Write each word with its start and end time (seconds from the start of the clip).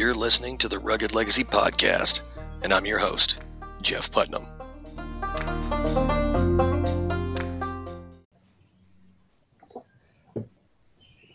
You're 0.00 0.14
listening 0.14 0.56
to 0.56 0.66
the 0.66 0.78
Rugged 0.78 1.14
Legacy 1.14 1.44
Podcast, 1.44 2.22
and 2.62 2.72
I'm 2.72 2.86
your 2.86 2.98
host, 2.98 3.40
Jeff 3.82 4.10
Putnam. 4.10 4.46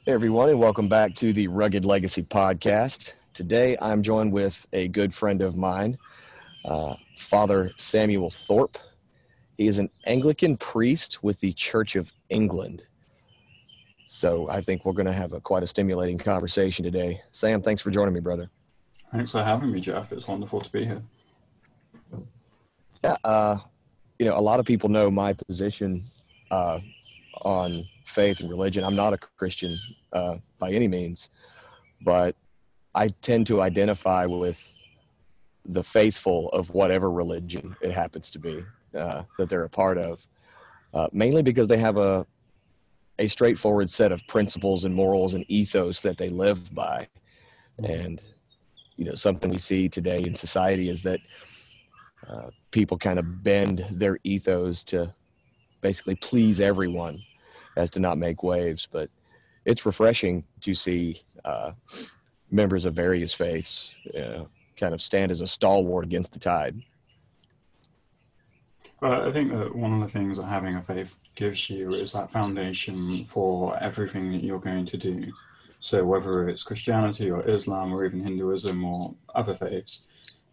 Hey 0.04 0.12
everyone, 0.12 0.50
and 0.50 0.59
welcome 0.59 0.89
back 0.89 1.14
to 1.18 1.32
the 1.32 1.48
Rugged 1.48 1.86
Legacy 1.86 2.23
Podcast. 2.23 3.14
Today 3.36 3.78
I'm 3.80 4.02
joined 4.02 4.34
with 4.34 4.66
a 4.73 4.88
good 4.88 5.13
friend 5.13 5.43
of 5.43 5.55
mine, 5.55 6.00
uh, 6.66 6.95
Father 7.18 7.70
Samuel 7.77 8.32
Thorp. 8.32 8.79
He 9.59 9.68
is 9.68 9.77
an 9.77 9.91
Anglican 10.07 10.57
priest 10.57 11.21
with 11.21 11.39
the 11.39 11.54
Church 11.54 11.95
of 11.95 12.11
England. 12.29 12.82
So 14.07 14.50
I 14.50 14.61
think 14.61 14.86
we're 14.86 14.93
going 14.93 15.05
to 15.05 15.13
have 15.13 15.34
a 15.34 15.40
quite 15.40 15.62
a 15.62 15.68
stimulating 15.68 16.18
conversation 16.18 16.84
today. 16.84 17.22
Sam, 17.32 17.62
thanks 17.62 17.84
for 17.84 17.91
joining 17.91 18.13
me, 18.16 18.22
brother. 18.22 18.50
Thanks 19.12 19.32
for 19.32 19.44
having 19.44 19.72
me, 19.72 19.80
Jeff. 19.80 20.12
It's 20.12 20.27
wonderful 20.27 20.62
to 20.62 20.72
be 20.72 20.86
here. 20.86 21.04
Yeah, 23.04 23.16
uh, 23.23 23.58
you 24.20 24.26
know, 24.26 24.38
a 24.38 24.41
lot 24.41 24.59
of 24.59 24.66
people 24.66 24.90
know 24.90 25.12
my 25.12 25.34
position 25.34 26.05
uh, 26.52 26.80
on 27.41 27.86
faith 28.05 28.40
and 28.40 28.49
religion. 28.49 28.84
I'm 28.84 28.96
not 28.96 29.13
a 29.13 29.18
Christian 29.18 29.76
uh, 30.13 30.38
by 30.60 30.72
any 30.72 30.88
means, 30.88 31.30
but 32.02 32.36
I 32.94 33.10
tend 33.10 33.48
to 33.48 33.62
identify 33.62 34.26
with 34.26 34.62
the 35.66 35.84
faithful 35.84 36.49
of 36.49 36.70
whatever 36.72 37.12
religion 37.12 37.76
it 37.82 37.91
happens 37.91 38.30
to 38.32 38.40
be 38.40 38.63
uh, 38.96 39.24
that 39.38 39.49
they're 39.49 39.63
a 39.63 39.70
part 39.70 39.98
of, 39.98 40.26
uh, 40.94 41.08
mainly 41.12 41.41
because 41.41 41.68
they 41.68 41.77
have 41.77 41.98
a 41.98 42.26
a 43.18 43.30
straightforward 43.30 43.90
set 43.90 44.12
of 44.12 44.26
principles 44.27 44.84
and 44.84 44.94
morals 44.94 45.34
and 45.34 45.46
ethos 45.48 46.02
that 46.02 46.18
they 46.18 46.27
live 46.27 46.74
by, 46.76 47.07
and 47.84 48.22
you 48.98 49.05
know 49.05 49.15
something 49.15 49.49
we 49.49 49.57
see 49.57 49.90
today 49.90 50.24
in 50.24 50.35
society 50.35 50.90
is 50.90 51.01
that 51.04 51.20
uh, 52.27 52.49
people 52.71 52.98
kind 52.98 53.20
of 53.20 53.43
bend 53.43 53.85
their 53.91 54.20
ethos 54.24 54.84
to 54.85 55.13
basically 55.82 56.15
please 56.15 56.60
everyone 56.60 57.21
as 57.77 57.91
to 57.91 57.99
not 57.99 58.18
make 58.18 58.41
waves. 58.41 58.88
But 58.91 59.10
it's 59.66 59.85
refreshing 59.85 60.43
to 60.62 60.73
see 60.73 61.21
uh, 61.43 61.71
members 62.49 62.85
of 62.85 62.93
various 62.93 63.34
faiths 63.34 63.90
uh, 64.18 64.46
kind 64.78 64.94
of 64.94 65.01
stand 65.01 65.31
as 65.31 65.41
a 65.41 65.47
stalwart 65.47 66.06
against 66.06 66.34
the 66.34 66.40
tide. 66.40 66.81
Well, 69.01 69.28
I 69.28 69.31
think 69.31 69.51
that 69.51 69.75
one 69.75 69.94
of 69.94 70.00
the 70.00 70.07
things 70.07 70.38
that 70.38 70.46
having 70.46 70.75
a 70.75 70.81
faith 70.81 71.34
gives 71.35 71.69
you 71.69 71.94
is 71.94 72.13
that 72.13 72.31
foundation 72.31 73.25
for 73.25 73.78
everything 73.84 74.31
that 74.31 74.44
you're 74.44 74.59
going 74.59 74.85
to 74.85 74.97
do. 74.97 75.31
So 75.86 76.03
whether 76.03 76.50
it's 76.50 76.64
Christianity 76.64 77.30
or 77.30 77.47
Islam 77.47 77.94
or 77.94 78.03
even 78.06 78.19
Hinduism 78.19 78.84
or 78.84 79.14
other 79.36 79.53
faiths, 79.53 80.08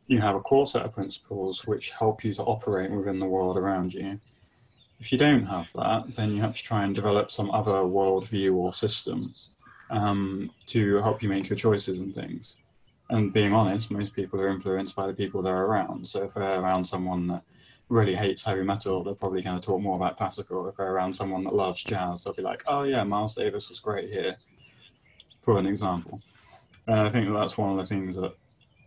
you 0.06 0.20
have 0.20 0.34
a 0.34 0.40
core 0.40 0.66
set 0.66 0.84
of 0.84 0.92
principles 0.92 1.66
which 1.66 1.90
help 1.98 2.22
you 2.22 2.34
to 2.34 2.42
operate 2.42 2.90
within 2.90 3.18
the 3.18 3.24
world 3.24 3.56
around 3.56 3.94
you. 3.94 4.20
If 5.00 5.10
you 5.10 5.16
don't 5.16 5.46
have 5.46 5.72
that, 5.72 6.16
then 6.16 6.32
you 6.32 6.42
have 6.42 6.52
to 6.52 6.62
try 6.62 6.84
and 6.84 6.94
develop 6.94 7.30
some 7.30 7.50
other 7.50 7.78
worldview 7.96 8.54
or 8.54 8.74
system 8.74 9.32
um, 9.88 10.50
to 10.66 10.96
help 10.98 11.22
you 11.22 11.30
make 11.30 11.48
your 11.48 11.56
choices 11.56 12.00
and 12.00 12.14
things. 12.14 12.58
And 13.08 13.32
being 13.32 13.54
honest, 13.54 13.90
most 13.90 14.14
people 14.14 14.38
are 14.38 14.50
influenced 14.50 14.94
by 14.94 15.06
the 15.06 15.14
people 15.14 15.40
they're 15.40 15.64
around. 15.64 16.06
So 16.06 16.24
if 16.24 16.34
they're 16.34 16.60
around 16.60 16.84
someone 16.84 17.28
that 17.28 17.42
really 17.88 18.14
hates 18.14 18.44
heavy 18.44 18.64
metal, 18.64 19.02
they're 19.02 19.14
probably 19.14 19.40
going 19.40 19.58
to 19.58 19.66
talk 19.66 19.80
more 19.80 19.96
about 19.96 20.18
classical. 20.18 20.68
If 20.68 20.76
they're 20.76 20.92
around 20.92 21.14
someone 21.14 21.44
that 21.44 21.54
loves 21.54 21.82
jazz, 21.84 22.22
they'll 22.22 22.34
be 22.34 22.42
like, 22.42 22.62
oh 22.66 22.82
yeah, 22.82 23.02
Miles 23.04 23.34
Davis 23.34 23.70
was 23.70 23.80
great 23.80 24.10
here, 24.10 24.36
for 25.42 25.58
an 25.58 25.66
example. 25.66 26.20
And 26.86 27.00
I 27.00 27.10
think 27.10 27.26
that 27.26 27.34
that's 27.34 27.58
one 27.58 27.70
of 27.70 27.76
the 27.76 27.86
things 27.86 28.16
that 28.16 28.32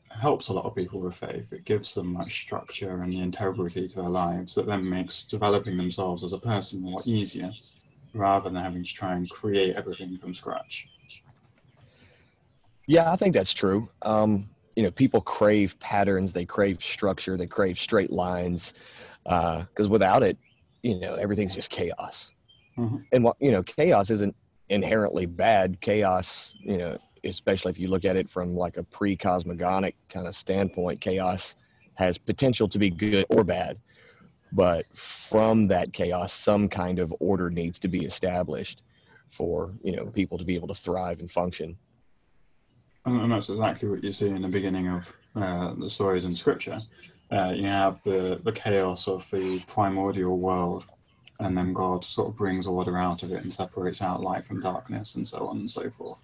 helps 0.09 0.48
a 0.48 0.53
lot 0.53 0.66
of 0.66 0.75
people 0.75 1.02
with 1.02 1.16
faith. 1.16 1.53
It 1.53 1.66
gives 1.66 1.93
them 1.93 2.14
that 2.16 2.26
structure 2.26 3.02
and 3.02 3.11
the 3.11 3.20
integrity 3.20 3.88
to 3.88 3.95
their 3.95 4.10
lives 4.10 4.55
that 4.55 4.66
then 4.66 4.89
makes 4.89 5.23
developing 5.23 5.77
themselves 5.77 6.23
as 6.23 6.33
a 6.33 6.39
person 6.39 6.83
a 6.83 6.89
lot 6.89 7.08
easier 7.08 7.52
rather 8.14 8.49
than 8.49 8.61
having 8.61 8.83
to 8.83 8.93
try 8.93 9.16
and 9.16 9.30
create 9.30 9.76
everything 9.76 10.17
from 10.17 10.33
scratch. 10.33 10.88
Yeah, 12.87 13.11
I 13.11 13.16
think 13.16 13.36
that's 13.36 13.54
true. 13.54 13.89
Um, 14.04 14.49
you 14.76 14.83
know, 14.83 14.92
people 14.92 15.22
crave 15.22 15.77
patterns, 15.80 16.33
they 16.33 16.45
crave 16.45 16.82
structure, 16.82 17.36
they 17.37 17.48
crave 17.48 17.77
straight 17.77 18.11
lines, 18.11 18.73
because 19.23 19.87
uh, 19.87 19.89
without 19.89 20.22
it, 20.23 20.37
you 20.83 20.99
know, 20.99 21.16
everything's 21.16 21.55
just 21.55 21.70
chaos. 21.70 22.32
Mm-hmm. 22.77 22.98
And 23.11 23.23
what 23.23 23.37
you 23.39 23.52
know, 23.52 23.64
chaos 23.64 24.11
isn't 24.11 24.36
inherently 24.70 25.26
bad. 25.26 25.80
Chaos, 25.81 26.53
you 26.59 26.77
know, 26.77 26.98
especially 27.23 27.71
if 27.71 27.80
you 27.80 27.87
look 27.87 28.05
at 28.05 28.15
it 28.15 28.30
from 28.30 28.55
like 28.55 28.77
a 28.77 28.83
pre-cosmogonic 28.83 29.93
kind 30.09 30.27
of 30.27 30.36
standpoint, 30.36 31.02
chaos 31.02 31.55
has 31.95 32.17
potential 32.17 32.67
to 32.67 32.80
be 32.80 32.89
good 32.89 33.25
or 33.30 33.43
bad. 33.43 33.77
But 34.52 34.86
from 34.93 35.67
that 35.67 35.92
chaos, 35.92 36.33
some 36.33 36.70
kind 36.70 36.99
of 36.99 37.14
order 37.20 37.49
needs 37.49 37.80
to 37.80 37.87
be 37.87 38.05
established 38.05 38.81
for 39.31 39.73
you 39.83 39.95
know 39.95 40.05
people 40.05 40.37
to 40.37 40.45
be 40.45 40.55
able 40.55 40.67
to 40.67 40.73
thrive 40.73 41.20
and 41.20 41.30
function. 41.30 41.77
And 43.05 43.31
that's 43.31 43.49
exactly 43.49 43.89
what 43.89 44.04
you 44.04 44.11
see 44.11 44.30
in 44.30 44.42
the 44.42 44.48
beginning 44.48 44.87
of 44.87 45.14
uh, 45.36 45.75
the 45.75 45.89
stories 45.89 46.25
in 46.25 46.33
Scripture. 46.33 46.80
Uh, 47.31 47.54
you 47.55 47.67
have 47.67 48.02
the, 48.04 48.39
the 48.43 48.52
chaos 48.52 49.08
of 49.08 49.30
the 49.30 49.64
primordial 49.67 50.39
world, 50.39 50.86
and 51.40 51.58
then 51.58 51.73
God 51.73 52.04
sort 52.04 52.30
of 52.30 52.36
brings 52.36 52.68
order 52.68 52.98
out 52.98 53.23
of 53.23 53.32
it 53.32 53.44
and 53.44 53.54
separates 53.54 54.02
out 54.02 54.22
light 54.22 54.46
from 54.46 54.60
darkness, 54.60 55.16
and 55.16 55.28
so 55.28 55.46
on 55.46 55.58
and 55.58 55.72
so 55.72 55.90
forth 55.90 56.22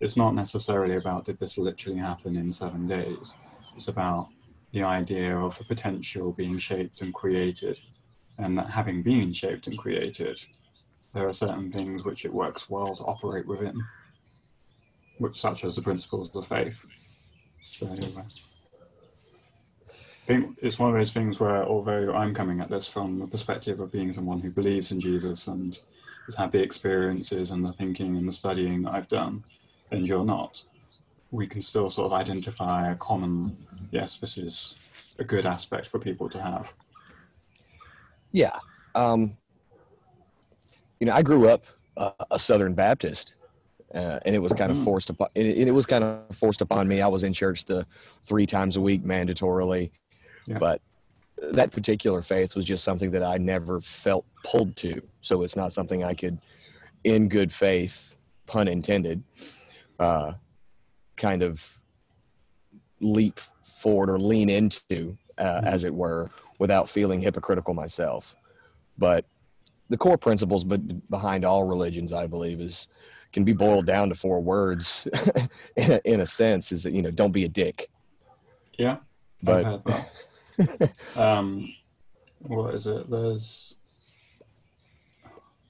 it's 0.00 0.16
not 0.16 0.34
necessarily 0.34 0.96
about 0.96 1.24
did 1.24 1.38
this 1.38 1.58
literally 1.58 1.98
happen 1.98 2.36
in 2.36 2.52
seven 2.52 2.86
days. 2.86 3.36
It's 3.74 3.88
about 3.88 4.28
the 4.72 4.82
idea 4.82 5.36
of 5.36 5.56
the 5.58 5.64
potential 5.64 6.32
being 6.32 6.58
shaped 6.58 7.00
and 7.00 7.14
created, 7.14 7.80
and 8.38 8.58
that 8.58 8.70
having 8.70 9.02
been 9.02 9.32
shaped 9.32 9.66
and 9.66 9.78
created, 9.78 10.38
there 11.14 11.26
are 11.26 11.32
certain 11.32 11.72
things 11.72 12.04
which 12.04 12.24
it 12.24 12.32
works 12.32 12.68
well 12.68 12.94
to 12.94 13.04
operate 13.04 13.46
within, 13.46 13.82
which 15.18 15.36
such 15.36 15.64
as 15.64 15.76
the 15.76 15.82
principles 15.82 16.34
of 16.34 16.46
faith. 16.46 16.84
So. 17.62 17.86
Uh, 17.86 18.22
think 20.26 20.58
it's 20.60 20.78
one 20.78 20.90
of 20.90 20.96
those 20.96 21.12
things 21.12 21.38
where, 21.38 21.64
although 21.64 22.12
I'm 22.12 22.34
coming 22.34 22.60
at 22.60 22.68
this 22.68 22.88
from 22.88 23.18
the 23.20 23.26
perspective 23.26 23.78
of 23.80 23.92
being 23.92 24.12
someone 24.12 24.40
who 24.40 24.50
believes 24.50 24.90
in 24.90 25.00
Jesus 25.00 25.46
and 25.46 25.78
has 26.26 26.34
had 26.34 26.50
the 26.50 26.60
experiences 26.62 27.52
and 27.52 27.64
the 27.64 27.72
thinking 27.72 28.16
and 28.16 28.26
the 28.26 28.32
studying 28.32 28.82
that 28.82 28.94
I've 28.94 29.08
done, 29.08 29.44
and 29.92 30.06
you're 30.06 30.24
not, 30.24 30.64
we 31.30 31.46
can 31.46 31.62
still 31.62 31.90
sort 31.90 32.06
of 32.06 32.12
identify 32.12 32.90
a 32.90 32.96
common, 32.96 33.56
yes, 33.92 34.18
this 34.18 34.36
is 34.36 34.78
a 35.18 35.24
good 35.24 35.46
aspect 35.46 35.86
for 35.86 36.00
people 36.00 36.28
to 36.28 36.42
have. 36.42 36.74
Yeah. 38.32 38.58
Um, 38.94 39.36
you 40.98 41.06
know, 41.06 41.12
I 41.12 41.22
grew 41.22 41.48
up 41.48 41.64
uh, 41.96 42.10
a 42.30 42.38
Southern 42.38 42.74
Baptist, 42.74 43.34
uh, 43.94 44.18
and 44.24 44.34
it 44.34 44.40
was 44.40 44.52
kind 44.52 44.72
of 44.72 44.78
mm. 44.78 44.84
forced 44.84 45.10
upon. 45.10 45.28
It, 45.34 45.68
it, 45.68 45.70
was 45.70 45.86
kind 45.86 46.02
of 46.02 46.26
forced 46.36 46.60
upon 46.60 46.88
me. 46.88 47.00
I 47.00 47.06
was 47.06 47.22
in 47.22 47.32
church 47.32 47.64
the 47.64 47.86
three 48.24 48.46
times 48.46 48.76
a 48.76 48.80
week 48.80 49.04
mandatorily, 49.04 49.90
yeah. 50.46 50.58
but 50.58 50.80
that 51.52 51.70
particular 51.70 52.22
faith 52.22 52.56
was 52.56 52.64
just 52.64 52.84
something 52.84 53.10
that 53.10 53.22
I 53.22 53.36
never 53.38 53.80
felt 53.80 54.24
pulled 54.42 54.76
to. 54.76 55.02
So 55.20 55.42
it's 55.42 55.56
not 55.56 55.72
something 55.72 56.02
I 56.02 56.14
could, 56.14 56.38
in 57.04 57.28
good 57.28 57.52
faith, 57.52 58.16
pun 58.46 58.68
intended, 58.68 59.22
uh, 59.98 60.32
kind 61.16 61.42
of 61.42 61.78
leap 63.00 63.40
forward 63.76 64.08
or 64.08 64.18
lean 64.18 64.48
into, 64.48 65.16
uh, 65.38 65.44
mm-hmm. 65.44 65.66
as 65.66 65.84
it 65.84 65.94
were, 65.94 66.30
without 66.58 66.88
feeling 66.88 67.20
hypocritical 67.20 67.74
myself. 67.74 68.34
But 68.96 69.26
the 69.90 69.98
core 69.98 70.18
principles 70.18 70.64
but 70.64 71.08
behind 71.10 71.44
all 71.44 71.64
religions, 71.64 72.12
I 72.12 72.26
believe, 72.26 72.60
is 72.60 72.88
can 73.32 73.44
be 73.44 73.52
boiled 73.52 73.86
down 73.86 74.08
to 74.08 74.14
four 74.14 74.40
words 74.40 75.06
in, 75.76 75.92
a, 75.92 76.00
in 76.04 76.20
a 76.20 76.26
sense 76.26 76.72
is 76.72 76.82
that, 76.84 76.92
you 76.92 77.02
know, 77.02 77.10
don't 77.10 77.32
be 77.32 77.44
a 77.44 77.48
dick. 77.48 77.90
Yeah. 78.78 78.98
But, 79.42 79.82
um, 81.16 81.72
what 82.40 82.74
is 82.74 82.86
it? 82.86 83.08
There's, 83.10 83.78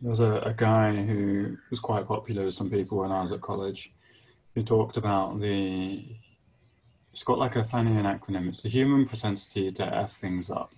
there 0.01 0.11
was 0.11 0.21
a, 0.21 0.37
a 0.41 0.55
guy 0.55 0.95
who 0.95 1.57
was 1.71 1.81
quite 1.81 2.07
popular 2.07 2.45
with 2.45 2.55
some 2.55 2.71
people 2.71 2.99
when 2.99 3.13
I 3.13 3.23
was 3.23 3.33
at 3.33 3.41
college 3.41 3.93
who 4.55 4.63
talked 4.63 4.97
about 4.97 5.41
the 5.41 6.05
it's 7.13 7.25
got 7.25 7.39
like 7.39 7.57
a 7.57 7.65
funny 7.65 7.93
acronym. 7.93 8.49
It's 8.49 8.63
the 8.63 8.69
human 8.69 9.07
propensity 9.07 9.73
to 9.73 9.97
f 9.97 10.11
things 10.11 10.51
up, 10.51 10.73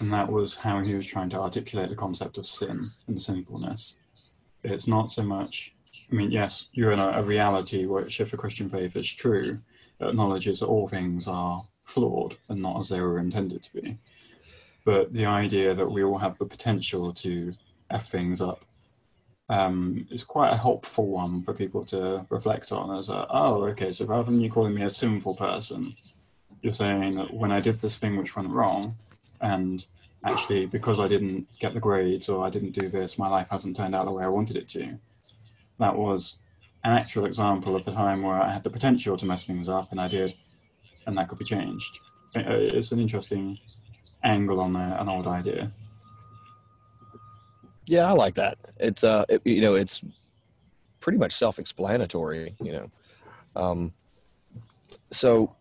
and 0.00 0.10
that 0.10 0.32
was 0.32 0.56
how 0.56 0.80
he 0.80 0.94
was 0.94 1.06
trying 1.06 1.28
to 1.30 1.40
articulate 1.40 1.90
the 1.90 1.94
concept 1.94 2.38
of 2.38 2.46
sin 2.46 2.86
and 3.06 3.20
sinfulness. 3.20 4.00
It's 4.64 4.88
not 4.88 5.10
so 5.10 5.22
much. 5.22 5.74
I 6.10 6.14
mean, 6.14 6.30
yes, 6.30 6.70
you're 6.72 6.92
in 6.92 6.98
a, 6.98 7.08
a 7.08 7.22
reality 7.22 7.84
which, 7.84 8.18
if 8.18 8.32
a 8.32 8.38
Christian 8.38 8.70
faith 8.70 8.96
is 8.96 9.12
true, 9.12 9.60
acknowledges 10.00 10.60
that 10.60 10.68
all 10.68 10.88
things 10.88 11.28
are 11.28 11.60
flawed 11.84 12.36
and 12.48 12.62
not 12.62 12.80
as 12.80 12.88
they 12.88 13.00
were 13.00 13.18
intended 13.18 13.62
to 13.64 13.80
be. 13.80 13.98
But 14.84 15.12
the 15.12 15.26
idea 15.26 15.74
that 15.74 15.90
we 15.90 16.02
all 16.02 16.18
have 16.18 16.38
the 16.38 16.46
potential 16.46 17.12
to 17.14 17.52
f 17.90 18.06
things 18.06 18.40
up 18.40 18.64
um, 19.48 20.06
is 20.10 20.24
quite 20.24 20.52
a 20.52 20.56
helpful 20.56 21.06
one 21.06 21.42
for 21.42 21.54
people 21.54 21.84
to 21.86 22.26
reflect 22.30 22.72
on 22.72 22.98
as 22.98 23.08
a, 23.10 23.26
oh, 23.30 23.64
okay, 23.66 23.92
so 23.92 24.06
rather 24.06 24.30
than 24.30 24.40
you 24.40 24.50
calling 24.50 24.74
me 24.74 24.82
a 24.82 24.90
sinful 24.90 25.36
person, 25.36 25.94
you're 26.62 26.72
saying 26.72 27.16
that 27.16 27.34
when 27.34 27.52
I 27.52 27.60
did 27.60 27.80
this 27.80 27.98
thing 27.98 28.16
which 28.16 28.34
went 28.34 28.50
wrong, 28.50 28.96
and 29.40 29.84
actually 30.24 30.66
because 30.66 31.00
I 31.00 31.08
didn't 31.08 31.46
get 31.58 31.74
the 31.74 31.80
grades 31.80 32.28
or 32.28 32.46
I 32.46 32.50
didn't 32.50 32.72
do 32.72 32.88
this, 32.88 33.18
my 33.18 33.28
life 33.28 33.50
hasn't 33.50 33.76
turned 33.76 33.94
out 33.94 34.06
the 34.06 34.12
way 34.12 34.24
I 34.24 34.28
wanted 34.28 34.56
it 34.56 34.68
to. 34.70 34.98
That 35.78 35.96
was 35.96 36.38
an 36.84 36.96
actual 36.96 37.26
example 37.26 37.76
of 37.76 37.84
the 37.84 37.92
time 37.92 38.22
where 38.22 38.40
I 38.40 38.52
had 38.52 38.64
the 38.64 38.70
potential 38.70 39.16
to 39.16 39.26
mess 39.26 39.44
things 39.44 39.68
up 39.68 39.90
and 39.90 40.00
I 40.00 40.08
did, 40.08 40.34
and 41.06 41.16
that 41.16 41.28
could 41.28 41.38
be 41.38 41.44
changed. 41.44 42.00
It's 42.34 42.92
an 42.92 43.00
interesting 43.00 43.58
angle 44.22 44.60
on 44.60 44.76
a, 44.76 44.96
an 45.00 45.08
old 45.08 45.26
idea. 45.26 45.70
Yeah, 47.86 48.08
I 48.08 48.12
like 48.12 48.34
that. 48.36 48.58
It's 48.78 49.04
uh, 49.04 49.24
it, 49.28 49.42
you 49.44 49.60
know, 49.60 49.74
it's 49.74 50.02
pretty 51.00 51.18
much 51.18 51.34
self-explanatory. 51.34 52.54
You 52.62 52.72
know, 52.72 52.90
um, 53.56 53.92
so 55.10 55.54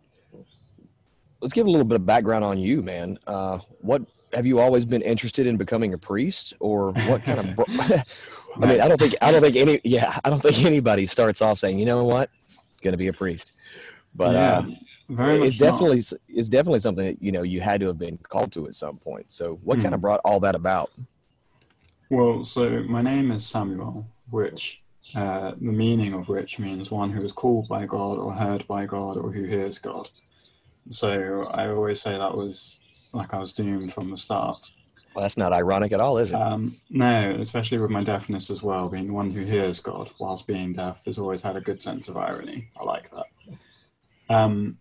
let's 1.42 1.54
give 1.54 1.66
a 1.66 1.70
little 1.70 1.86
bit 1.86 1.96
of 1.96 2.06
background 2.06 2.46
on 2.46 2.60
you, 2.60 2.82
man. 2.82 3.18
Uh, 3.28 3.60
what 3.82 4.04
have 4.34 4.46
you 4.46 4.60
always 4.60 4.86
been 4.86 5.02
interested 5.02 5.48
in 5.48 5.58
becoming 5.58 5.94
a 5.94 5.98
priest, 5.98 6.54
or 6.60 6.94
what 6.94 7.24
kind 7.24 7.40
of? 7.40 7.60
I 8.62 8.66
mean, 8.66 8.82
I 8.82 8.88
don't 8.88 9.00
think 9.00 9.16
I 9.22 9.32
don't 9.32 9.42
think 9.42 9.56
any. 9.56 9.82
Yeah, 9.84 10.18
I 10.24 10.30
don't 10.30 10.42
think 10.42 10.64
anybody 10.64 11.06
starts 11.08 11.42
off 11.42 11.60
saying, 11.60 11.80
you 11.80 11.86
know 11.86 12.04
what, 12.04 12.30
going 12.82 12.94
to 12.94 12.98
be 12.98 13.08
a 13.08 13.14
priest. 13.14 13.58
But 14.14 14.36
yeah, 14.36 14.58
uh, 14.60 14.66
very 15.12 15.42
it's 15.42 15.58
definitely 15.58 15.98
not. 15.98 16.14
it's 16.28 16.50
definitely 16.50 16.80
something 16.80 17.06
that 17.06 17.22
you 17.22 17.32
know 17.32 17.44
you 17.44 17.62
had 17.62 17.82
to 17.82 17.88
have 17.88 17.98
been 17.98 18.18
called 18.18 18.52
to 18.54 18.68
at 18.68 18.74
some 18.74 18.98
point. 18.98 19.32
So, 19.32 19.60
what 19.64 19.78
mm. 19.78 19.84
kind 19.84 19.94
of 19.94 20.00
hmm. 20.00 20.04
brought 20.04 20.22
all 20.24 20.40
that 20.42 20.56
about? 20.56 20.92
Well, 22.10 22.44
so 22.44 22.84
my 22.84 23.02
name 23.02 23.32
is 23.32 23.46
Samuel, 23.46 24.06
which 24.30 24.82
uh, 25.16 25.52
the 25.60 25.72
meaning 25.72 26.14
of 26.14 26.30
which 26.30 26.60
means 26.60 26.92
one 26.92 27.10
who 27.10 27.24
is 27.24 27.32
called 27.32 27.68
by 27.68 27.86
God 27.86 28.18
or 28.18 28.34
heard 28.34 28.68
by 28.68 28.86
God 28.86 29.18
or 29.18 29.32
who 29.32 29.46
hears 29.46 29.80
God. 29.80 30.10
So 30.90 31.44
I 31.54 31.70
always 31.70 32.02
say 32.02 32.18
that 32.18 32.34
was 32.34 32.80
like 33.14 33.34
I 33.34 33.40
was 33.40 33.54
doomed 33.54 33.94
from 33.94 34.10
the 34.10 34.18
start. 34.18 34.72
Well, 35.14 35.24
that's 35.24 35.38
not 35.38 35.52
ironic 35.52 35.92
at 35.92 36.00
all, 36.00 36.18
is 36.18 36.32
it? 36.32 36.36
Um, 36.36 36.76
no, 36.90 37.36
especially 37.40 37.80
with 37.80 37.90
my 37.90 38.04
deafness 38.04 38.50
as 38.50 38.64
well. 38.64 38.90
Being 38.90 39.08
the 39.08 39.14
one 39.14 39.30
who 39.30 39.42
hears 39.42 39.82
God 39.82 40.10
whilst 40.20 40.48
being 40.48 40.74
deaf 40.74 41.04
has 41.06 41.20
always 41.20 41.44
had 41.44 41.58
a 41.58 41.62
good 41.62 41.82
sense 41.82 42.08
of 42.08 42.16
irony. 42.16 42.70
I 42.80 42.84
like 42.86 43.10
that. 43.12 43.26
Um, 44.30 44.78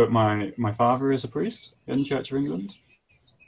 but 0.00 0.10
my 0.10 0.50
my 0.56 0.72
father 0.72 1.12
is 1.12 1.24
a 1.24 1.28
priest 1.28 1.74
in 1.86 2.06
Church 2.06 2.32
of 2.32 2.38
England, 2.38 2.78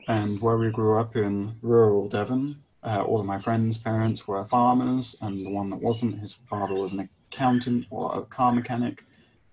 and 0.06 0.38
where 0.42 0.58
we 0.58 0.70
grew 0.70 1.00
up 1.00 1.16
in 1.16 1.56
rural 1.62 2.10
Devon, 2.10 2.56
uh, 2.82 3.02
all 3.02 3.20
of 3.20 3.24
my 3.24 3.38
friends' 3.38 3.78
parents 3.78 4.28
were 4.28 4.44
farmers, 4.44 5.16
and 5.22 5.46
the 5.46 5.48
one 5.48 5.70
that 5.70 5.80
wasn't, 5.80 6.20
his 6.20 6.34
father 6.34 6.74
was 6.74 6.92
an 6.92 7.08
accountant 7.32 7.86
or 7.88 8.18
a 8.18 8.22
car 8.26 8.52
mechanic. 8.52 9.02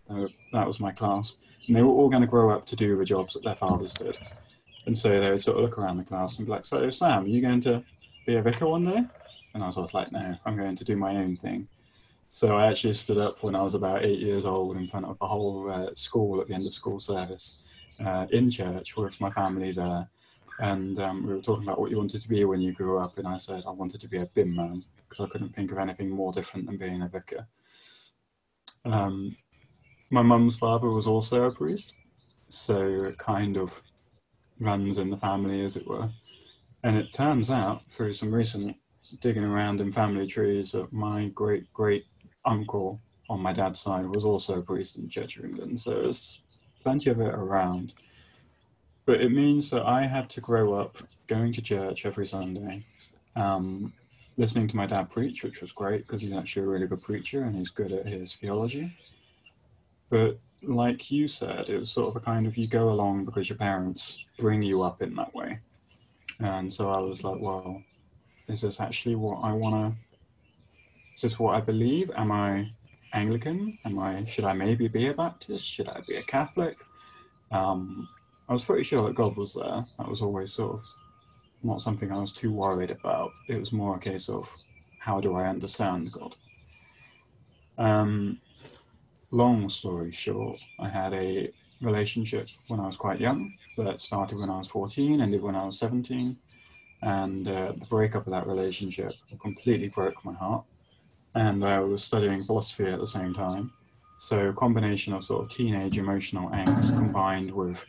Uh, 0.10 0.26
that 0.52 0.68
was 0.68 0.82
my 0.82 0.92
class. 0.92 1.38
And 1.68 1.78
they 1.78 1.84
were 1.84 1.88
all 1.88 2.10
going 2.10 2.24
to 2.24 2.28
grow 2.36 2.54
up 2.54 2.66
to 2.66 2.76
do 2.76 2.98
the 2.98 3.06
jobs 3.06 3.34
that 3.34 3.44
their 3.46 3.56
fathers 3.56 3.94
did. 3.94 4.18
And 4.86 4.98
so 4.98 5.22
they 5.22 5.32
would 5.32 5.40
sort 5.40 5.56
of 5.56 5.64
look 5.64 5.80
around 5.80 5.98
the 5.98 6.04
class 6.04 6.38
and 6.38 6.48
be 6.48 6.52
like, 6.52 6.66
So, 6.66 6.90
Sam, 6.90 7.24
are 7.24 7.28
you 7.28 7.42
going 7.42 7.62
to 7.62 7.82
be 8.26 8.36
a 8.36 8.42
vicar 8.42 8.68
one 8.68 8.84
day? 8.84 9.04
And 9.54 9.64
I 9.64 9.68
was 9.68 9.78
always 9.78 9.94
like, 9.94 10.12
No, 10.12 10.36
I'm 10.46 10.58
going 10.58 10.76
to 10.76 10.84
do 10.84 10.98
my 10.98 11.16
own 11.16 11.38
thing. 11.38 11.70
So 12.30 12.56
I 12.56 12.68
actually 12.68 12.94
stood 12.94 13.18
up 13.18 13.44
when 13.44 13.56
I 13.56 13.62
was 13.62 13.74
about 13.74 14.06
eight 14.06 14.20
years 14.20 14.46
old 14.46 14.78
in 14.78 14.88
front 14.88 15.06
of 15.06 15.18
a 15.20 15.28
whole 15.28 15.70
uh, 15.70 15.90
school 15.96 16.40
at 16.40 16.48
the 16.48 16.54
end 16.54 16.66
of 16.66 16.74
school 16.74 17.00
service 17.00 17.62
uh, 18.06 18.28
in 18.32 18.50
church 18.50 18.96
with 18.96 19.20
my 19.20 19.30
family 19.32 19.72
there 19.72 20.08
and 20.60 21.00
um, 21.00 21.26
we 21.26 21.34
were 21.34 21.42
talking 21.42 21.64
about 21.64 21.80
what 21.80 21.90
you 21.90 21.98
wanted 21.98 22.22
to 22.22 22.30
be 22.30 22.44
when 22.44 22.62
you 22.62 22.74
grew 22.74 23.02
up, 23.02 23.18
and 23.18 23.28
I 23.28 23.38
said 23.38 23.64
I 23.66 23.72
wanted 23.72 24.02
to 24.02 24.10
be 24.10 24.18
a 24.18 24.26
bin 24.26 24.54
man 24.54 24.84
because 25.08 25.26
I 25.26 25.30
couldn't 25.30 25.56
think 25.56 25.72
of 25.72 25.78
anything 25.78 26.10
more 26.10 26.34
different 26.34 26.68
than 26.68 26.78
being 26.78 27.02
a 27.02 27.08
vicar. 27.08 27.48
Um, 28.84 29.36
my 30.12 30.22
mum's 30.22 30.58
father 30.58 30.90
was 30.90 31.08
also 31.08 31.46
a 31.46 31.56
priest, 31.56 31.96
so 32.50 32.88
it 32.88 33.18
kind 33.18 33.56
of 33.56 33.82
runs 34.60 34.98
in 34.98 35.10
the 35.10 35.18
family, 35.18 35.64
as 35.64 35.78
it 35.78 35.88
were. 35.88 36.10
And 36.84 36.98
it 36.98 37.14
turns 37.14 37.50
out, 37.50 37.90
through 37.90 38.14
some 38.14 38.34
recent 38.34 38.76
digging 39.22 39.46
around 39.46 39.80
in 39.80 39.94
family 39.94 40.28
trees, 40.28 40.74
that 40.74 40.92
my 40.92 41.30
great 41.30 41.72
great 41.72 42.06
uncle 42.46 43.00
on 43.30 43.40
my 43.40 43.54
dad's 43.54 43.80
side 43.80 44.06
was 44.06 44.26
also 44.26 44.60
a 44.60 44.64
priest 44.64 44.98
in 44.98 45.04
the 45.04 45.10
Church 45.10 45.38
of 45.38 45.46
England. 45.46 45.80
So 45.80 45.92
there's 45.92 46.42
plenty 46.84 47.10
of 47.10 47.20
it 47.20 47.34
around. 47.34 47.94
But 49.06 49.22
it 49.22 49.32
means 49.32 49.70
that 49.72 49.86
I 49.86 50.06
had 50.06 50.30
to 50.32 50.42
grow 50.42 50.74
up 50.74 50.98
going 51.28 51.54
to 51.54 51.62
church 51.62 52.06
every 52.06 52.28
Sunday, 52.28 52.84
um, 53.36 53.94
listening 54.38 54.68
to 54.68 54.76
my 54.78 54.86
dad 54.86 55.10
preach, 55.10 55.44
which 55.44 55.62
was 55.62 55.72
great 55.72 56.06
because 56.06 56.22
he's 56.22 56.38
actually 56.38 56.66
a 56.66 56.70
really 56.70 56.88
good 56.88 57.02
preacher 57.02 57.44
and 57.44 57.56
he's 57.56 57.72
good 57.72 57.92
at 57.92 58.06
his 58.06 58.36
theology. 58.36 58.96
But 60.10 60.38
like 60.62 61.10
you 61.12 61.28
said, 61.28 61.70
it 61.70 61.80
was 61.80 61.92
sort 61.92 62.10
of 62.10 62.22
a 62.22 62.26
kind 62.26 62.46
of 62.46 62.58
you 62.58 62.68
go 62.68 62.90
along 62.90 63.26
because 63.26 63.50
your 63.50 63.58
parents 63.58 64.24
bring 64.38 64.62
you 64.62 64.84
up 64.84 65.02
in 65.02 65.16
that 65.16 65.34
way. 65.34 65.60
And 66.40 66.72
so 66.72 66.90
I 66.90 67.00
was 67.00 67.24
like, 67.24 67.42
well, 67.42 67.82
is 68.48 68.62
this 68.62 68.80
actually 68.80 69.16
what 69.16 69.44
I 69.44 69.54
want 69.54 69.94
to? 69.94 70.09
Is 71.20 71.24
this 71.24 71.38
what 71.38 71.56
I 71.56 71.60
believe? 71.60 72.10
Am 72.16 72.32
I 72.32 72.72
Anglican? 73.12 73.78
Am 73.84 74.00
I? 74.00 74.24
Should 74.24 74.46
I 74.46 74.54
maybe 74.54 74.88
be 74.88 75.08
a 75.08 75.14
Baptist? 75.14 75.68
Should 75.68 75.90
I 75.90 76.00
be 76.08 76.16
a 76.16 76.22
Catholic? 76.22 76.78
Um, 77.52 78.08
I 78.48 78.54
was 78.54 78.64
pretty 78.64 78.86
sure 78.86 79.06
that 79.06 79.18
God 79.18 79.36
was 79.36 79.54
there. 79.54 79.84
That 79.98 80.08
was 80.08 80.22
always 80.22 80.54
sort 80.54 80.76
of 80.76 80.86
not 81.62 81.82
something 81.82 82.10
I 82.10 82.22
was 82.22 82.32
too 82.32 82.54
worried 82.54 82.90
about. 82.90 83.32
It 83.50 83.60
was 83.60 83.74
more 83.74 83.98
a 83.98 84.00
case 84.00 84.30
of 84.30 84.50
how 85.00 85.20
do 85.20 85.36
I 85.36 85.50
understand 85.50 86.10
God? 86.14 86.38
Um, 87.78 88.40
long 89.30 89.68
story 89.68 90.14
short, 90.14 90.62
I 90.80 90.88
had 90.88 91.12
a 91.12 91.52
relationship 91.82 92.48
when 92.70 92.80
I 92.80 92.86
was 92.86 92.96
quite 92.96 93.20
young 93.20 93.56
that 93.78 94.00
started 94.00 94.40
when 94.40 94.50
I 94.50 94.60
was 94.60 94.70
14, 94.70 95.20
ended 95.20 95.42
when 95.42 95.58
I 95.58 95.66
was 95.66 95.80
17. 95.80 96.38
And 97.02 97.46
uh, 97.46 97.74
the 97.74 97.88
breakup 97.90 98.26
of 98.26 98.32
that 98.32 98.48
relationship 98.48 99.12
completely 99.42 99.90
broke 99.90 100.24
my 100.24 100.34
heart. 100.34 100.64
And 101.40 101.64
I 101.64 101.80
was 101.80 102.04
studying 102.04 102.42
philosophy 102.42 102.84
at 102.84 103.00
the 103.00 103.08
same 103.08 103.34
time. 103.34 103.72
So, 104.18 104.50
a 104.50 104.54
combination 104.54 105.14
of 105.14 105.24
sort 105.24 105.42
of 105.46 105.50
teenage 105.50 105.98
emotional 105.98 106.50
angst 106.50 106.94
combined 106.98 107.50
with 107.50 107.86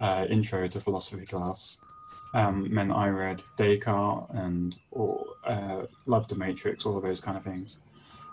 uh, 0.00 0.26
intro 0.28 0.66
to 0.66 0.80
philosophy 0.80 1.24
class 1.24 1.78
um, 2.34 2.74
meant 2.74 2.90
I 2.90 3.08
read 3.10 3.40
Descartes 3.56 4.26
and 4.34 4.74
or, 4.90 5.24
uh, 5.44 5.82
loved 6.06 6.30
the 6.30 6.34
Matrix, 6.34 6.84
all 6.84 6.96
of 6.96 7.04
those 7.04 7.20
kind 7.20 7.38
of 7.38 7.44
things. 7.44 7.78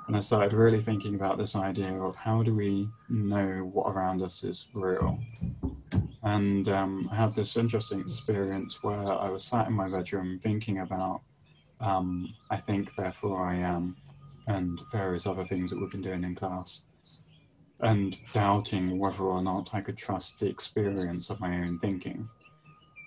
And 0.07 0.17
I 0.17 0.19
started 0.19 0.53
really 0.53 0.81
thinking 0.81 1.13
about 1.13 1.37
this 1.37 1.55
idea 1.55 1.93
of 1.93 2.15
how 2.15 2.41
do 2.41 2.55
we 2.55 2.89
know 3.07 3.69
what 3.71 3.91
around 3.91 4.23
us 4.23 4.43
is 4.43 4.69
real. 4.73 5.19
And 6.23 6.67
um, 6.69 7.07
I 7.11 7.17
had 7.17 7.35
this 7.35 7.55
interesting 7.55 7.99
experience 7.99 8.83
where 8.83 9.13
I 9.13 9.29
was 9.29 9.43
sat 9.43 9.67
in 9.67 9.73
my 9.73 9.87
bedroom 9.87 10.39
thinking 10.39 10.79
about 10.79 11.21
um, 11.81 12.33
I 12.49 12.57
think, 12.57 12.95
therefore 12.95 13.47
I 13.47 13.55
am, 13.55 13.95
and 14.49 14.81
various 14.91 15.27
other 15.27 15.45
things 15.45 15.69
that 15.69 15.79
we've 15.79 15.91
been 15.91 16.01
doing 16.01 16.23
in 16.23 16.33
class 16.33 17.21
and 17.81 18.17
doubting 18.33 18.97
whether 18.97 19.23
or 19.23 19.43
not 19.43 19.73
I 19.73 19.81
could 19.81 19.95
trust 19.95 20.39
the 20.39 20.49
experience 20.49 21.29
of 21.29 21.39
my 21.39 21.55
own 21.59 21.77
thinking. 21.77 22.27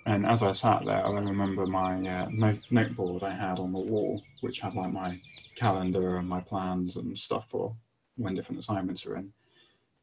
And 0.06 0.24
as 0.24 0.42
I 0.42 0.52
sat 0.52 0.84
there, 0.86 1.04
I 1.04 1.10
remember 1.10 1.66
my 1.66 1.94
uh, 2.08 2.28
note, 2.30 2.60
noteboard 2.70 3.24
I 3.24 3.34
had 3.34 3.58
on 3.58 3.72
the 3.72 3.80
wall, 3.80 4.22
which 4.40 4.60
had 4.60 4.74
like 4.74 4.92
my 4.92 5.20
calendar 5.56 6.16
and 6.16 6.28
my 6.28 6.40
plans 6.40 6.96
and 6.96 7.18
stuff 7.18 7.50
for 7.50 7.74
when 8.16 8.34
different 8.34 8.60
assignments 8.60 9.04
are 9.04 9.16
in, 9.16 9.32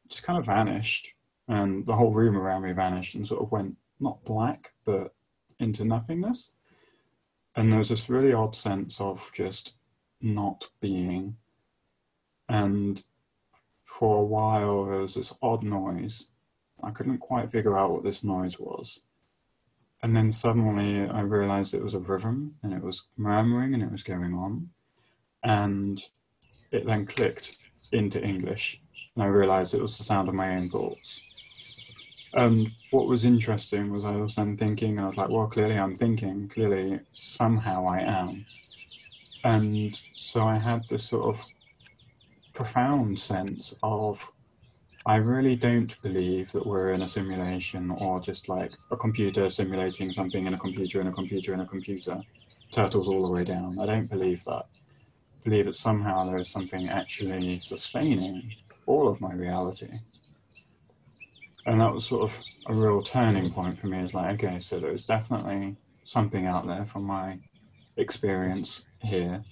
just 0.08 0.22
kind 0.22 0.38
of 0.38 0.46
vanished. 0.46 1.14
And 1.48 1.84
the 1.86 1.96
whole 1.96 2.12
room 2.12 2.36
around 2.36 2.62
me 2.62 2.72
vanished 2.72 3.14
and 3.14 3.26
sort 3.26 3.42
of 3.42 3.50
went 3.50 3.76
not 3.98 4.24
black, 4.24 4.72
but 4.84 5.14
into 5.58 5.84
nothingness. 5.84 6.52
And 7.56 7.72
there 7.72 7.78
was 7.78 7.88
this 7.88 8.10
really 8.10 8.32
odd 8.32 8.54
sense 8.54 9.00
of 9.00 9.30
just 9.34 9.74
not 10.20 10.66
being. 10.80 11.36
And 12.48 13.02
for 13.84 14.18
a 14.18 14.24
while 14.24 14.86
there 14.86 15.00
was 15.00 15.14
this 15.14 15.34
odd 15.42 15.62
noise. 15.62 16.26
I 16.82 16.90
couldn't 16.90 17.18
quite 17.18 17.52
figure 17.52 17.78
out 17.78 17.90
what 17.90 18.04
this 18.04 18.24
noise 18.24 18.58
was. 18.58 19.02
And 20.02 20.16
then 20.16 20.32
suddenly 20.32 21.06
I 21.06 21.20
realized 21.20 21.74
it 21.74 21.84
was 21.84 21.94
a 21.94 22.00
rhythm 22.00 22.56
and 22.62 22.72
it 22.72 22.82
was 22.82 23.08
murmuring 23.16 23.74
and 23.74 23.82
it 23.82 23.92
was 23.92 24.02
going 24.02 24.32
on. 24.32 24.70
And 25.42 26.00
it 26.70 26.86
then 26.86 27.06
clicked 27.06 27.58
into 27.92 28.22
English. 28.22 28.80
And 29.14 29.24
I 29.24 29.26
realized 29.26 29.74
it 29.74 29.82
was 29.82 29.98
the 29.98 30.04
sound 30.04 30.28
of 30.28 30.34
my 30.34 30.56
own 30.56 30.68
thoughts. 30.68 31.20
And 32.32 32.70
what 32.92 33.08
was 33.08 33.24
interesting 33.24 33.90
was 33.92 34.04
I 34.04 34.16
was 34.16 34.36
then 34.36 34.56
thinking, 34.56 34.92
and 34.92 35.00
I 35.00 35.06
was 35.06 35.16
like, 35.16 35.30
well, 35.30 35.48
clearly 35.48 35.76
I'm 35.76 35.94
thinking, 35.94 36.48
clearly 36.48 37.00
somehow 37.12 37.88
I 37.88 38.00
am. 38.00 38.46
And 39.44 40.00
so 40.14 40.44
I 40.44 40.58
had 40.58 40.82
this 40.88 41.04
sort 41.04 41.24
of 41.34 41.44
profound 42.54 43.18
sense 43.18 43.74
of 43.82 44.32
I 45.06 45.16
really 45.16 45.56
don't 45.56 46.00
believe 46.02 46.52
that 46.52 46.66
we're 46.66 46.90
in 46.90 47.00
a 47.00 47.08
simulation 47.08 47.90
or 47.90 48.20
just 48.20 48.48
like 48.50 48.72
a 48.90 48.96
computer 48.96 49.48
simulating 49.48 50.12
something 50.12 50.46
in 50.46 50.52
a 50.52 50.58
computer 50.58 51.00
and 51.00 51.08
a 51.08 51.12
computer 51.12 51.54
and 51.54 51.62
a 51.62 51.66
computer, 51.66 52.20
turtles 52.70 53.08
all 53.08 53.24
the 53.24 53.32
way 53.32 53.44
down. 53.44 53.78
I 53.78 53.86
don't 53.86 54.10
believe 54.10 54.44
that. 54.44 54.66
believe 55.42 55.64
that 55.64 55.74
somehow 55.74 56.24
there 56.24 56.38
is 56.38 56.48
something 56.50 56.88
actually 56.88 57.58
sustaining 57.60 58.54
all 58.84 59.08
of 59.08 59.22
my 59.22 59.32
reality. 59.32 59.88
And 61.64 61.80
that 61.80 61.94
was 61.94 62.04
sort 62.04 62.22
of 62.22 62.42
a 62.66 62.74
real 62.74 63.00
turning 63.00 63.50
point 63.50 63.78
for 63.78 63.86
me. 63.86 64.00
It's 64.00 64.14
like, 64.14 64.34
okay, 64.34 64.60
so 64.60 64.78
there's 64.78 65.06
definitely 65.06 65.76
something 66.04 66.46
out 66.46 66.66
there 66.66 66.84
from 66.84 67.04
my 67.04 67.38
experience 67.96 68.86
here. 69.02 69.44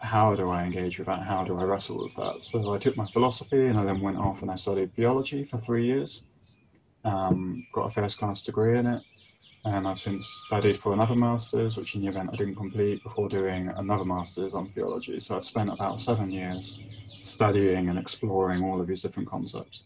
How 0.00 0.34
do 0.34 0.50
I 0.50 0.64
engage 0.64 0.98
with 0.98 1.06
that? 1.06 1.22
How 1.22 1.44
do 1.44 1.58
I 1.58 1.64
wrestle 1.64 2.02
with 2.02 2.14
that? 2.14 2.42
So 2.42 2.74
I 2.74 2.78
took 2.78 2.96
my 2.96 3.06
philosophy 3.06 3.66
and 3.66 3.78
I 3.78 3.84
then 3.84 4.00
went 4.00 4.18
off 4.18 4.42
and 4.42 4.50
I 4.50 4.56
studied 4.56 4.92
theology 4.94 5.44
for 5.44 5.58
three 5.58 5.86
years. 5.86 6.24
Um, 7.04 7.66
got 7.72 7.86
a 7.86 7.90
first 7.90 8.18
class 8.18 8.42
degree 8.42 8.78
in 8.78 8.86
it 8.86 9.02
and 9.64 9.86
I've 9.86 9.98
since 9.98 10.26
studied 10.46 10.76
for 10.76 10.92
another 10.92 11.14
master's, 11.14 11.76
which 11.76 11.94
in 11.94 12.02
the 12.02 12.08
event 12.08 12.30
I 12.32 12.36
didn't 12.36 12.56
complete 12.56 13.02
before 13.02 13.28
doing 13.28 13.68
another 13.68 14.04
master's 14.04 14.54
on 14.54 14.68
theology. 14.68 15.20
So 15.20 15.36
I've 15.36 15.44
spent 15.44 15.70
about 15.70 16.00
seven 16.00 16.30
years 16.30 16.80
studying 17.06 17.88
and 17.88 17.98
exploring 17.98 18.64
all 18.64 18.80
of 18.80 18.88
these 18.88 19.02
different 19.02 19.28
concepts. 19.28 19.84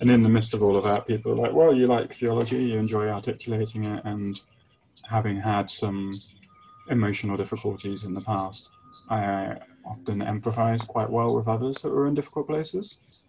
And 0.00 0.10
in 0.10 0.22
the 0.22 0.28
midst 0.28 0.54
of 0.54 0.62
all 0.62 0.76
of 0.76 0.84
that, 0.84 1.06
people 1.06 1.32
are 1.32 1.36
like, 1.36 1.52
well, 1.52 1.74
you 1.74 1.86
like 1.86 2.12
theology, 2.12 2.62
you 2.62 2.78
enjoy 2.78 3.08
articulating 3.08 3.84
it, 3.84 4.02
and 4.04 4.38
having 5.08 5.36
had 5.36 5.70
some 5.70 6.10
emotional 6.90 7.36
difficulties 7.36 8.04
in 8.04 8.14
the 8.14 8.20
past, 8.20 8.70
I 9.08 9.56
often 9.84 10.20
empathize 10.20 10.86
quite 10.86 11.08
well 11.10 11.34
with 11.34 11.48
others 11.48 11.76
that 11.82 11.90
were 11.90 12.06
in 12.06 12.14
difficult 12.14 12.46
places. 12.46 13.22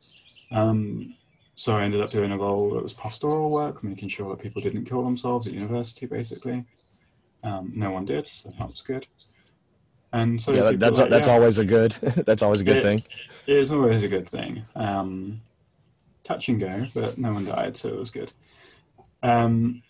Um, 0.52 1.16
so 1.56 1.78
I 1.78 1.84
ended 1.84 2.02
up 2.02 2.10
doing 2.10 2.32
a 2.32 2.38
role 2.38 2.72
that 2.74 2.84
was 2.84 2.94
pastoral 2.94 3.52
work, 3.52 3.84
making 3.84 4.10
sure 4.10 4.30
that 4.36 4.42
people 4.42 4.62
didn't 4.62 4.86
kill 4.86 5.04
themselves 5.04 5.48
at 5.48 5.54
university, 5.54 6.06
basically. 6.06 6.66
Um, 7.44 7.72
no 7.76 7.92
one 7.92 8.06
did, 8.06 8.28
so 8.28 8.52
that 8.58 8.68
was 8.68 8.82
good. 8.82 9.08
And 10.14 10.42
so 10.42 10.52
yeah, 10.52 10.72
that's 10.76 10.98
like, 10.98 11.10
that's 11.10 11.28
yeah, 11.28 11.34
always 11.34 11.58
a 11.58 11.66
good 11.66 11.92
that's 12.26 12.42
always 12.42 12.62
a 12.62 12.64
good 12.64 12.78
it, 12.78 12.84
thing. 12.84 13.04
It 13.48 13.58
is 13.58 13.72
always 13.72 14.04
a 14.04 14.10
good 14.10 14.28
thing. 14.28 14.64
Um, 14.76 15.42
touch 16.24 16.50
and 16.50 16.60
go, 16.60 16.88
but 16.94 17.18
no 17.18 17.34
one 17.34 17.46
died, 17.46 17.78
so 17.78 17.90
it 17.90 17.98
was 18.00 18.12
good. 18.12 18.32
Um, 19.24 19.82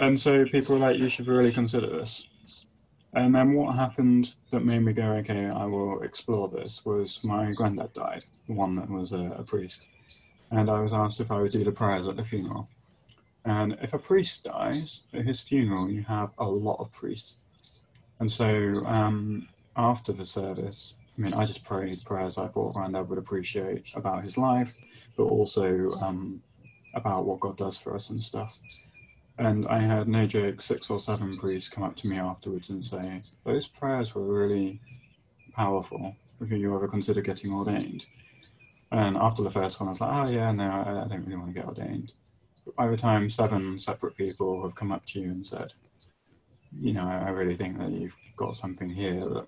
and 0.00 0.18
so 0.18 0.44
people 0.46 0.74
were 0.74 0.80
like, 0.80 0.98
"You 0.98 1.08
should 1.08 1.28
really 1.28 1.52
consider 1.52 1.86
this." 1.86 2.28
And 3.14 3.34
then 3.34 3.54
what 3.54 3.74
happened 3.74 4.34
that 4.50 4.64
made 4.64 4.80
me 4.80 4.92
go, 4.92 5.12
"Okay, 5.14 5.46
I 5.46 5.64
will 5.64 6.02
explore 6.02 6.48
this." 6.48 6.84
Was 6.84 7.24
my 7.24 7.52
granddad 7.52 7.92
died, 7.94 8.24
the 8.46 8.54
one 8.54 8.76
that 8.76 8.90
was 8.90 9.12
a, 9.12 9.32
a 9.38 9.44
priest 9.44 9.88
and 10.50 10.70
I 10.70 10.80
was 10.80 10.92
asked 10.94 11.20
if 11.20 11.30
I 11.30 11.40
would 11.40 11.50
do 11.50 11.64
the 11.64 11.72
prayers 11.72 12.08
at 12.08 12.16
the 12.16 12.24
funeral. 12.24 12.68
And 13.44 13.78
if 13.80 13.94
a 13.94 13.98
priest 13.98 14.44
dies 14.44 15.04
at 15.12 15.24
his 15.24 15.40
funeral, 15.40 15.90
you 15.90 16.02
have 16.04 16.30
a 16.38 16.46
lot 16.46 16.76
of 16.80 16.92
priests. 16.92 17.84
And 18.20 18.30
so 18.30 18.84
um, 18.86 19.48
after 19.76 20.12
the 20.12 20.24
service, 20.24 20.96
I 21.16 21.22
mean, 21.22 21.34
I 21.34 21.44
just 21.44 21.64
prayed 21.64 22.04
prayers 22.04 22.38
I 22.38 22.48
thought 22.48 22.74
Granddad 22.74 23.08
would 23.08 23.18
appreciate 23.18 23.90
about 23.94 24.24
his 24.24 24.38
life, 24.38 24.76
but 25.16 25.24
also 25.24 25.90
um, 26.02 26.42
about 26.94 27.26
what 27.26 27.40
God 27.40 27.56
does 27.56 27.78
for 27.78 27.94
us 27.94 28.10
and 28.10 28.18
stuff. 28.18 28.58
And 29.38 29.68
I 29.68 29.78
had 29.78 30.08
no 30.08 30.26
joke, 30.26 30.60
six 30.60 30.90
or 30.90 30.98
seven 30.98 31.36
priests 31.36 31.68
come 31.68 31.84
up 31.84 31.94
to 31.96 32.08
me 32.08 32.18
afterwards 32.18 32.70
and 32.70 32.84
say, 32.84 33.22
Those 33.44 33.68
prayers 33.68 34.14
were 34.14 34.26
really 34.26 34.80
powerful. 35.54 36.16
Have 36.40 36.50
you 36.52 36.74
ever 36.74 36.88
consider 36.88 37.20
getting 37.20 37.52
ordained? 37.52 38.06
And 38.90 39.16
after 39.16 39.42
the 39.42 39.50
first 39.50 39.80
one, 39.80 39.88
I 39.88 39.90
was 39.90 40.00
like, 40.00 40.10
oh, 40.12 40.30
yeah, 40.30 40.50
no, 40.52 40.64
I, 40.64 41.06
don't 41.08 41.24
really 41.24 41.36
want 41.36 41.54
to 41.54 41.60
get 41.60 41.66
ordained. 41.68 42.14
But 42.64 42.76
by 42.76 42.88
the 42.88 42.96
time 42.96 43.28
seven 43.28 43.78
separate 43.78 44.16
people 44.16 44.62
have 44.62 44.74
come 44.74 44.92
up 44.92 45.04
to 45.06 45.20
you 45.20 45.30
and 45.30 45.44
said, 45.44 45.72
you 46.78 46.94
know, 46.94 47.06
I 47.06 47.30
really 47.30 47.54
think 47.54 47.78
that 47.78 47.90
you've 47.90 48.16
got 48.36 48.56
something 48.56 48.88
here 48.88 49.20
that 49.20 49.46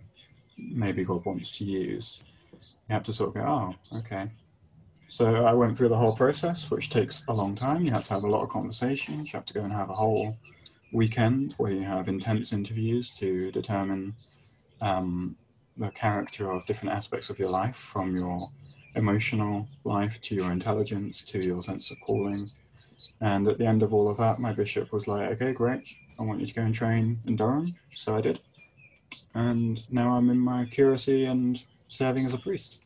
maybe 0.58 1.04
God 1.04 1.24
wants 1.24 1.56
to 1.58 1.64
use, 1.64 2.22
you 2.52 2.92
have 2.92 3.04
to 3.04 3.12
sort 3.12 3.30
of 3.30 3.34
go, 3.34 3.40
oh, 3.42 3.98
okay. 3.98 4.30
So 5.10 5.44
I 5.44 5.52
went 5.54 5.76
through 5.76 5.88
the 5.88 5.96
whole 5.96 6.14
process, 6.14 6.70
which 6.70 6.88
takes 6.88 7.26
a 7.26 7.32
long 7.32 7.56
time. 7.56 7.82
You 7.82 7.90
have 7.90 8.06
to 8.06 8.14
have 8.14 8.22
a 8.22 8.28
lot 8.28 8.44
of 8.44 8.48
conversations. 8.48 9.32
You 9.32 9.38
have 9.38 9.46
to 9.46 9.54
go 9.54 9.64
and 9.64 9.72
have 9.72 9.90
a 9.90 9.92
whole 9.92 10.38
weekend 10.92 11.54
where 11.58 11.72
you 11.72 11.82
have 11.82 12.06
intense 12.06 12.52
interviews 12.52 13.10
to 13.18 13.50
determine 13.50 14.14
um, 14.80 15.34
the 15.76 15.90
character 15.90 16.52
of 16.52 16.64
different 16.64 16.94
aspects 16.94 17.28
of 17.28 17.40
your 17.40 17.50
life 17.50 17.74
from 17.74 18.14
your 18.14 18.52
emotional 18.94 19.66
life 19.82 20.20
to 20.22 20.36
your 20.36 20.52
intelligence 20.52 21.24
to 21.24 21.40
your 21.40 21.60
sense 21.60 21.90
of 21.90 21.96
calling. 22.06 22.46
And 23.20 23.48
at 23.48 23.58
the 23.58 23.66
end 23.66 23.82
of 23.82 23.92
all 23.92 24.08
of 24.08 24.16
that, 24.18 24.38
my 24.38 24.54
bishop 24.54 24.92
was 24.92 25.08
like, 25.08 25.28
okay, 25.32 25.52
great. 25.52 25.88
I 26.20 26.22
want 26.22 26.38
you 26.38 26.46
to 26.46 26.54
go 26.54 26.62
and 26.62 26.72
train 26.72 27.18
in 27.26 27.34
Durham. 27.34 27.74
So 27.90 28.14
I 28.14 28.20
did. 28.20 28.38
And 29.34 29.82
now 29.92 30.12
I'm 30.12 30.30
in 30.30 30.38
my 30.38 30.66
curacy 30.66 31.24
and 31.24 31.60
serving 31.88 32.26
as 32.26 32.34
a 32.34 32.38
priest. 32.38 32.79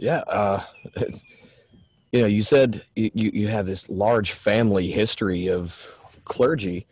Yeah. 0.00 0.22
Uh, 0.26 0.64
you 2.12 2.22
know, 2.22 2.26
you 2.26 2.42
said 2.42 2.82
you, 2.96 3.10
you 3.14 3.48
have 3.48 3.66
this 3.66 3.88
large 3.88 4.32
family 4.32 4.90
history 4.90 5.48
of 5.48 5.86
clergy. 6.24 6.86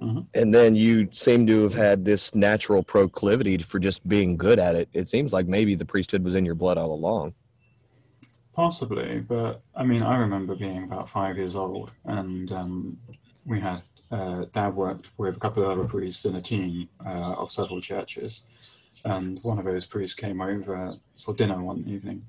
Mm-hmm. 0.00 0.20
And 0.34 0.54
then 0.54 0.74
you 0.74 1.08
seem 1.12 1.46
to 1.46 1.62
have 1.62 1.74
had 1.74 2.04
this 2.04 2.34
natural 2.34 2.82
proclivity 2.82 3.58
for 3.58 3.78
just 3.78 4.06
being 4.08 4.36
good 4.36 4.58
at 4.58 4.76
it. 4.76 4.88
It 4.92 5.08
seems 5.08 5.32
like 5.32 5.46
maybe 5.46 5.74
the 5.74 5.84
priesthood 5.84 6.24
was 6.24 6.34
in 6.34 6.44
your 6.44 6.54
blood 6.54 6.78
all 6.78 6.92
along. 6.92 7.34
Possibly, 8.54 9.20
but 9.20 9.62
I 9.74 9.84
mean, 9.84 10.02
I 10.02 10.18
remember 10.18 10.54
being 10.54 10.84
about 10.84 11.08
five 11.08 11.36
years 11.36 11.54
old, 11.54 11.92
and 12.04 12.50
um, 12.52 12.98
we 13.46 13.60
had 13.60 13.82
uh, 14.10 14.46
Dad 14.52 14.74
worked 14.74 15.10
with 15.18 15.36
a 15.36 15.40
couple 15.40 15.62
of 15.62 15.70
other 15.70 15.88
priests 15.88 16.24
in 16.24 16.34
a 16.34 16.42
team 16.42 16.88
uh, 17.06 17.34
of 17.38 17.50
several 17.50 17.80
churches, 17.80 18.42
and 19.04 19.38
one 19.42 19.58
of 19.58 19.64
those 19.64 19.86
priests 19.86 20.16
came 20.16 20.40
over 20.40 20.92
for 21.24 21.32
dinner 21.34 21.62
one 21.62 21.84
evening, 21.86 22.24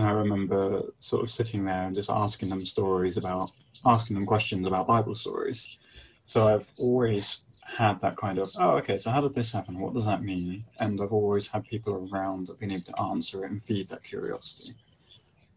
and 0.00 0.08
I 0.08 0.12
remember 0.12 0.82
sort 0.98 1.22
of 1.22 1.28
sitting 1.28 1.66
there 1.66 1.82
and 1.86 1.94
just 1.94 2.08
asking 2.08 2.48
them 2.48 2.64
stories 2.64 3.18
about, 3.18 3.50
asking 3.84 4.16
them 4.16 4.24
questions 4.24 4.66
about 4.66 4.86
Bible 4.86 5.14
stories, 5.14 5.78
so 6.24 6.48
I've 6.48 6.72
always 6.78 7.44
had 7.66 8.00
that 8.00 8.16
kind 8.16 8.38
of, 8.38 8.48
oh, 8.58 8.78
okay, 8.78 8.96
so 8.96 9.10
how 9.10 9.20
did 9.20 9.34
this 9.34 9.52
happen? 9.52 9.78
What 9.78 9.92
does 9.92 10.06
that 10.06 10.22
mean? 10.22 10.64
And 10.78 10.98
I've 11.02 11.12
always 11.12 11.48
had 11.48 11.66
people 11.66 12.08
around 12.10 12.46
that 12.46 12.60
been 12.60 12.72
able 12.72 12.84
to 12.84 13.02
answer 13.02 13.44
it 13.44 13.50
and 13.50 13.62
feed 13.62 13.90
that 13.90 14.02
curiosity. 14.02 14.72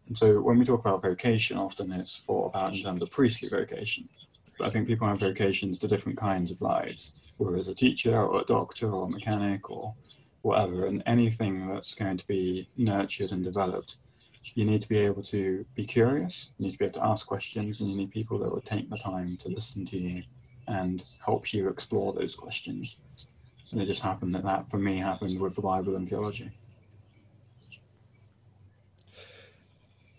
And 0.08 0.18
so 0.18 0.42
when 0.42 0.58
we 0.58 0.66
talk 0.66 0.80
about 0.80 1.00
vocation, 1.00 1.56
often 1.56 1.90
it's 1.92 2.18
thought 2.18 2.48
about 2.48 2.76
in 2.76 2.82
terms 2.82 3.00
of 3.00 3.10
priestly 3.10 3.48
vocation. 3.48 4.10
But 4.58 4.66
I 4.66 4.70
think 4.70 4.86
people 4.86 5.08
have 5.08 5.20
vocations 5.20 5.78
to 5.78 5.88
different 5.88 6.18
kinds 6.18 6.50
of 6.50 6.60
lives, 6.60 7.18
whether 7.38 7.56
it's 7.56 7.68
a 7.68 7.74
teacher 7.74 8.14
or 8.14 8.42
a 8.42 8.44
doctor 8.44 8.90
or 8.90 9.06
a 9.06 9.10
mechanic 9.10 9.70
or 9.70 9.94
whatever. 10.42 10.86
And 10.86 11.02
anything 11.06 11.66
that's 11.66 11.94
going 11.94 12.18
to 12.18 12.26
be 12.26 12.68
nurtured 12.76 13.32
and 13.32 13.42
developed, 13.42 13.96
you 14.54 14.64
need 14.64 14.82
to 14.82 14.88
be 14.88 14.98
able 14.98 15.22
to 15.22 15.64
be 15.74 15.84
curious, 15.84 16.52
you 16.58 16.66
need 16.66 16.72
to 16.72 16.78
be 16.78 16.84
able 16.84 17.00
to 17.00 17.06
ask 17.06 17.26
questions, 17.26 17.80
and 17.80 17.90
you 17.90 17.96
need 17.96 18.10
people 18.10 18.38
that 18.38 18.50
will 18.50 18.60
take 18.60 18.90
the 18.90 18.98
time 18.98 19.36
to 19.38 19.48
listen 19.48 19.84
to 19.86 19.98
you 19.98 20.22
and 20.68 21.02
help 21.24 21.52
you 21.52 21.68
explore 21.68 22.12
those 22.12 22.34
questions. 22.34 22.98
And 23.72 23.80
it 23.80 23.86
just 23.86 24.02
happened 24.02 24.34
that 24.34 24.44
that, 24.44 24.68
for 24.70 24.78
me, 24.78 24.98
happened 24.98 25.40
with 25.40 25.56
the 25.56 25.62
Bible 25.62 25.96
and 25.96 26.08
theology. 26.08 26.50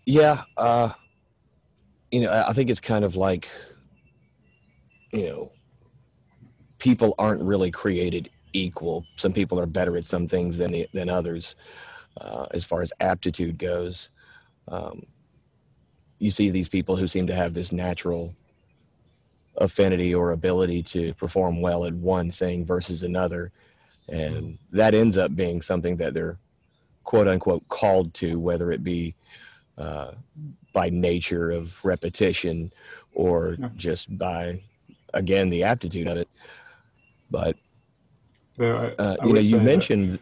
Yeah, 0.04 0.42
uh, 0.56 0.90
you 2.10 2.20
know, 2.20 2.44
I 2.46 2.52
think 2.52 2.70
it's 2.70 2.80
kind 2.80 3.04
of 3.04 3.16
like, 3.16 3.48
you 5.12 5.28
know, 5.28 5.52
people 6.78 7.14
aren't 7.18 7.42
really 7.42 7.70
created 7.70 8.30
equal. 8.52 9.04
Some 9.16 9.32
people 9.32 9.58
are 9.58 9.66
better 9.66 9.96
at 9.96 10.06
some 10.06 10.28
things 10.28 10.58
than 10.58 10.84
than 10.92 11.08
others, 11.08 11.56
uh, 12.20 12.46
as 12.52 12.64
far 12.64 12.82
as 12.82 12.92
aptitude 13.00 13.58
goes. 13.58 14.10
Um, 14.68 15.02
you 16.18 16.30
see 16.30 16.50
these 16.50 16.68
people 16.68 16.96
who 16.96 17.08
seem 17.08 17.26
to 17.26 17.34
have 17.34 17.54
this 17.54 17.72
natural 17.72 18.34
affinity 19.58 20.14
or 20.14 20.32
ability 20.32 20.82
to 20.82 21.14
perform 21.14 21.60
well 21.60 21.84
at 21.84 21.94
one 21.94 22.30
thing 22.30 22.64
versus 22.64 23.02
another. 23.02 23.50
And 24.08 24.58
that 24.72 24.94
ends 24.94 25.16
up 25.16 25.34
being 25.36 25.62
something 25.62 25.96
that 25.96 26.14
they're 26.14 26.38
quote 27.04 27.28
unquote 27.28 27.66
called 27.68 28.12
to, 28.14 28.38
whether 28.38 28.72
it 28.72 28.82
be 28.82 29.14
uh, 29.78 30.12
by 30.72 30.90
nature 30.90 31.50
of 31.50 31.78
repetition 31.84 32.72
or 33.14 33.56
just 33.76 34.16
by, 34.18 34.62
again, 35.14 35.48
the 35.50 35.64
aptitude 35.64 36.08
of 36.08 36.18
it. 36.18 36.28
But, 37.30 37.56
uh, 38.98 39.16
you 39.24 39.32
know, 39.34 39.40
you 39.40 39.60
mentioned. 39.60 40.12
That, 40.12 40.20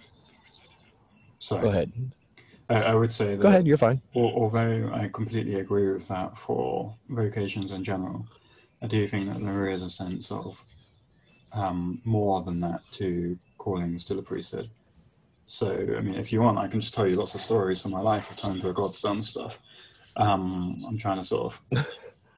sorry. 1.38 1.62
Go 1.62 1.68
ahead. 1.70 1.92
I, 2.68 2.74
I 2.82 2.94
would 2.94 3.12
say 3.12 3.36
that. 3.36 3.42
Go 3.42 3.48
ahead, 3.48 3.66
you're 3.66 3.76
fine. 3.76 4.00
Although 4.14 4.90
I 4.92 5.08
completely 5.12 5.56
agree 5.56 5.92
with 5.92 6.08
that 6.08 6.38
for 6.38 6.94
vocations 7.08 7.72
in 7.72 7.84
general, 7.84 8.26
I 8.82 8.86
do 8.86 9.06
think 9.06 9.32
that 9.32 9.42
there 9.42 9.68
is 9.68 9.82
a 9.82 9.90
sense 9.90 10.30
of 10.30 10.64
um, 11.52 12.00
more 12.04 12.42
than 12.42 12.60
that 12.60 12.80
to 12.92 13.38
callings 13.58 14.04
to 14.06 14.14
the 14.14 14.22
priesthood. 14.22 14.66
So, 15.46 15.70
I 15.96 16.00
mean, 16.00 16.14
if 16.14 16.32
you 16.32 16.40
want, 16.40 16.58
I 16.58 16.68
can 16.68 16.80
just 16.80 16.94
tell 16.94 17.06
you 17.06 17.16
lots 17.16 17.34
of 17.34 17.40
stories 17.40 17.82
from 17.82 17.90
my 17.90 18.00
life 18.00 18.30
of 18.30 18.36
times 18.36 18.62
where 18.62 18.72
God's 18.72 19.00
done 19.00 19.20
stuff. 19.22 19.60
Um, 20.16 20.78
I'm 20.88 20.96
trying 20.96 21.18
to 21.18 21.24
sort 21.24 21.54
of 21.72 21.86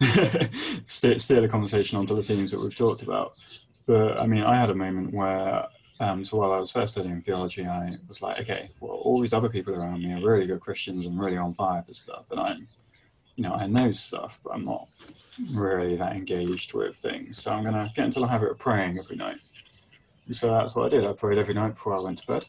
steer, 0.85 1.19
steer 1.19 1.41
the 1.41 1.49
conversation 1.49 1.99
onto 1.99 2.17
the 2.17 2.23
themes 2.23 2.51
that 2.51 2.61
we've 2.61 2.77
talked 2.77 3.03
about. 3.03 3.39
But 3.87 4.21
I 4.21 4.27
mean, 4.27 4.43
I 4.43 4.57
had 4.57 4.71
a 4.71 4.75
moment 4.75 5.15
where 5.15 5.67
Um, 5.99 6.25
so 6.25 6.37
while 6.37 6.53
I 6.53 6.59
was 6.59 6.71
first 6.71 6.93
studying 6.93 7.23
theology, 7.23 7.67
I 7.67 7.93
was 8.07 8.21
like, 8.21 8.39
okay, 8.41 8.69
well, 8.81 8.93
all 8.93 9.21
these 9.21 9.33
other 9.33 9.49
people 9.49 9.75
around 9.75 10.03
me 10.03 10.13
are 10.13 10.21
really 10.21 10.47
good 10.47 10.61
Christians 10.61 11.07
and 11.07 11.19
really 11.19 11.39
on 11.39 11.55
fire 11.55 11.83
for 11.83 11.95
stuff, 11.95 12.31
and 12.31 12.41
I'm, 12.41 12.69
you 13.37 13.45
know, 13.45 13.55
I 13.55 13.67
know 13.67 13.93
stuff, 13.93 14.41
but 14.45 14.55
I'm 14.55 14.65
not 14.65 14.89
really 15.53 15.97
that 15.97 16.17
engaged 16.17 16.75
with 16.75 16.97
things. 16.97 17.39
So 17.39 17.53
I'm 17.53 17.65
gonna 17.65 17.91
get 17.95 18.05
into 18.05 18.21
the 18.21 18.27
habit 18.27 18.51
of 18.51 18.59
praying 18.59 18.99
every 18.99 19.17
night. 19.17 19.39
And 20.27 20.37
so 20.37 20.53
that's 20.53 20.75
what 20.75 20.87
I 20.87 20.89
did. 20.97 21.07
I 21.07 21.13
prayed 21.15 21.39
every 21.39 21.55
night 21.55 21.75
before 21.75 21.99
I 21.99 22.03
went 22.03 22.19
to 22.19 22.27
bed, 22.27 22.47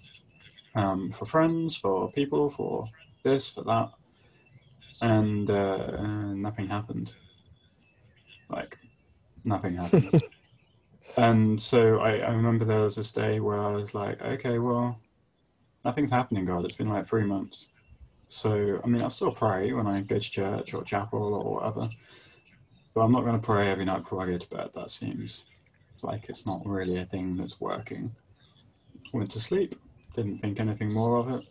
um, 0.75 1.12
for 1.12 1.25
friends, 1.25 1.77
for 1.77 2.12
people, 2.12 2.50
for 2.50 2.89
this, 3.24 3.50
for 3.50 3.63
that, 3.63 3.92
and, 5.01 5.50
uh, 5.50 6.34
nothing 6.34 6.68
happened. 6.68 7.16
Like, 8.50 8.77
nothing 9.46 9.75
happened. 9.75 10.22
And 11.18 11.60
so 11.60 12.00
I, 12.00 12.18
I 12.20 12.32
remember 12.32 12.64
there 12.64 12.82
was 12.82 12.96
this 12.96 13.12
day 13.12 13.40
where 13.40 13.60
I 13.60 13.72
was 13.72 13.96
like, 13.96 14.22
okay, 14.22 14.60
well, 14.60 15.00
nothing's 15.84 16.12
happening, 16.12 16.46
God. 16.46 16.64
It's 16.64 16.76
been 16.76 16.90
like 16.90 17.08
three 17.08 17.24
months. 17.24 17.72
So, 18.28 18.80
I 18.84 18.88
mean, 18.88 19.02
I 19.02 19.08
still 19.08 19.32
pray 19.32 19.74
when 19.74 19.88
I 19.88 20.02
go 20.02 20.20
to 20.20 20.32
church 20.32 20.74
or 20.74 20.84
chapel 20.84 21.34
or 21.34 21.56
whatever, 21.56 21.90
but 22.94 23.02
I'm 23.02 23.12
not 23.12 23.26
going 23.26 23.40
to 23.40 23.46
pray 23.46 23.72
every 23.72 23.86
night 23.86 24.04
before 24.04 24.24
I 24.24 24.32
go 24.32 24.38
to 24.38 24.50
bed. 24.50 24.70
That 24.76 24.92
seems 24.92 25.46
like 26.04 26.30
it's 26.30 26.46
not 26.46 26.62
really 26.66 26.98
a 26.98 27.06
thing 27.06 27.36
that's 27.36 27.60
working. 27.60 28.16
Went 29.12 29.32
to 29.32 29.40
sleep, 29.40 29.74
didn't 30.16 30.40
think 30.40 30.60
anything 30.60 30.94
more 30.94 31.18
of 31.18 31.30
it. 31.30 31.48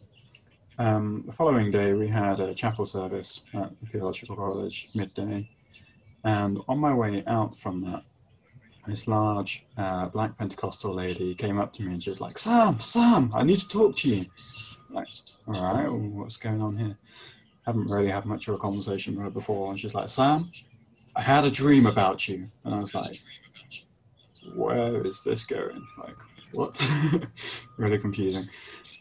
Um, 0.79 1.25
the 1.27 1.33
following 1.33 1.71
day, 1.71 1.95
we 1.95 2.07
had 2.07 2.39
a 2.39 2.55
chapel 2.55 2.85
service 2.85 3.43
at 3.55 3.81
the 3.81 3.87
Theological 3.87 4.37
College 4.37 4.89
midday, 4.95 5.49
and 6.23 6.59
on 6.69 6.79
my 6.79 6.93
way 6.93 7.25
out 7.27 7.55
from 7.57 7.81
that, 7.83 8.05
this 8.87 9.09
large 9.09 9.66
uh, 9.76 10.09
black 10.09 10.37
Pentecostal 10.38 10.95
lady 10.95 11.35
came 11.35 11.59
up 11.59 11.73
to 11.75 11.83
me 11.83 11.93
and 11.93 12.02
she 12.02 12.11
was 12.11 12.21
like, 12.21 12.38
Sam, 12.38 12.78
Sam, 12.78 13.31
I 13.35 13.43
need 13.43 13.59
to 13.59 13.69
talk 13.69 13.95
to 13.97 14.09
you. 14.09 14.25
Like, 14.90 15.09
all 15.47 15.75
right, 15.75 15.88
what's 15.90 16.37
going 16.37 16.62
on 16.62 16.76
here? 16.76 16.97
Haven't 17.66 17.90
really 17.90 18.11
had 18.11 18.25
much 18.25 18.49
of 18.49 18.55
a 18.55 18.59
conversation 18.59 19.14
with 19.14 19.25
her 19.25 19.31
before. 19.31 19.71
And 19.71 19.78
she's 19.78 19.95
like, 19.95 20.09
Sam, 20.09 20.50
I 21.16 21.23
had 21.23 21.45
a 21.45 21.50
dream 21.50 21.87
about 21.87 22.28
you. 22.28 22.49
And 22.64 22.75
I 22.75 22.81
was 22.81 22.95
like, 22.95 23.16
where 24.55 25.05
is 25.07 25.25
this 25.25 25.45
going? 25.45 25.87
Like, 25.99 26.16
what? 26.52 26.90
really 27.76 27.99
confusing. 27.99 28.45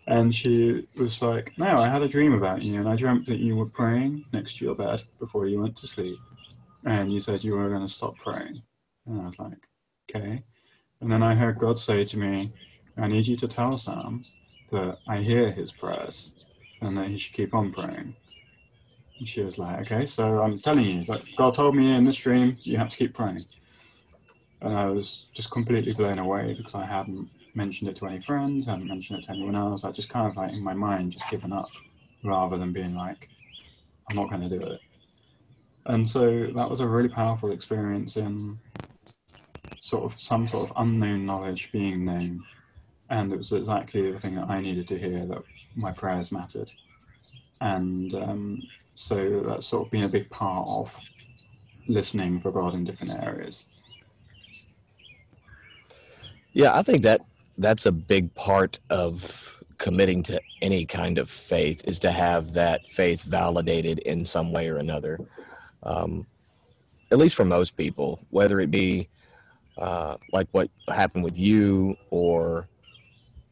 And 0.07 0.33
she 0.33 0.87
was 0.97 1.21
like, 1.21 1.53
no, 1.57 1.79
I 1.79 1.87
had 1.87 2.03
a 2.03 2.07
dream 2.07 2.33
about 2.33 2.61
you. 2.61 2.79
And 2.79 2.87
I 2.87 2.95
dreamt 2.95 3.25
that 3.27 3.39
you 3.39 3.55
were 3.55 3.65
praying 3.65 4.25
next 4.33 4.57
to 4.57 4.65
your 4.65 4.75
bed 4.75 5.01
before 5.19 5.47
you 5.47 5.59
went 5.59 5.75
to 5.77 5.87
sleep. 5.87 6.17
And 6.83 7.11
you 7.11 7.19
said 7.19 7.43
you 7.43 7.55
were 7.55 7.69
going 7.69 7.81
to 7.81 7.87
stop 7.87 8.17
praying. 8.17 8.61
And 9.07 9.21
I 9.21 9.25
was 9.25 9.39
like, 9.39 9.67
okay. 10.15 10.43
And 11.01 11.11
then 11.11 11.23
I 11.23 11.35
heard 11.35 11.59
God 11.59 11.77
say 11.77 12.05
to 12.05 12.17
me, 12.17 12.53
I 12.97 13.07
need 13.07 13.27
you 13.27 13.35
to 13.37 13.47
tell 13.47 13.77
Sam 13.77 14.21
that 14.71 14.97
I 15.07 15.17
hear 15.17 15.51
his 15.51 15.71
prayers 15.71 16.45
and 16.81 16.97
that 16.97 17.07
he 17.07 17.17
should 17.17 17.35
keep 17.35 17.53
on 17.53 17.71
praying. 17.71 18.15
And 19.19 19.27
she 19.27 19.41
was 19.41 19.57
like, 19.57 19.79
okay, 19.81 20.05
so 20.05 20.41
I'm 20.41 20.57
telling 20.57 20.85
you 20.85 21.03
that 21.05 21.23
God 21.35 21.55
told 21.55 21.75
me 21.75 21.95
in 21.95 22.05
this 22.05 22.17
dream 22.17 22.57
you 22.61 22.77
have 22.77 22.89
to 22.89 22.97
keep 22.97 23.13
praying. 23.13 23.41
And 24.61 24.73
I 24.73 24.87
was 24.87 25.27
just 25.33 25.51
completely 25.51 25.93
blown 25.93 26.17
away 26.17 26.53
because 26.53 26.75
I 26.75 26.85
hadn't 26.85 27.29
mentioned 27.55 27.89
it 27.89 27.95
to 27.97 28.07
any 28.07 28.19
friends, 28.19 28.65
hadn't 28.65 28.87
mentioned 28.87 29.19
it 29.19 29.25
to 29.25 29.31
anyone 29.31 29.55
else. 29.55 29.83
I 29.83 29.91
just 29.91 30.09
kind 30.09 30.27
of 30.27 30.35
like 30.35 30.53
in 30.53 30.63
my 30.63 30.73
mind 30.73 31.11
just 31.11 31.29
given 31.29 31.53
up 31.53 31.69
rather 32.23 32.57
than 32.57 32.73
being 32.73 32.95
like, 32.95 33.29
I'm 34.09 34.15
not 34.15 34.29
going 34.29 34.49
to 34.49 34.59
do 34.59 34.65
it. 34.65 34.81
And 35.85 36.07
so 36.07 36.47
that 36.47 36.69
was 36.69 36.79
a 36.79 36.87
really 36.87 37.09
powerful 37.09 37.51
experience 37.51 38.17
in 38.17 38.57
sort 39.85 40.03
of 40.03 40.19
some 40.19 40.47
sort 40.47 40.67
of 40.67 40.73
unknown 40.77 41.27
knowledge 41.27 41.71
being 41.71 42.05
known. 42.05 42.43
And 43.11 43.31
it 43.31 43.37
was 43.37 43.53
exactly 43.53 44.11
the 44.11 44.19
thing 44.19 44.33
that 44.33 44.49
I 44.49 44.59
needed 44.59 44.87
to 44.87 44.97
hear 44.97 45.27
that 45.27 45.43
my 45.75 45.91
prayers 45.91 46.31
mattered. 46.31 46.71
And 47.61 48.11
um, 48.15 48.63
so 48.95 49.41
that's 49.41 49.67
sort 49.67 49.85
of 49.85 49.91
been 49.91 50.05
a 50.05 50.09
big 50.09 50.27
part 50.31 50.67
of 50.67 50.99
listening 51.87 52.39
for 52.39 52.51
God 52.51 52.73
in 52.73 52.83
different 52.83 53.13
areas. 53.21 53.79
Yeah, 56.53 56.73
I 56.73 56.81
think 56.81 57.03
that 57.03 57.21
that's 57.59 57.85
a 57.85 57.91
big 57.91 58.33
part 58.33 58.79
of 58.89 59.61
committing 59.77 60.23
to 60.23 60.41
any 60.63 60.87
kind 60.87 61.19
of 61.19 61.29
faith 61.29 61.83
is 61.85 61.99
to 61.99 62.11
have 62.11 62.53
that 62.53 62.87
faith 62.87 63.21
validated 63.21 63.99
in 63.99 64.25
some 64.25 64.51
way 64.51 64.67
or 64.67 64.77
another. 64.77 65.19
Um, 65.83 66.25
at 67.11 67.19
least 67.19 67.35
for 67.35 67.45
most 67.45 67.77
people, 67.77 68.19
whether 68.31 68.59
it 68.59 68.71
be 68.71 69.09
uh, 69.77 70.17
like 70.31 70.47
what 70.51 70.69
happened 70.89 71.23
with 71.23 71.37
you, 71.37 71.95
or 72.09 72.67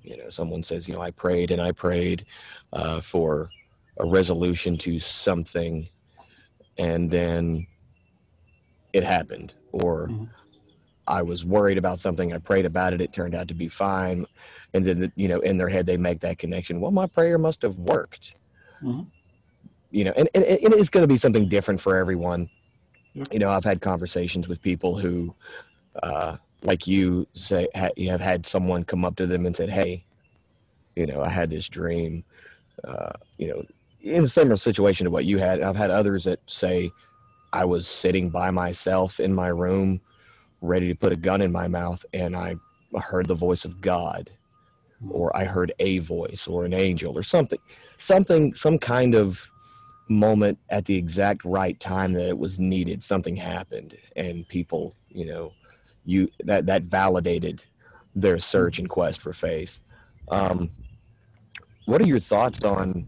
you 0.03 0.17
know, 0.17 0.29
someone 0.29 0.63
says, 0.63 0.87
you 0.87 0.93
know, 0.93 1.01
I 1.01 1.11
prayed 1.11 1.51
and 1.51 1.61
I 1.61 1.71
prayed 1.71 2.25
uh, 2.73 3.01
for 3.01 3.49
a 3.97 4.05
resolution 4.05 4.77
to 4.79 4.99
something, 4.99 5.87
and 6.77 7.09
then 7.09 7.67
it 8.91 9.03
happened, 9.03 9.53
or 9.71 10.07
mm-hmm. 10.07 10.25
I 11.07 11.21
was 11.21 11.45
worried 11.45 11.77
about 11.77 11.99
something, 11.99 12.33
I 12.33 12.37
prayed 12.37 12.65
about 12.65 12.93
it, 12.93 13.01
it 13.01 13.13
turned 13.13 13.35
out 13.35 13.47
to 13.49 13.53
be 13.53 13.67
fine, 13.67 14.25
and 14.73 14.85
then 14.85 15.11
you 15.15 15.27
know, 15.27 15.39
in 15.39 15.57
their 15.57 15.69
head 15.69 15.85
they 15.85 15.97
make 15.97 16.19
that 16.21 16.37
connection. 16.37 16.79
Well, 16.79 16.91
my 16.91 17.07
prayer 17.07 17.37
must 17.37 17.61
have 17.61 17.77
worked. 17.77 18.35
Mm-hmm. 18.81 19.03
You 19.91 20.05
know, 20.05 20.13
and, 20.17 20.27
and, 20.33 20.43
and 20.43 20.73
it's 20.73 20.89
going 20.89 21.03
to 21.03 21.07
be 21.07 21.17
something 21.17 21.47
different 21.47 21.79
for 21.79 21.95
everyone. 21.97 22.49
You 23.31 23.37
know, 23.37 23.49
I've 23.49 23.63
had 23.63 23.79
conversations 23.79 24.47
with 24.47 24.59
people 24.59 24.97
who 24.97 25.35
uh, 26.01 26.37
like 26.63 26.87
you 26.87 27.27
say, 27.33 27.67
ha- 27.75 27.89
you 27.95 28.09
have 28.09 28.21
had 28.21 28.45
someone 28.45 28.83
come 28.83 29.05
up 29.05 29.15
to 29.17 29.27
them 29.27 29.45
and 29.45 29.55
said, 29.55 29.69
"Hey, 29.69 30.05
you 30.95 31.05
know, 31.05 31.21
I 31.21 31.29
had 31.29 31.49
this 31.49 31.67
dream." 31.67 32.23
Uh, 32.83 33.11
you 33.37 33.47
know, 33.47 33.63
in 34.01 34.23
a 34.23 34.27
similar 34.27 34.57
situation 34.57 35.05
to 35.05 35.11
what 35.11 35.25
you 35.25 35.37
had. 35.37 35.61
I've 35.61 35.75
had 35.75 35.91
others 35.91 36.23
that 36.23 36.39
say, 36.47 36.91
"I 37.51 37.65
was 37.65 37.87
sitting 37.87 38.29
by 38.29 38.51
myself 38.51 39.19
in 39.19 39.33
my 39.33 39.49
room, 39.49 40.01
ready 40.61 40.87
to 40.87 40.95
put 40.95 41.13
a 41.13 41.17
gun 41.17 41.41
in 41.41 41.51
my 41.51 41.67
mouth, 41.67 42.05
and 42.13 42.35
I 42.35 42.55
heard 42.99 43.27
the 43.27 43.35
voice 43.35 43.65
of 43.65 43.81
God." 43.81 44.29
or 45.09 45.35
I 45.35 45.45
heard 45.45 45.73
a 45.79 45.99
voice 45.99 46.47
or 46.47 46.65
an 46.65 46.73
angel 46.73 47.17
or 47.17 47.23
something, 47.23 47.59
something, 47.97 48.53
some 48.53 48.77
kind 48.77 49.15
of 49.15 49.51
moment 50.09 50.59
at 50.69 50.85
the 50.85 50.95
exact 50.95 51.43
right 51.45 51.79
time 51.79 52.13
that 52.13 52.27
it 52.27 52.37
was 52.37 52.59
needed. 52.59 53.03
Something 53.03 53.35
happened, 53.35 53.97
and 54.15 54.47
people, 54.47 54.95
you 55.09 55.25
know, 55.25 55.53
you 56.05 56.29
that 56.43 56.65
that 56.65 56.83
validated 56.83 57.63
their 58.15 58.39
search 58.39 58.79
and 58.79 58.89
quest 58.89 59.21
for 59.21 59.33
faith. 59.33 59.79
Um, 60.29 60.69
what 61.85 62.01
are 62.01 62.07
your 62.07 62.19
thoughts 62.19 62.63
on 62.63 63.05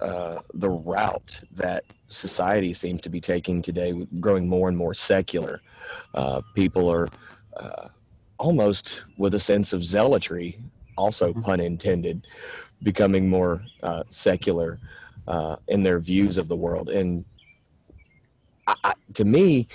uh, 0.00 0.38
the 0.54 0.68
route 0.68 1.40
that 1.52 1.84
society 2.08 2.74
seems 2.74 3.00
to 3.02 3.08
be 3.08 3.20
taking 3.20 3.62
today, 3.62 3.92
growing 4.20 4.48
more 4.48 4.68
and 4.68 4.76
more 4.76 4.94
secular? 4.94 5.60
Uh, 6.14 6.42
people 6.54 6.90
are 6.90 7.08
uh, 7.56 7.88
almost 8.38 9.02
with 9.16 9.34
a 9.34 9.40
sense 9.40 9.72
of 9.72 9.82
zealotry, 9.82 10.58
also 10.96 11.30
mm-hmm. 11.30 11.42
pun 11.42 11.60
intended, 11.60 12.26
becoming 12.82 13.28
more 13.28 13.62
uh, 13.82 14.02
secular 14.10 14.78
uh, 15.26 15.56
in 15.68 15.82
their 15.82 15.98
views 15.98 16.38
of 16.38 16.48
the 16.48 16.56
world. 16.56 16.88
And 16.90 17.24
I, 18.66 18.74
I, 18.84 18.94
to 19.14 19.24
me, 19.24 19.68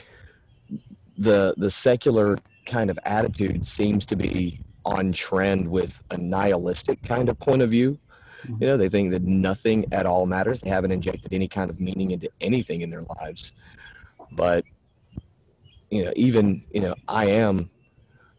the 1.17 1.53
the 1.57 1.69
secular 1.69 2.37
kind 2.65 2.89
of 2.89 2.99
attitude 3.05 3.65
seems 3.65 4.05
to 4.07 4.15
be 4.15 4.59
on 4.85 5.11
trend 5.11 5.67
with 5.67 6.01
a 6.11 6.17
nihilistic 6.17 7.01
kind 7.03 7.29
of 7.29 7.39
point 7.39 7.61
of 7.61 7.69
view. 7.69 7.97
Mm-hmm. 8.43 8.63
You 8.63 8.69
know, 8.69 8.77
they 8.77 8.89
think 8.89 9.11
that 9.11 9.23
nothing 9.23 9.85
at 9.91 10.05
all 10.05 10.25
matters. 10.25 10.61
They 10.61 10.69
haven't 10.69 10.91
injected 10.91 11.31
any 11.31 11.47
kind 11.47 11.69
of 11.69 11.79
meaning 11.79 12.11
into 12.11 12.29
anything 12.39 12.81
in 12.81 12.89
their 12.89 13.03
lives. 13.19 13.51
But 14.31 14.65
you 15.89 16.05
know, 16.05 16.13
even 16.15 16.63
you 16.71 16.81
know, 16.81 16.95
I 17.07 17.25
am 17.25 17.69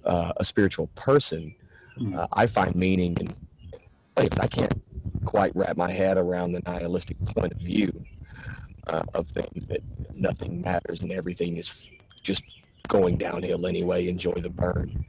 uh, 0.04 0.32
a 0.36 0.44
spiritual 0.44 0.88
person. 0.94 1.54
Mm-hmm. 1.98 2.18
Uh, 2.18 2.26
I 2.32 2.46
find 2.46 2.74
meaning 2.74 3.16
in 3.18 3.34
I 4.16 4.46
can't 4.46 4.82
quite 5.24 5.54
wrap 5.54 5.76
my 5.76 5.90
head 5.90 6.18
around 6.18 6.52
the 6.52 6.60
nihilistic 6.66 7.16
point 7.24 7.52
of 7.52 7.58
view 7.58 8.04
uh, 8.86 9.02
of 9.14 9.28
things 9.28 9.66
that 9.66 9.80
nothing 10.14 10.60
matters 10.60 11.02
and 11.02 11.12
everything 11.12 11.56
is 11.56 11.88
just 12.22 12.42
going 12.88 13.16
downhill 13.16 13.66
anyway. 13.66 14.08
Enjoy 14.08 14.34
the 14.34 14.50
burn. 14.50 15.04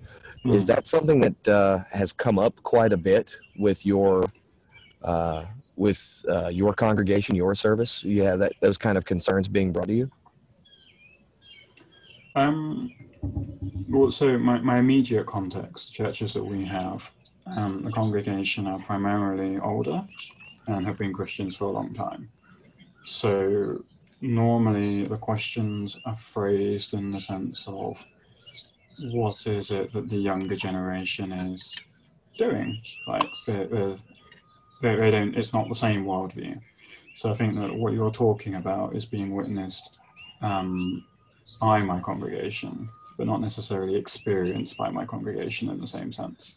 Mm. 0.45 0.55
Is 0.55 0.65
that 0.67 0.87
something 0.87 1.21
that 1.21 1.47
uh, 1.47 1.79
has 1.91 2.11
come 2.11 2.37
up 2.39 2.61
quite 2.63 2.93
a 2.93 2.97
bit 2.97 3.27
with 3.57 3.85
your 3.85 4.25
uh, 5.03 5.45
with 5.75 6.25
uh, 6.29 6.47
your 6.47 6.73
congregation, 6.73 7.35
your 7.35 7.55
service? 7.55 8.03
You 8.03 8.23
have 8.23 8.39
that 8.39 8.53
those 8.61 8.77
kind 8.77 8.97
of 8.97 9.05
concerns 9.05 9.47
being 9.47 9.71
brought 9.71 9.87
to 9.87 9.93
you. 9.93 10.09
Um, 12.35 12.91
well, 13.89 14.11
so 14.11 14.37
my, 14.39 14.59
my 14.59 14.79
immediate 14.79 15.27
context, 15.27 15.93
churches 15.93 16.33
that 16.33 16.43
we 16.43 16.65
have, 16.65 17.11
um, 17.45 17.83
the 17.83 17.91
congregation 17.91 18.67
are 18.67 18.79
primarily 18.79 19.59
older 19.59 20.05
and 20.67 20.85
have 20.85 20.97
been 20.97 21.13
Christians 21.13 21.55
for 21.55 21.65
a 21.65 21.71
long 21.71 21.93
time. 21.93 22.29
So 23.03 23.83
normally 24.23 25.03
the 25.03 25.17
questions 25.17 25.99
are 26.05 26.15
phrased 26.15 26.93
in 26.93 27.11
the 27.11 27.19
sense 27.19 27.67
of 27.67 28.03
what 29.11 29.45
is 29.45 29.69
it 29.69 29.91
that 29.91 30.09
the 30.09 30.17
younger 30.17 30.55
generation 30.55 31.31
is 31.31 31.75
doing. 32.37 32.81
Like 33.05 33.29
they, 33.45 33.65
they, 34.81 35.11
don't. 35.11 35.35
It's 35.35 35.53
not 35.53 35.67
the 35.67 35.75
same 35.75 36.05
worldview. 36.05 36.59
So 37.15 37.31
I 37.31 37.33
think 37.35 37.55
that 37.55 37.75
what 37.75 37.93
you're 37.93 38.11
talking 38.11 38.55
about 38.55 38.95
is 38.95 39.05
being 39.05 39.35
witnessed 39.35 39.97
um, 40.41 41.05
by 41.59 41.81
my 41.81 41.99
congregation, 41.99 42.89
but 43.17 43.27
not 43.27 43.41
necessarily 43.41 43.97
experienced 43.97 44.77
by 44.77 44.89
my 44.89 45.05
congregation 45.05 45.69
in 45.69 45.79
the 45.79 45.87
same 45.87 46.11
sense. 46.11 46.55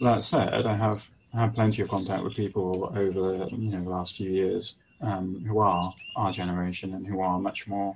That 0.00 0.22
said, 0.22 0.66
I 0.66 0.76
have 0.76 1.08
had 1.32 1.54
plenty 1.54 1.82
of 1.82 1.88
contact 1.88 2.22
with 2.22 2.34
people 2.34 2.92
over 2.94 3.48
you 3.56 3.70
know 3.70 3.82
the 3.82 3.90
last 3.90 4.16
few 4.16 4.30
years 4.30 4.76
um, 5.04 5.44
who 5.46 5.58
are 5.58 5.94
our 6.16 6.32
generation 6.32 6.94
and 6.94 7.06
who 7.06 7.20
are 7.20 7.38
much 7.38 7.68
more 7.68 7.94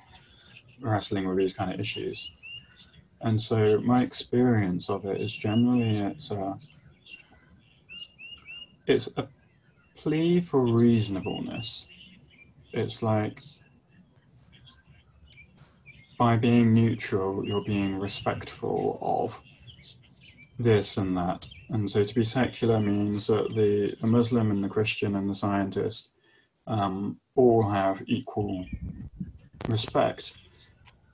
wrestling 0.80 1.28
with 1.28 1.38
these 1.38 1.52
kind 1.54 1.72
of 1.72 1.80
issues. 1.80 2.32
And 3.20 3.40
so 3.40 3.80
my 3.80 4.02
experience 4.02 4.90
of 4.90 5.04
it 5.04 5.20
is 5.20 5.36
generally 5.36 5.88
it's 5.88 6.30
a 6.30 6.58
it's 8.86 9.18
a 9.18 9.28
plea 9.96 10.40
for 10.40 10.72
reasonableness. 10.72 11.88
It's 12.72 13.02
like 13.02 13.42
by 16.18 16.36
being 16.36 16.74
neutral, 16.74 17.44
you're 17.44 17.64
being 17.64 17.98
respectful 17.98 18.98
of 19.02 19.42
this 20.58 20.96
and 20.96 21.16
that. 21.16 21.48
And 21.70 21.90
so 21.90 22.02
to 22.02 22.14
be 22.14 22.24
secular 22.24 22.80
means 22.80 23.26
that 23.26 23.54
the, 23.54 23.94
the 24.00 24.06
Muslim 24.06 24.50
and 24.50 24.62
the 24.64 24.68
Christian 24.68 25.14
and 25.16 25.28
the 25.28 25.34
scientist 25.34 26.12
um, 26.68 27.18
all 27.35 27.68
have 27.68 28.02
equal 28.07 28.64
respect. 29.68 30.37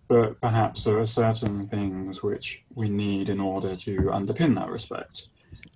But 0.09 0.39
perhaps 0.41 0.85
there 0.85 0.99
are 0.99 1.07
certain 1.07 1.67
things 1.67 2.23
which 2.23 2.65
we 2.75 2.91
need 2.91 3.31
in 3.31 3.41
order 3.41 3.75
to 3.75 3.97
underpin 4.19 4.55
that 4.57 4.69
respect 4.69 5.29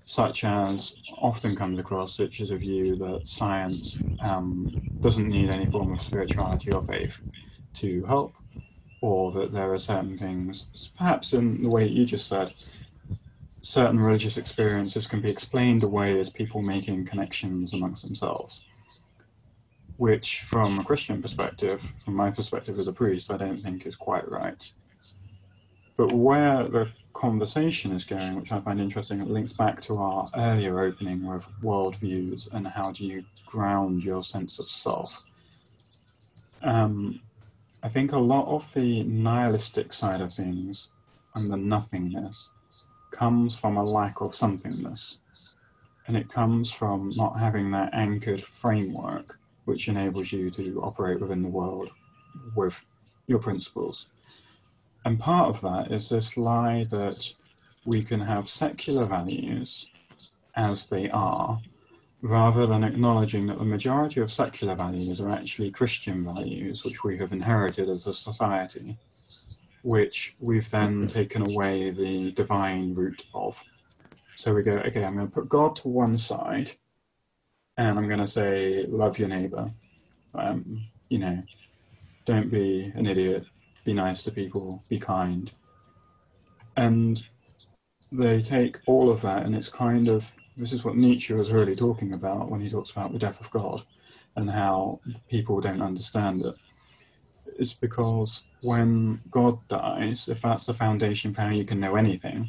such 0.08 0.42
as 0.42 0.96
often 1.18 1.54
comes 1.54 1.78
across, 1.78 2.18
which 2.18 2.40
is 2.40 2.50
a 2.50 2.56
view 2.56 2.96
that 2.96 3.26
science 3.26 4.00
um, 4.20 4.80
doesn't 5.00 5.28
need 5.28 5.50
any 5.50 5.66
form 5.66 5.92
of 5.92 6.00
spirituality 6.00 6.72
or 6.72 6.80
faith 6.80 7.20
to 7.74 8.02
help, 8.06 8.34
or 9.02 9.30
that 9.32 9.52
there 9.52 9.70
are 9.70 9.78
certain 9.78 10.16
things, 10.16 10.90
perhaps 10.96 11.34
in 11.34 11.62
the 11.62 11.68
way 11.68 11.86
you 11.86 12.06
just 12.06 12.26
said, 12.26 12.50
certain 13.60 14.00
religious 14.00 14.38
experiences 14.38 15.06
can 15.06 15.20
be 15.20 15.30
explained 15.30 15.84
away 15.84 16.18
as 16.18 16.30
people 16.30 16.62
making 16.62 17.04
connections 17.04 17.74
amongst 17.74 18.06
themselves. 18.06 18.64
Which, 19.98 20.40
from 20.40 20.78
a 20.78 20.84
Christian 20.84 21.20
perspective, 21.20 21.80
from 22.04 22.14
my 22.14 22.30
perspective 22.30 22.78
as 22.78 22.88
a 22.88 22.92
priest, 22.92 23.30
I 23.30 23.36
don't 23.36 23.58
think 23.58 23.84
is 23.84 23.96
quite 23.96 24.28
right. 24.30 24.72
But 25.96 26.12
where 26.12 26.62
the 26.64 26.90
conversation 27.18 27.92
is 27.92 28.04
going, 28.04 28.36
which 28.36 28.52
I 28.52 28.60
find 28.60 28.80
interesting. 28.80 29.20
It 29.20 29.26
links 29.26 29.52
back 29.52 29.80
to 29.82 29.96
our 29.98 30.28
earlier 30.36 30.80
opening 30.80 31.26
with 31.26 31.48
worldviews 31.60 32.52
and 32.52 32.66
how 32.66 32.92
do 32.92 33.04
you 33.04 33.24
ground 33.44 34.04
your 34.04 34.22
sense 34.22 34.60
of 34.60 34.66
self. 34.66 35.24
Um, 36.62 37.20
I 37.82 37.88
think 37.88 38.12
a 38.12 38.18
lot 38.18 38.46
of 38.46 38.72
the 38.72 39.02
nihilistic 39.02 39.92
side 39.92 40.20
of 40.20 40.32
things 40.32 40.92
and 41.34 41.52
the 41.52 41.56
nothingness 41.56 42.52
comes 43.10 43.58
from 43.58 43.76
a 43.76 43.84
lack 43.84 44.20
of 44.20 44.30
somethingness. 44.30 45.18
And 46.06 46.16
it 46.16 46.28
comes 46.28 46.72
from 46.72 47.10
not 47.16 47.38
having 47.38 47.72
that 47.72 47.90
anchored 47.92 48.42
framework 48.42 49.40
which 49.68 49.88
enables 49.88 50.32
you 50.32 50.50
to 50.50 50.80
operate 50.80 51.20
within 51.20 51.42
the 51.42 51.48
world 51.48 51.90
with 52.56 52.84
your 53.26 53.38
principles. 53.38 54.08
And 55.04 55.20
part 55.20 55.50
of 55.50 55.60
that 55.60 55.92
is 55.92 56.08
this 56.08 56.38
lie 56.38 56.86
that 56.90 57.32
we 57.84 58.02
can 58.02 58.20
have 58.20 58.48
secular 58.48 59.04
values 59.04 59.90
as 60.56 60.88
they 60.88 61.10
are, 61.10 61.60
rather 62.22 62.66
than 62.66 62.82
acknowledging 62.82 63.46
that 63.46 63.58
the 63.58 63.64
majority 63.64 64.20
of 64.20 64.32
secular 64.32 64.74
values 64.74 65.20
are 65.20 65.30
actually 65.30 65.70
Christian 65.70 66.24
values, 66.24 66.84
which 66.84 67.04
we 67.04 67.18
have 67.18 67.32
inherited 67.32 67.88
as 67.88 68.06
a 68.06 68.12
society, 68.12 68.96
which 69.82 70.34
we've 70.40 70.70
then 70.70 71.06
taken 71.08 71.42
away 71.42 71.90
the 71.90 72.32
divine 72.32 72.94
root 72.94 73.22
of. 73.34 73.62
So 74.36 74.54
we 74.54 74.62
go, 74.62 74.78
okay, 74.78 75.04
I'm 75.04 75.14
going 75.14 75.28
to 75.28 75.32
put 75.32 75.48
God 75.48 75.76
to 75.76 75.88
one 75.88 76.16
side, 76.16 76.70
and 77.78 77.96
I'm 77.96 78.08
going 78.08 78.18
to 78.18 78.26
say, 78.26 78.84
love 78.86 79.18
your 79.18 79.28
neighbor. 79.28 79.70
Um, 80.34 80.84
you 81.08 81.20
know, 81.20 81.42
don't 82.24 82.50
be 82.50 82.92
an 82.94 83.06
idiot, 83.06 83.46
be 83.84 83.94
nice 83.94 84.24
to 84.24 84.32
people, 84.32 84.82
be 84.88 84.98
kind. 84.98 85.50
And 86.76 87.24
they 88.12 88.42
take 88.42 88.78
all 88.86 89.10
of 89.10 89.22
that, 89.22 89.46
and 89.46 89.54
it's 89.54 89.68
kind 89.68 90.08
of 90.08 90.34
this 90.56 90.72
is 90.72 90.84
what 90.84 90.96
Nietzsche 90.96 91.34
was 91.34 91.52
really 91.52 91.76
talking 91.76 92.12
about 92.12 92.50
when 92.50 92.60
he 92.60 92.68
talks 92.68 92.90
about 92.90 93.12
the 93.12 93.18
death 93.18 93.40
of 93.40 93.50
God 93.52 93.80
and 94.34 94.50
how 94.50 95.00
people 95.30 95.60
don't 95.60 95.82
understand 95.82 96.44
it. 96.44 96.54
It's 97.58 97.74
because 97.74 98.48
when 98.62 99.20
God 99.30 99.58
dies, 99.68 100.28
if 100.28 100.42
that's 100.42 100.66
the 100.66 100.74
foundation 100.74 101.32
for 101.32 101.42
how 101.42 101.50
you 101.50 101.64
can 101.64 101.78
know 101.78 101.94
anything, 101.94 102.48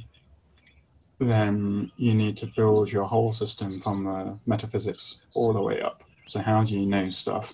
then 1.19 1.91
you 1.97 2.13
need 2.13 2.37
to 2.37 2.51
build 2.55 2.91
your 2.91 3.05
whole 3.05 3.31
system 3.31 3.79
from 3.79 4.05
the 4.05 4.39
metaphysics 4.45 5.23
all 5.35 5.53
the 5.53 5.61
way 5.61 5.81
up. 5.81 6.03
So, 6.27 6.39
how 6.39 6.63
do 6.63 6.77
you 6.77 6.85
know 6.85 7.09
stuff? 7.09 7.53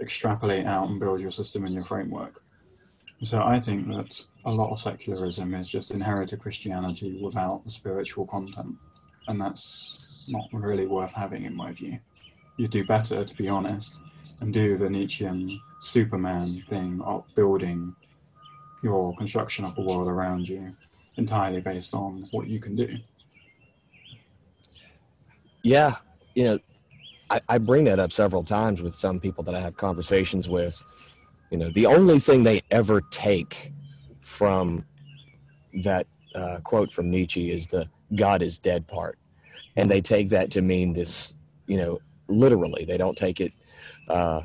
Extrapolate 0.00 0.66
out 0.66 0.88
and 0.88 0.98
build 0.98 1.20
your 1.20 1.30
system 1.30 1.64
and 1.64 1.74
your 1.74 1.82
framework. 1.82 2.42
So 3.22 3.42
I 3.42 3.60
think 3.60 3.86
that 3.88 4.24
a 4.46 4.50
lot 4.50 4.70
of 4.70 4.78
secularism 4.78 5.52
is 5.52 5.70
just 5.70 5.90
inherited 5.90 6.40
Christianity 6.40 7.20
without 7.22 7.62
the 7.64 7.70
spiritual 7.70 8.26
content, 8.26 8.76
and 9.28 9.38
that's 9.38 10.26
not 10.30 10.48
really 10.52 10.86
worth 10.86 11.12
having 11.12 11.44
in 11.44 11.54
my 11.54 11.72
view. 11.72 11.98
You 12.56 12.66
do 12.66 12.84
better, 12.84 13.22
to 13.22 13.36
be 13.36 13.48
honest, 13.48 14.00
and 14.40 14.54
do 14.54 14.78
the 14.78 14.88
Nietzschean 14.88 15.60
Superman 15.80 16.46
thing 16.46 17.02
of 17.02 17.24
building 17.34 17.94
your 18.82 19.14
construction 19.16 19.66
of 19.66 19.74
the 19.74 19.82
world 19.82 20.08
around 20.08 20.48
you 20.48 20.74
entirely 21.20 21.60
based 21.60 21.94
on 21.94 22.24
what 22.32 22.48
you 22.48 22.58
can 22.58 22.74
do. 22.74 22.96
Yeah, 25.62 25.96
you 26.34 26.44
know, 26.44 26.58
I, 27.28 27.40
I 27.48 27.58
bring 27.58 27.84
that 27.84 27.98
up 27.98 28.12
several 28.12 28.42
times 28.42 28.82
with 28.82 28.94
some 28.94 29.20
people 29.20 29.44
that 29.44 29.54
I 29.54 29.60
have 29.60 29.76
conversations 29.76 30.48
with 30.48 30.82
you 31.50 31.58
know, 31.58 31.70
the 31.70 31.86
only 31.86 32.20
thing 32.20 32.44
they 32.44 32.62
ever 32.70 33.00
take 33.10 33.72
from 34.20 34.84
that 35.82 36.06
uh, 36.34 36.58
quote 36.62 36.92
from 36.92 37.10
Nietzsche 37.10 37.50
is 37.50 37.66
the 37.66 37.88
God 38.14 38.40
is 38.40 38.56
dead 38.56 38.86
part. 38.86 39.18
And 39.76 39.90
they 39.90 40.00
take 40.00 40.28
that 40.30 40.50
to 40.52 40.62
mean 40.62 40.92
this, 40.92 41.34
you 41.66 41.76
know, 41.76 41.98
literally. 42.28 42.84
They 42.84 42.96
don't 42.96 43.16
take 43.16 43.40
it 43.40 43.52
uh, 44.08 44.42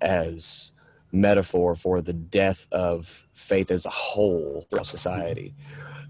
as 0.00 0.72
metaphor 1.12 1.74
for 1.74 2.00
the 2.00 2.12
death 2.12 2.66
of 2.72 3.26
faith 3.32 3.70
as 3.70 3.84
a 3.84 3.90
whole 3.90 4.66
throughout 4.68 4.86
society, 4.86 5.54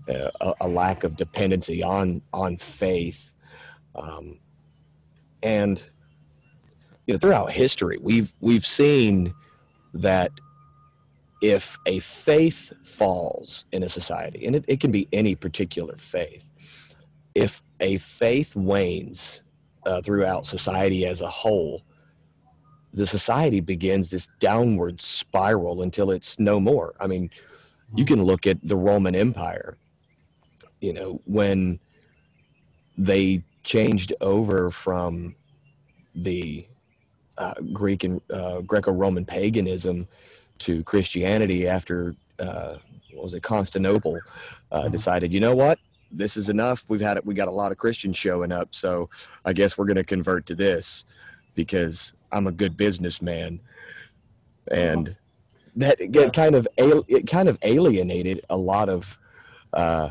a, 0.08 0.54
a, 0.60 0.68
lack 0.68 1.04
of 1.04 1.16
dependency 1.16 1.82
on 1.82 2.22
on 2.32 2.56
faith, 2.56 3.34
um, 3.94 4.38
and 5.42 5.84
you 7.06 7.14
know 7.14 7.18
throughout 7.18 7.50
history 7.50 7.98
we've 8.00 8.32
we've 8.40 8.66
seen 8.66 9.34
that 9.94 10.30
if 11.42 11.78
a 11.86 11.98
faith 12.00 12.72
falls 12.84 13.66
in 13.72 13.82
a 13.82 13.88
society, 13.88 14.46
and 14.46 14.56
it, 14.56 14.64
it 14.68 14.80
can 14.80 14.90
be 14.90 15.08
any 15.12 15.34
particular 15.34 15.96
faith, 15.96 16.48
if 17.34 17.62
a 17.80 17.98
faith 17.98 18.56
wanes 18.56 19.42
uh, 19.84 20.00
throughout 20.00 20.46
society 20.46 21.06
as 21.06 21.20
a 21.20 21.28
whole, 21.28 21.82
the 22.92 23.06
society 23.06 23.60
begins 23.60 24.08
this 24.08 24.28
downward 24.40 25.00
spiral 25.00 25.82
until 25.82 26.10
it's 26.10 26.38
no 26.38 26.58
more. 26.58 26.94
I 26.98 27.06
mean, 27.06 27.30
you 27.94 28.04
can 28.04 28.22
look 28.22 28.46
at 28.46 28.58
the 28.66 28.76
Roman 28.76 29.14
Empire, 29.14 29.76
you 30.80 30.92
know, 30.92 31.20
when 31.24 31.80
they 32.96 33.42
changed 33.62 34.12
over 34.20 34.70
from 34.70 35.34
the 36.14 36.66
uh, 37.38 37.54
Greek 37.72 38.04
and 38.04 38.20
uh, 38.32 38.60
Greco-Roman 38.60 39.24
paganism 39.24 40.08
to 40.60 40.82
Christianity 40.84 41.68
after 41.68 42.14
uh, 42.38 42.76
what 43.12 43.24
was 43.24 43.34
it 43.34 43.42
Constantinople 43.42 44.18
uh, 44.72 44.82
mm-hmm. 44.82 44.92
decided 44.92 45.32
you 45.32 45.40
know 45.40 45.54
what? 45.54 45.78
This 46.10 46.36
is 46.36 46.48
enough. 46.48 46.84
We've 46.88 47.00
had 47.00 47.16
it 47.16 47.26
we 47.26 47.34
got 47.34 47.48
a 47.48 47.52
lot 47.52 47.72
of 47.72 47.78
Christians 47.78 48.16
showing 48.16 48.52
up 48.52 48.74
so 48.74 49.10
I 49.44 49.52
guess 49.52 49.76
we're 49.76 49.86
going 49.86 49.96
to 49.96 50.04
convert 50.04 50.46
to 50.46 50.54
this 50.54 51.04
because 51.54 52.12
I'm 52.30 52.46
a 52.46 52.52
good 52.52 52.76
businessman. 52.76 53.60
And 54.70 55.16
that 55.76 56.00
it 56.00 56.32
kind 56.32 56.54
of 56.54 56.68
it 56.76 57.26
kind 57.26 57.48
of 57.48 57.58
alienated 57.62 58.42
a 58.48 58.56
lot 58.56 58.88
of 58.88 59.18
uh, 59.72 60.10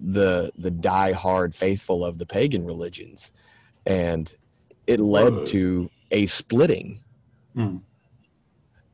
the 0.00 0.52
the 0.56 0.70
die 0.70 1.12
hard 1.12 1.54
faithful 1.54 2.04
of 2.04 2.18
the 2.18 2.26
pagan 2.26 2.64
religions 2.64 3.32
and 3.84 4.34
it 4.86 5.00
led 5.00 5.46
to 5.46 5.90
a 6.10 6.26
splitting. 6.26 7.02
Mm. 7.56 7.82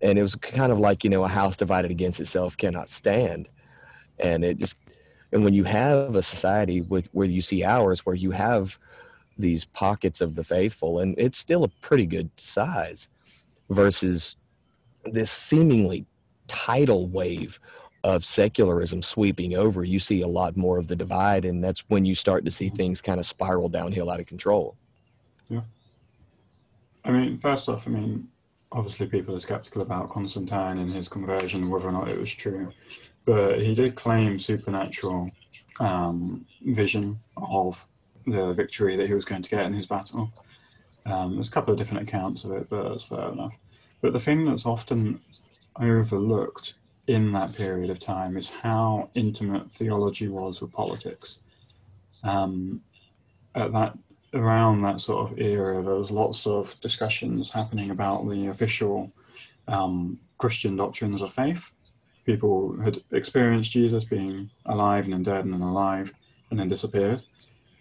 And 0.01 0.19
it 0.19 0.23
was 0.23 0.35
kind 0.35 0.73
of 0.73 0.79
like, 0.79 1.05
you 1.05 1.11
know, 1.11 1.25
a 1.25 1.29
house 1.29 1.57
divided 1.57 1.91
against 1.91 2.21
itself 2.21 2.57
cannot 2.57 2.91
stand. 2.91 3.49
And 4.19 4.45
it 4.45 4.59
just, 4.59 4.77
And 5.35 5.43
when 5.43 5.53
you 5.53 5.65
have 5.65 6.15
a 6.15 6.23
society 6.23 6.81
with 6.81 7.09
where 7.13 7.27
you 7.27 7.43
see 7.43 7.65
ours, 7.65 8.07
where 8.07 8.15
you 8.15 8.31
have 8.31 8.79
these 9.37 9.65
pockets 9.65 10.21
of 10.21 10.37
the 10.37 10.45
faithful, 10.45 11.01
and 11.01 11.17
it's 11.19 11.39
still 11.39 11.65
a 11.65 11.69
pretty 11.69 12.07
good 12.07 12.31
size, 12.37 13.09
versus 13.69 14.37
this 15.05 15.33
seemingly 15.33 16.07
tidal 16.47 17.09
wave 17.09 17.59
of 18.05 18.23
secularism 18.23 19.01
sweeping 19.01 19.57
over, 19.57 19.83
you 19.83 19.99
see 19.99 20.21
a 20.21 20.29
lot 20.29 20.59
more 20.59 20.79
of 20.79 20.87
the 20.87 20.95
divide, 20.95 21.47
and 21.47 21.65
that's 21.65 21.81
when 21.89 22.05
you 22.05 22.15
start 22.15 22.45
to 22.45 22.51
see 22.51 22.69
things 22.69 23.01
kind 23.01 23.19
of 23.19 23.25
spiral 23.25 23.71
downhill 23.71 24.11
out 24.11 24.21
of 24.21 24.27
control. 24.27 24.77
Yeah. 25.49 25.63
I 27.05 27.11
mean, 27.11 27.39
first 27.39 27.69
off, 27.69 27.89
I 27.89 27.91
mean, 27.91 28.29
obviously 28.71 29.07
people 29.07 29.35
are 29.35 29.41
skeptical 29.41 29.81
about 29.81 30.11
Constantine 30.11 30.79
and 30.79 30.93
his 30.93 31.09
conversion, 31.09 31.71
whether 31.71 31.89
or 31.89 31.93
not 31.93 32.09
it 32.09 32.21
was 32.21 32.33
true, 32.33 32.73
but 33.25 33.63
he 33.63 33.75
did 33.75 33.95
claim 33.95 34.39
supernatural 34.39 35.31
um, 35.81 36.45
vision 36.61 37.17
of 37.39 37.89
the 38.27 38.53
victory 38.53 38.97
that 38.97 39.07
he 39.07 39.15
was 39.15 39.25
going 39.25 39.43
to 39.43 39.51
get 39.51 39.65
in 39.65 39.73
his 39.73 39.87
battle. 39.87 40.31
Um, 41.07 41.37
there's 41.37 41.49
a 41.49 41.53
couple 41.53 41.73
of 41.73 41.79
different 41.79 42.07
accounts 42.07 42.45
of 42.45 42.53
it, 42.53 42.69
but 42.69 42.87
that's 42.87 43.05
fair 43.05 43.33
enough. 43.33 43.55
But 44.03 44.13
the 44.13 44.21
thing 44.21 44.45
that's 44.45 44.67
often 44.67 45.21
overlooked 45.81 46.75
in 47.07 47.33
that 47.33 47.55
period 47.55 47.91
of 47.91 47.99
time 47.99 48.37
is 48.37 48.51
how 48.51 49.11
intimate 49.15 49.71
theology 49.71 50.29
was 50.29 50.61
with 50.61 50.73
politics. 50.73 51.43
Um, 52.23 52.81
at 53.55 53.73
that 53.73 53.99
around 54.33 54.83
that 54.83 55.01
sort 55.01 55.31
of 55.31 55.39
era, 55.39 55.83
there 55.83 55.95
was 55.95 56.11
lots 56.11 56.47
of 56.47 56.79
discussions 56.81 57.53
happening 57.53 57.91
about 57.91 58.29
the 58.29 58.49
official 58.49 59.11
um, 59.69 60.19
Christian 60.39 60.77
doctrines 60.77 61.23
of 61.23 61.33
faith. 61.33 61.71
People 62.27 62.77
had 62.83 62.99
experienced 63.13 63.73
Jesus 63.73 64.05
being 64.05 64.51
alive 64.67 65.05
and 65.05 65.13
then 65.13 65.23
dead 65.23 65.45
and 65.45 65.53
then 65.53 65.61
alive 65.61 66.13
and 66.51 66.59
then 66.59 66.69
disappeared, 66.69 67.23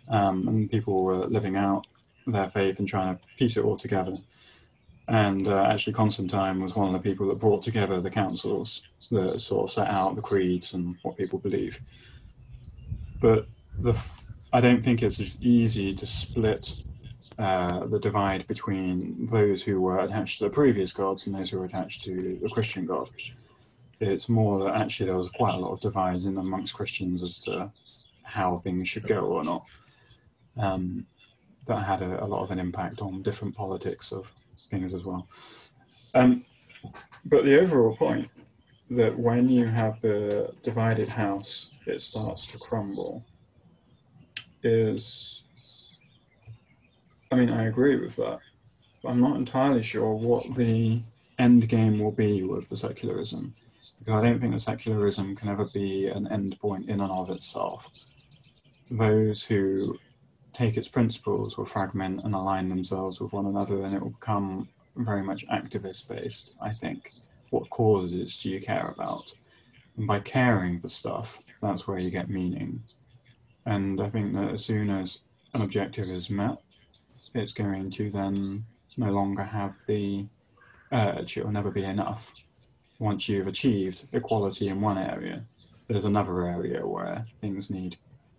um, 0.09 0.47
and 0.47 0.69
people 0.69 1.03
were 1.03 1.25
living 1.25 1.55
out 1.55 1.87
their 2.27 2.47
faith 2.47 2.79
and 2.79 2.87
trying 2.87 3.15
to 3.17 3.21
piece 3.37 3.57
it 3.57 3.65
all 3.65 3.77
together. 3.77 4.15
And 5.07 5.47
uh, 5.47 5.65
actually, 5.65 5.93
Constantine 5.93 6.61
was 6.61 6.75
one 6.75 6.87
of 6.87 6.93
the 6.93 7.09
people 7.09 7.27
that 7.27 7.39
brought 7.39 7.61
together 7.61 7.99
the 7.99 8.09
councils 8.09 8.87
that 9.11 9.41
sort 9.41 9.65
of 9.65 9.71
set 9.71 9.89
out 9.89 10.15
the 10.15 10.21
creeds 10.21 10.73
and 10.73 10.95
what 11.01 11.17
people 11.17 11.39
believe. 11.39 11.81
But 13.19 13.47
the, 13.79 14.01
I 14.53 14.61
don't 14.61 14.83
think 14.83 15.03
it's 15.03 15.19
as 15.19 15.41
easy 15.41 15.93
to 15.93 16.05
split 16.05 16.83
uh, 17.37 17.85
the 17.87 17.99
divide 17.99 18.47
between 18.47 19.25
those 19.27 19.63
who 19.63 19.81
were 19.81 19.99
attached 19.99 20.39
to 20.39 20.45
the 20.45 20.49
previous 20.51 20.93
gods 20.93 21.25
and 21.25 21.35
those 21.35 21.49
who 21.49 21.59
were 21.59 21.65
attached 21.65 22.01
to 22.01 22.39
the 22.41 22.49
Christian 22.49 22.85
God. 22.85 23.09
It's 23.99 24.29
more 24.29 24.63
that 24.63 24.75
actually 24.75 25.07
there 25.07 25.17
was 25.17 25.29
quite 25.29 25.55
a 25.55 25.57
lot 25.57 25.71
of 25.71 25.79
divides 25.79 26.25
in 26.25 26.37
amongst 26.37 26.75
Christians 26.75 27.23
as 27.23 27.39
to 27.41 27.71
how 28.23 28.57
things 28.57 28.87
should 28.87 29.07
go 29.07 29.25
or 29.25 29.43
not. 29.43 29.65
Um, 30.57 31.05
that 31.65 31.79
had 31.79 32.01
a, 32.01 32.23
a, 32.23 32.27
lot 32.27 32.43
of 32.43 32.51
an 32.51 32.59
impact 32.59 33.01
on 33.01 33.21
different 33.21 33.55
politics 33.55 34.11
of 34.11 34.33
things 34.69 34.93
as 34.93 35.05
well. 35.05 35.27
Um, 36.13 36.43
but 37.25 37.43
the 37.43 37.59
overall 37.59 37.95
point 37.95 38.29
that 38.89 39.17
when 39.17 39.49
you 39.49 39.65
have 39.65 39.99
the 40.01 40.53
divided 40.61 41.09
house, 41.09 41.71
it 41.85 42.01
starts 42.01 42.47
to 42.47 42.59
crumble 42.59 43.23
is, 44.61 45.43
I 47.31 47.35
mean, 47.35 47.49
I 47.49 47.65
agree 47.65 47.99
with 47.99 48.15
that. 48.17 48.39
I'm 49.05 49.19
not 49.19 49.37
entirely 49.37 49.83
sure 49.83 50.13
what 50.13 50.55
the 50.55 51.01
end 51.39 51.67
game 51.67 51.99
will 51.99 52.11
be 52.11 52.43
with 52.43 52.69
the 52.69 52.75
secularism, 52.75 53.53
because 53.99 54.13
I 54.13 54.25
don't 54.25 54.39
think 54.39 54.53
the 54.53 54.59
secularism 54.59 55.35
can 55.35 55.49
ever 55.49 55.65
be 55.73 56.07
an 56.07 56.27
end 56.31 56.57
point 56.59 56.89
in 56.89 57.01
and 57.01 57.11
of 57.11 57.29
itself. 57.29 57.89
Those 58.91 59.45
who 59.45 59.97
take 60.53 60.77
its 60.77 60.87
principles 60.87 61.57
will 61.57 61.65
fragment 61.65 62.21
and 62.23 62.33
align 62.33 62.69
themselves 62.69 63.19
with 63.19 63.33
one 63.33 63.47
another, 63.47 63.83
and 63.83 63.93
it 63.93 64.01
will 64.01 64.11
become 64.11 64.69
very 64.95 65.23
much 65.23 65.47
activist 65.47 66.07
based, 66.07 66.55
I 66.61 66.69
think. 66.69 67.09
What 67.49 67.69
causes 67.69 68.41
do 68.41 68.49
you 68.49 68.61
care 68.61 68.93
about? 68.95 69.33
And 69.97 70.07
by 70.07 70.19
caring 70.19 70.79
for 70.79 70.87
stuff, 70.87 71.41
that's 71.61 71.87
where 71.87 71.99
you 71.99 72.11
get 72.11 72.29
meaning. 72.29 72.83
And 73.65 74.01
I 74.01 74.09
think 74.09 74.33
that 74.33 74.51
as 74.51 74.65
soon 74.65 74.89
as 74.89 75.21
an 75.53 75.61
objective 75.61 76.09
is 76.09 76.29
met, 76.29 76.57
it's 77.33 77.53
going 77.53 77.89
to 77.91 78.09
then 78.09 78.65
no 78.97 79.11
longer 79.11 79.43
have 79.43 79.73
the 79.87 80.27
urge, 80.91 81.37
it 81.37 81.43
will 81.43 81.51
never 81.51 81.71
be 81.71 81.83
enough. 81.83 82.45
Once 82.99 83.27
you've 83.27 83.47
achieved 83.47 84.05
equality 84.13 84.67
in 84.67 84.81
one 84.81 84.97
area, 84.97 85.43
there's 85.87 86.05
another 86.05 86.45
area 86.45 86.85
where 86.85 87.25
things 87.41 87.71
need 87.71 87.97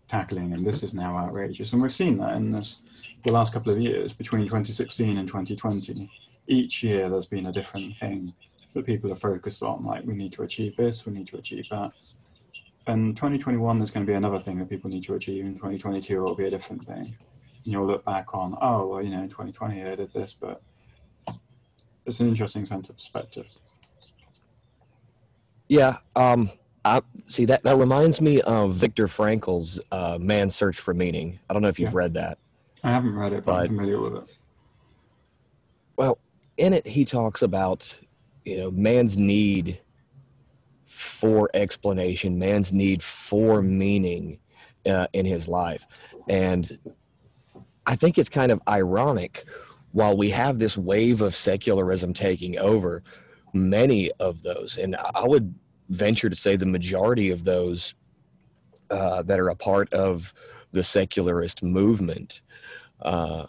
tackling, 0.08 0.52
and 0.52 0.64
this 0.64 0.82
is 0.82 0.94
now 0.94 1.16
outrageous. 1.16 1.72
And 1.72 1.82
we've 1.82 1.92
seen 1.92 2.18
that 2.18 2.36
in 2.36 2.52
this 2.52 2.80
the 3.22 3.32
last 3.32 3.52
couple 3.54 3.72
of 3.72 3.78
years 3.78 4.12
between 4.12 4.42
2016 4.42 5.18
and 5.18 5.26
2020. 5.26 6.10
Each 6.46 6.82
year, 6.82 7.08
there's 7.08 7.26
been 7.26 7.46
a 7.46 7.52
different 7.52 7.96
thing 7.96 8.34
that 8.74 8.84
people 8.84 9.10
are 9.10 9.16
focused 9.16 9.62
on. 9.62 9.82
Like 9.82 10.04
we 10.04 10.14
need 10.14 10.32
to 10.34 10.42
achieve 10.42 10.76
this, 10.76 11.06
we 11.06 11.12
need 11.12 11.26
to 11.28 11.38
achieve 11.38 11.68
that. 11.70 11.92
And 12.86 13.16
2021, 13.16 13.78
there's 13.78 13.90
going 13.90 14.04
to 14.04 14.12
be 14.12 14.16
another 14.16 14.38
thing 14.38 14.58
that 14.58 14.68
people 14.68 14.90
need 14.90 15.04
to 15.04 15.14
achieve. 15.14 15.44
In 15.46 15.54
2022, 15.54 16.14
it'll 16.14 16.36
be 16.36 16.46
a 16.46 16.50
different 16.50 16.84
thing. 16.86 17.16
And 17.64 17.72
you'll 17.72 17.86
look 17.86 18.04
back 18.04 18.34
on, 18.34 18.58
oh, 18.60 18.88
well, 18.88 19.02
you 19.02 19.08
know, 19.08 19.22
in 19.22 19.30
2020, 19.30 19.82
I 19.82 19.94
did 19.94 20.12
this, 20.12 20.34
but 20.34 20.60
it's 22.04 22.20
an 22.20 22.28
interesting 22.28 22.66
sense 22.66 22.90
of 22.90 22.96
perspective. 22.96 23.46
Yeah. 25.68 25.96
Um, 26.14 26.50
I, 26.84 27.02
see 27.26 27.46
that 27.46 27.62
that 27.64 27.78
reminds 27.78 28.20
me 28.20 28.40
of 28.42 28.74
Viktor 28.74 29.08
Frankl's 29.08 29.80
uh, 29.90 30.18
"Man's 30.20 30.54
Search 30.54 30.78
for 30.78 30.92
Meaning." 30.92 31.38
I 31.48 31.52
don't 31.52 31.62
know 31.62 31.68
if 31.68 31.78
you've 31.78 31.92
yeah. 31.92 31.98
read 31.98 32.14
that. 32.14 32.38
I 32.82 32.90
haven't 32.90 33.14
read 33.14 33.32
it, 33.32 33.44
but, 33.44 33.52
but 33.52 33.60
I'm 33.60 33.66
familiar 33.68 34.00
with 34.00 34.14
it. 34.22 34.38
Well, 35.96 36.18
in 36.58 36.74
it, 36.74 36.86
he 36.86 37.04
talks 37.04 37.42
about 37.42 37.96
you 38.44 38.58
know 38.58 38.70
man's 38.70 39.16
need 39.16 39.80
for 40.86 41.50
explanation, 41.54 42.38
man's 42.38 42.72
need 42.72 43.02
for 43.02 43.62
meaning 43.62 44.38
uh, 44.86 45.06
in 45.12 45.24
his 45.24 45.48
life, 45.48 45.86
and 46.28 46.78
I 47.86 47.96
think 47.96 48.18
it's 48.18 48.28
kind 48.28 48.52
of 48.52 48.60
ironic. 48.68 49.44
While 49.92 50.16
we 50.16 50.30
have 50.30 50.58
this 50.58 50.76
wave 50.76 51.22
of 51.22 51.36
secularism 51.36 52.14
taking 52.14 52.58
over, 52.58 53.04
many 53.52 54.10
of 54.18 54.42
those, 54.42 54.76
and 54.76 54.96
I 54.96 55.24
would 55.24 55.54
venture 55.88 56.30
to 56.30 56.36
say 56.36 56.56
the 56.56 56.66
majority 56.66 57.30
of 57.30 57.44
those 57.44 57.94
uh, 58.90 59.22
that 59.22 59.40
are 59.40 59.48
a 59.48 59.56
part 59.56 59.92
of 59.92 60.32
the 60.72 60.84
secularist 60.84 61.62
movement 61.62 62.42
uh, 63.02 63.46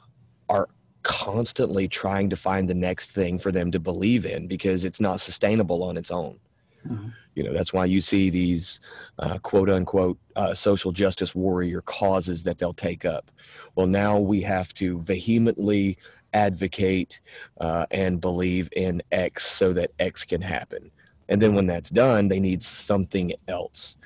are 0.50 0.70
constantly 1.04 1.88
trying 1.88 2.30
to 2.30 2.36
find 2.36 2.70
the 2.70 2.74
next 2.74 3.12
thing 3.12 3.38
for 3.38 3.52
them 3.52 3.72
to 3.72 3.80
believe 3.80 4.26
in 4.26 4.48
because 4.48 4.84
it's 4.84 5.00
not 5.00 5.22
sustainable 5.22 5.84
on 5.84 5.98
its 5.98 6.12
own. 6.12 6.40
Mm-hmm. 6.88 7.10
You 7.36 7.44
know, 7.44 7.54
that's 7.54 7.74
why 7.74 7.86
you 7.86 8.00
see 8.00 8.30
these 8.30 8.80
uh, 9.20 9.38
quote 9.40 9.70
unquote 9.70 10.18
uh, 10.36 10.54
social 10.54 10.92
justice 10.92 11.36
warrior 11.36 11.82
causes 11.82 12.44
that 12.46 12.58
they'll 12.58 12.74
take 12.74 13.06
up. 13.06 13.30
Well, 13.76 13.88
now 13.88 14.18
we 14.18 14.42
have 14.42 14.74
to 14.76 15.00
vehemently 15.02 15.98
advocate 16.34 17.22
uh, 17.60 17.86
and 17.92 18.22
believe 18.22 18.70
in 18.76 19.02
X 19.12 19.46
so 19.46 19.74
that 19.74 19.92
X 20.00 20.26
can 20.26 20.42
happen. 20.42 20.92
And 21.30 21.42
then 21.42 21.56
when 21.56 21.66
that's 21.66 21.90
done, 21.90 22.28
they 22.28 22.40
need 22.40 22.62
something 22.62 23.34
else. 23.48 23.98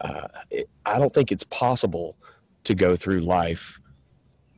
Uh, 0.00 0.28
it, 0.50 0.68
I 0.86 0.98
don't 0.98 1.12
think 1.12 1.30
it's 1.30 1.44
possible 1.44 2.16
to 2.64 2.74
go 2.74 2.96
through 2.96 3.20
life 3.20 3.78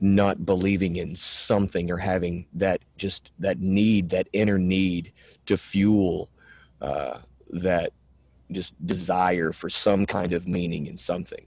not 0.01 0.45
believing 0.45 0.97
in 0.97 1.16
something 1.16 1.90
or 1.90 1.97
having 1.97 2.47
that 2.53 2.81
just 2.99 3.31
that 3.38 3.61
need, 3.61 4.11
that 4.11 4.29
inner 4.33 4.59
need 4.59 5.12
to 5.47 5.57
fuel 5.57 6.29
uh, 6.81 7.19
that 7.51 7.92
just 8.53 8.75
desire 8.87 9.53
for 9.53 9.69
some 9.69 10.07
kind 10.07 10.33
of 10.33 10.47
meaning 10.47 10.87
in 10.87 10.97
something. 10.97 11.47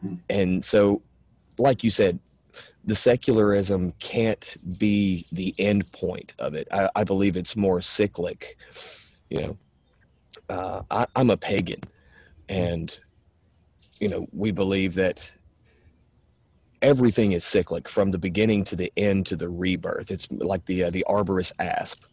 Hmm. 0.00 0.14
And 0.30 0.64
so, 0.64 1.02
like 1.58 1.84
you 1.84 1.90
said, 1.90 2.18
the 2.84 2.94
secularism 2.94 3.92
can't 3.98 4.56
be 4.78 5.26
the 5.32 5.54
end 5.58 5.90
point 5.92 6.34
of 6.38 6.54
it. 6.54 6.68
I, 6.72 6.88
I 6.96 7.04
believe 7.04 7.36
it's 7.36 7.56
more 7.56 7.80
cyclic. 7.80 8.56
You 9.30 9.40
know, 9.40 9.58
uh, 10.48 10.82
I, 10.90 11.06
I'm 11.16 11.30
a 11.30 11.36
pagan, 11.36 11.80
and 12.48 12.96
you 14.00 14.08
know 14.08 14.26
we 14.32 14.50
believe 14.50 14.94
that 14.94 15.30
everything 16.82 17.32
is 17.32 17.44
cyclic 17.44 17.88
from 17.88 18.10
the 18.10 18.18
beginning 18.18 18.62
to 18.64 18.76
the 18.76 18.92
end 18.96 19.26
to 19.26 19.36
the 19.36 19.48
rebirth. 19.48 20.10
It's 20.10 20.30
like 20.30 20.66
the 20.66 20.84
uh, 20.84 20.90
the 20.90 21.04
ouroboros 21.08 21.52
asp. 21.58 22.04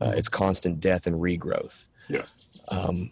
Uh, 0.00 0.12
it's 0.16 0.28
constant 0.28 0.80
death 0.80 1.06
and 1.06 1.16
regrowth. 1.16 1.86
Yeah. 2.08 2.24
Um, 2.68 3.10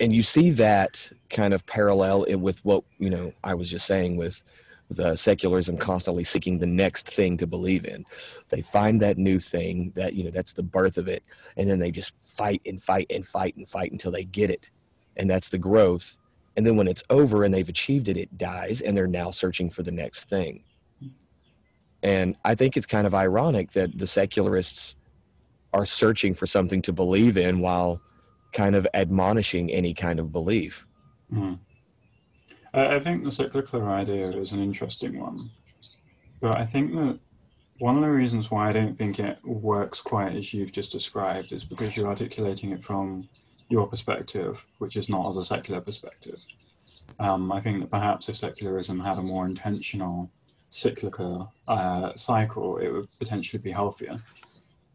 and 0.00 0.14
you 0.14 0.22
see 0.22 0.50
that 0.50 1.10
kind 1.28 1.52
of 1.52 1.66
parallel 1.66 2.24
with 2.38 2.64
what 2.64 2.84
you 2.98 3.10
know 3.10 3.32
I 3.44 3.54
was 3.54 3.70
just 3.70 3.86
saying 3.86 4.16
with 4.16 4.42
the 4.90 5.16
secularism 5.16 5.76
constantly 5.76 6.24
seeking 6.24 6.58
the 6.58 6.66
next 6.66 7.06
thing 7.10 7.36
to 7.38 7.46
believe 7.46 7.84
in. 7.84 8.04
They 8.48 8.62
find 8.62 9.00
that 9.02 9.18
new 9.18 9.38
thing 9.38 9.92
that, 9.96 10.14
you 10.14 10.24
know, 10.24 10.30
that's 10.30 10.54
the 10.54 10.62
birth 10.62 10.96
of 10.96 11.08
it. 11.08 11.22
And 11.56 11.68
then 11.68 11.78
they 11.78 11.90
just 11.90 12.14
fight 12.22 12.62
and 12.64 12.82
fight 12.82 13.06
and 13.10 13.26
fight 13.26 13.54
and 13.56 13.68
fight 13.68 13.92
until 13.92 14.12
they 14.12 14.24
get 14.24 14.50
it. 14.50 14.70
And 15.16 15.28
that's 15.28 15.50
the 15.50 15.58
growth. 15.58 16.16
and 16.56 16.66
then 16.66 16.76
when 16.76 16.88
it's 16.88 17.04
over 17.10 17.44
and 17.44 17.52
they've 17.54 17.68
achieved 17.68 18.08
it 18.08 18.16
it 18.16 18.36
dies 18.38 18.80
and 18.80 18.96
they're 18.96 19.06
now 19.06 19.30
searching 19.30 19.70
for 19.70 19.82
the 19.84 19.92
next 19.92 20.28
thing 20.28 20.64
and 22.02 22.36
i 22.44 22.54
think 22.54 22.76
it's 22.76 22.86
kind 22.86 23.06
of 23.06 23.14
ironic 23.14 23.72
that 23.72 23.96
the 23.98 24.06
secularists 24.06 24.94
are 25.72 25.86
searching 25.86 26.34
for 26.34 26.46
something 26.46 26.82
to 26.82 26.92
believe 26.92 27.36
in 27.36 27.60
while 27.60 28.00
kind 28.52 28.74
of 28.74 28.86
admonishing 28.94 29.70
any 29.70 29.94
kind 29.94 30.18
of 30.20 30.32
belief 30.32 30.84
Mm. 31.32 31.58
I, 32.74 32.96
I 32.96 33.00
think 33.00 33.24
the 33.24 33.32
cyclical 33.32 33.86
idea 33.88 34.30
is 34.30 34.52
an 34.52 34.60
interesting 34.60 35.20
one, 35.20 35.50
but 36.40 36.56
I 36.56 36.64
think 36.64 36.94
that 36.94 37.18
one 37.78 37.96
of 37.96 38.02
the 38.02 38.10
reasons 38.10 38.50
why 38.50 38.68
I 38.68 38.72
don't 38.72 38.96
think 38.96 39.18
it 39.20 39.38
works 39.44 40.00
quite 40.00 40.34
as 40.34 40.52
you've 40.52 40.72
just 40.72 40.92
described 40.92 41.52
is 41.52 41.64
because 41.64 41.96
you're 41.96 42.08
articulating 42.08 42.72
it 42.72 42.82
from 42.82 43.28
your 43.68 43.88
perspective, 43.88 44.66
which 44.78 44.96
is 44.96 45.08
not 45.08 45.28
as 45.28 45.36
a 45.36 45.44
secular 45.44 45.80
perspective. 45.80 46.44
Um, 47.20 47.52
I 47.52 47.60
think 47.60 47.80
that 47.80 47.90
perhaps 47.90 48.28
if 48.28 48.36
secularism 48.36 49.00
had 49.00 49.18
a 49.18 49.22
more 49.22 49.46
intentional 49.46 50.30
cyclical 50.70 51.52
uh, 51.66 52.12
cycle, 52.14 52.78
it 52.78 52.90
would 52.90 53.06
potentially 53.18 53.62
be 53.62 53.70
healthier. 53.70 54.18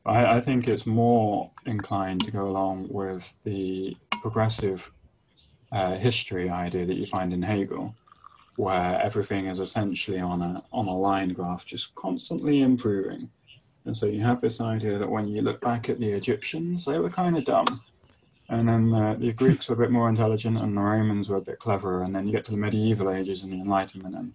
I, 0.05 0.37
I 0.37 0.39
think 0.39 0.67
it's 0.67 0.85
more 0.85 1.51
inclined 1.65 2.25
to 2.25 2.31
go 2.31 2.47
along 2.47 2.87
with 2.89 3.35
the 3.43 3.95
progressive 4.21 4.91
uh, 5.73 5.97
history 5.97 6.49
idea 6.49 6.85
that 6.85 6.97
you 6.97 7.05
find 7.05 7.33
in 7.33 7.41
Hegel, 7.41 7.95
where 8.55 9.01
everything 9.01 9.47
is 9.47 9.59
essentially 9.59 10.19
on 10.19 10.41
a 10.41 10.61
on 10.71 10.87
a 10.87 10.95
line 10.95 11.29
graph, 11.29 11.65
just 11.65 11.95
constantly 11.95 12.61
improving. 12.61 13.29
And 13.85 13.97
so 13.97 14.05
you 14.05 14.21
have 14.21 14.39
this 14.39 14.61
idea 14.61 14.97
that 14.97 15.09
when 15.09 15.27
you 15.27 15.41
look 15.41 15.59
back 15.59 15.89
at 15.89 15.99
the 15.99 16.11
Egyptians, 16.11 16.85
they 16.85 16.99
were 16.99 17.09
kind 17.09 17.35
of 17.35 17.43
dumb. 17.43 17.81
And 18.49 18.69
then 18.69 18.93
uh, 18.93 19.15
the 19.15 19.33
Greeks 19.33 19.67
were 19.67 19.75
a 19.75 19.77
bit 19.77 19.91
more 19.91 20.09
intelligent, 20.09 20.57
and 20.57 20.77
the 20.77 20.81
Romans 20.81 21.29
were 21.29 21.37
a 21.37 21.41
bit 21.41 21.59
cleverer. 21.59 22.03
And 22.03 22.15
then 22.15 22.27
you 22.27 22.31
get 22.31 22.45
to 22.45 22.51
the 22.51 22.57
medieval 22.57 23.09
ages 23.09 23.43
and 23.43 23.51
the 23.51 23.59
Enlightenment, 23.59 24.15
and 24.15 24.31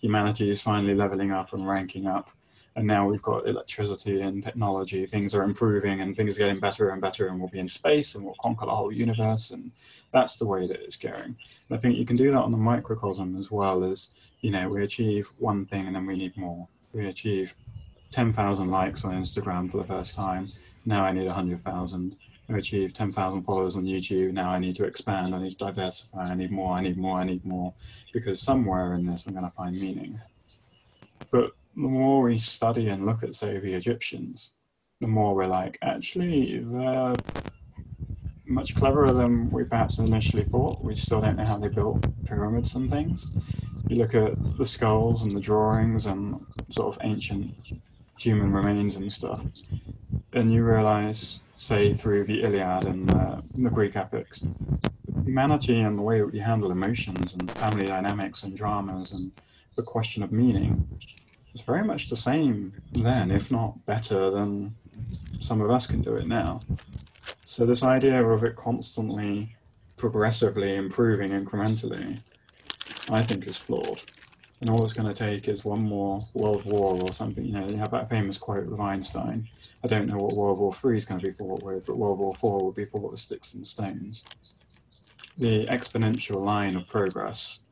humanity 0.00 0.50
is 0.50 0.62
finally 0.62 0.94
leveling 0.94 1.30
up 1.30 1.52
and 1.52 1.66
ranking 1.66 2.06
up 2.06 2.30
and 2.76 2.86
now 2.86 3.06
we've 3.06 3.22
got 3.22 3.48
electricity 3.48 4.20
and 4.20 4.42
technology 4.42 5.04
things 5.06 5.34
are 5.34 5.42
improving 5.42 6.00
and 6.00 6.14
things 6.14 6.36
are 6.36 6.40
getting 6.44 6.60
better 6.60 6.90
and 6.90 7.00
better 7.00 7.28
and 7.28 7.38
we'll 7.38 7.48
be 7.48 7.58
in 7.58 7.68
space 7.68 8.14
and 8.14 8.24
we'll 8.24 8.36
conquer 8.40 8.66
the 8.66 8.74
whole 8.74 8.92
universe 8.92 9.50
and 9.50 9.70
that's 10.12 10.36
the 10.38 10.46
way 10.46 10.66
that 10.66 10.80
it's 10.82 10.96
going 10.96 11.14
and 11.14 11.36
i 11.72 11.76
think 11.76 11.96
you 11.96 12.04
can 12.04 12.16
do 12.16 12.30
that 12.30 12.40
on 12.40 12.52
the 12.52 12.58
microcosm 12.58 13.36
as 13.36 13.50
well 13.50 13.84
as 13.84 14.10
you 14.40 14.50
know 14.50 14.68
we 14.68 14.84
achieve 14.84 15.28
one 15.38 15.66
thing 15.66 15.86
and 15.86 15.96
then 15.96 16.06
we 16.06 16.16
need 16.16 16.36
more 16.36 16.66
we 16.92 17.06
achieve 17.06 17.54
10,000 18.12 18.70
likes 18.70 19.04
on 19.04 19.12
instagram 19.12 19.70
for 19.70 19.78
the 19.78 19.84
first 19.84 20.16
time 20.16 20.48
now 20.84 21.04
i 21.04 21.12
need 21.12 21.26
100,000 21.26 22.16
I 22.52 22.58
achieve 22.58 22.92
10,000 22.92 23.42
followers 23.44 23.76
on 23.76 23.86
YouTube. 23.86 24.32
Now 24.32 24.50
I 24.50 24.58
need 24.58 24.74
to 24.76 24.84
expand. 24.84 25.34
I 25.34 25.38
need 25.40 25.52
to 25.52 25.66
diversify. 25.66 26.24
I 26.24 26.34
need 26.34 26.50
more. 26.50 26.76
I 26.76 26.82
need 26.82 26.96
more. 26.96 27.18
I 27.18 27.24
need 27.24 27.44
more. 27.44 27.72
Because 28.12 28.40
somewhere 28.40 28.94
in 28.94 29.06
this, 29.06 29.26
I'm 29.26 29.34
going 29.34 29.44
to 29.44 29.52
find 29.52 29.80
meaning. 29.80 30.18
But 31.30 31.52
the 31.82 31.88
more 31.88 32.22
we 32.22 32.38
study 32.38 32.88
and 32.88 33.06
look 33.06 33.22
at, 33.22 33.34
say, 33.34 33.58
the 33.58 33.74
Egyptians, 33.74 34.52
the 35.00 35.06
more 35.06 35.34
we're 35.34 35.46
like, 35.46 35.78
actually, 35.82 36.58
they're 36.58 37.14
much 38.46 38.74
cleverer 38.74 39.12
than 39.12 39.48
we 39.50 39.64
perhaps 39.64 39.98
initially 39.98 40.42
thought. 40.42 40.84
We 40.84 40.94
still 40.94 41.22
don't 41.22 41.36
know 41.36 41.44
how 41.44 41.58
they 41.58 41.68
built 41.68 42.04
pyramids 42.26 42.74
and 42.74 42.90
things. 42.90 43.32
You 43.88 43.98
look 43.98 44.14
at 44.14 44.58
the 44.58 44.66
skulls 44.66 45.22
and 45.22 45.34
the 45.34 45.40
drawings 45.40 46.06
and 46.06 46.44
sort 46.68 46.94
of 46.94 47.00
ancient 47.02 47.54
human 48.18 48.52
remains 48.52 48.96
and 48.96 49.10
stuff, 49.10 49.44
and 50.34 50.52
you 50.52 50.64
realize, 50.64 51.40
say, 51.54 51.94
through 51.94 52.24
the 52.24 52.42
Iliad 52.42 52.84
and 52.84 53.10
uh, 53.10 53.40
the 53.54 53.70
Greek 53.70 53.96
epics, 53.96 54.46
humanity 55.24 55.80
and 55.80 55.98
the 55.98 56.02
way 56.02 56.18
that 56.18 56.32
we 56.32 56.40
handle 56.40 56.70
emotions 56.70 57.34
and 57.34 57.50
family 57.52 57.86
dynamics 57.86 58.42
and 58.42 58.54
dramas 58.54 59.12
and 59.12 59.32
the 59.76 59.82
question 59.82 60.22
of 60.22 60.30
meaning 60.30 60.86
it's 61.52 61.62
very 61.62 61.84
much 61.84 62.08
the 62.08 62.16
same 62.16 62.72
then, 62.92 63.30
if 63.30 63.50
not 63.50 63.84
better 63.86 64.30
than 64.30 64.74
some 65.38 65.60
of 65.60 65.70
us 65.70 65.86
can 65.86 66.02
do 66.02 66.16
it 66.16 66.26
now. 66.26 66.60
So 67.44 67.66
this 67.66 67.82
idea 67.82 68.24
of 68.24 68.44
it 68.44 68.56
constantly, 68.56 69.56
progressively 69.96 70.76
improving 70.76 71.30
incrementally, 71.30 72.20
I 73.10 73.22
think 73.22 73.46
is 73.46 73.56
flawed. 73.56 74.02
And 74.60 74.68
all 74.68 74.84
it's 74.84 74.92
going 74.92 75.12
to 75.12 75.14
take 75.14 75.48
is 75.48 75.64
one 75.64 75.82
more 75.82 76.26
world 76.34 76.64
war 76.66 77.00
or 77.00 77.12
something. 77.12 77.44
You 77.44 77.52
know, 77.52 77.68
you 77.68 77.76
have 77.78 77.90
that 77.92 78.10
famous 78.10 78.36
quote 78.36 78.70
of 78.70 78.80
Einstein. 78.80 79.48
I 79.82 79.88
don't 79.88 80.06
know 80.06 80.18
what 80.18 80.36
World 80.36 80.58
War 80.58 80.74
III 80.84 80.98
is 80.98 81.06
going 81.06 81.20
to 81.20 81.26
be 81.26 81.32
fought 81.32 81.62
with, 81.62 81.86
but 81.86 81.96
World 81.96 82.18
War 82.18 82.34
IV 82.34 82.42
will 82.42 82.72
be 82.72 82.84
fought 82.84 83.10
with 83.10 83.20
sticks 83.20 83.54
and 83.54 83.66
stones. 83.66 84.26
The 85.38 85.64
exponential 85.66 86.44
line 86.44 86.76
of 86.76 86.86
progress 86.86 87.62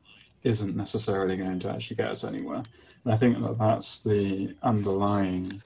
isn't 0.43 0.75
necessarily 0.75 1.37
going 1.37 1.59
to 1.59 1.69
actually 1.69 1.97
get 1.97 2.11
us 2.11 2.23
anywhere. 2.23 2.63
And 3.03 3.13
I 3.13 3.17
think 3.17 3.39
that 3.41 3.57
that's 3.57 4.03
the 4.03 4.55
underlying 4.63 5.61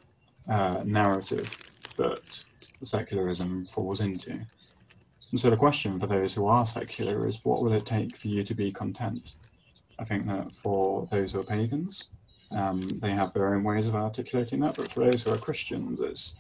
uh, 0.47 0.81
narrative 0.83 1.57
that 1.97 2.45
secularism 2.83 3.65
falls 3.65 4.01
into. 4.01 4.31
And 5.31 5.39
so 5.39 5.49
the 5.49 5.57
question 5.57 5.99
for 5.99 6.07
those 6.07 6.35
who 6.35 6.45
are 6.45 6.65
secular 6.65 7.27
is 7.27 7.43
what 7.43 7.63
will 7.63 7.73
it 7.73 7.85
take 7.85 8.15
for 8.15 8.27
you 8.27 8.43
to 8.43 8.53
be 8.53 8.71
content? 8.71 9.35
I 9.97 10.03
think 10.03 10.27
that 10.27 10.51
for 10.51 11.07
those 11.07 11.33
who 11.33 11.39
are 11.39 11.43
pagans, 11.43 12.09
um, 12.51 12.81
they 12.99 13.11
have 13.11 13.33
their 13.33 13.55
own 13.55 13.63
ways 13.63 13.87
of 13.87 13.95
articulating 13.95 14.59
that, 14.59 14.75
but 14.75 14.91
for 14.91 15.05
those 15.05 15.23
who 15.23 15.31
are 15.31 15.37
Christians, 15.37 15.99
it's 16.01 16.35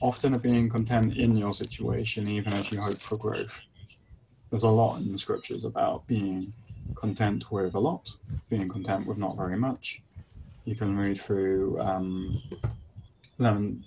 often 0.00 0.34
a 0.34 0.38
being 0.38 0.68
content 0.68 1.16
in 1.16 1.36
your 1.36 1.52
situation, 1.52 2.28
even 2.28 2.52
as 2.54 2.70
you 2.70 2.80
hope 2.80 3.00
for 3.00 3.16
growth. 3.16 3.62
There's 4.50 4.62
a 4.62 4.68
lot 4.68 5.00
in 5.00 5.10
the 5.10 5.18
scriptures 5.18 5.64
about 5.64 6.06
being 6.06 6.52
content 6.94 7.50
with 7.50 7.74
a 7.74 7.78
lot, 7.80 8.10
being 8.48 8.68
content 8.68 9.06
with 9.06 9.18
not 9.18 9.36
very 9.36 9.56
much, 9.56 10.02
you 10.64 10.74
can 10.74 10.96
read 10.96 11.18
through 11.18 11.80
um, 11.80 12.42
um, 13.40 13.84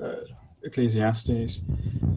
uh, 0.00 0.22
Ecclesiastes, 0.64 1.62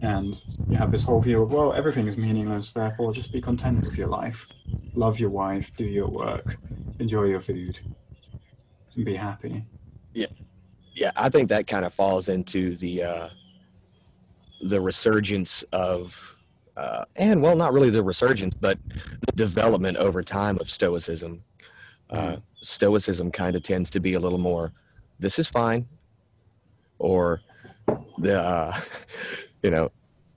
and 0.02 0.42
you 0.68 0.76
have 0.76 0.90
this 0.90 1.04
whole 1.04 1.20
view 1.20 1.42
of 1.42 1.52
well, 1.52 1.72
everything 1.72 2.06
is 2.06 2.16
meaningless. 2.16 2.72
Therefore, 2.72 3.12
just 3.12 3.32
be 3.32 3.40
content 3.40 3.82
with 3.82 3.98
your 3.98 4.08
life, 4.08 4.46
love 4.94 5.18
your 5.18 5.30
wife, 5.30 5.76
do 5.76 5.84
your 5.84 6.08
work, 6.08 6.56
enjoy 6.98 7.24
your 7.24 7.40
food, 7.40 7.80
and 8.94 9.04
be 9.04 9.16
happy. 9.16 9.64
Yeah, 10.14 10.26
yeah. 10.94 11.10
I 11.16 11.28
think 11.28 11.48
that 11.48 11.66
kind 11.66 11.84
of 11.84 11.92
falls 11.92 12.28
into 12.28 12.76
the 12.76 13.02
uh, 13.02 13.28
the 14.60 14.80
resurgence 14.80 15.62
of, 15.72 16.35
uh, 16.76 17.04
and 17.16 17.42
well, 17.42 17.56
not 17.56 17.72
really 17.72 17.90
the 17.90 18.02
resurgence, 18.02 18.54
but 18.54 18.78
the 19.26 19.32
development 19.32 19.96
over 19.96 20.22
time 20.22 20.58
of 20.60 20.70
Stoicism. 20.70 21.42
Uh, 22.08 22.16
mm-hmm. 22.18 22.40
stoicism 22.60 23.32
kind 23.32 23.56
of 23.56 23.64
tends 23.64 23.90
to 23.90 23.98
be 23.98 24.12
a 24.12 24.20
little 24.20 24.38
more 24.38 24.72
this 25.18 25.38
is 25.38 25.48
fine 25.48 25.86
or 26.98 27.40
the 28.18 28.40
uh, 28.40 28.72
you 29.62 29.70
know 29.70 29.90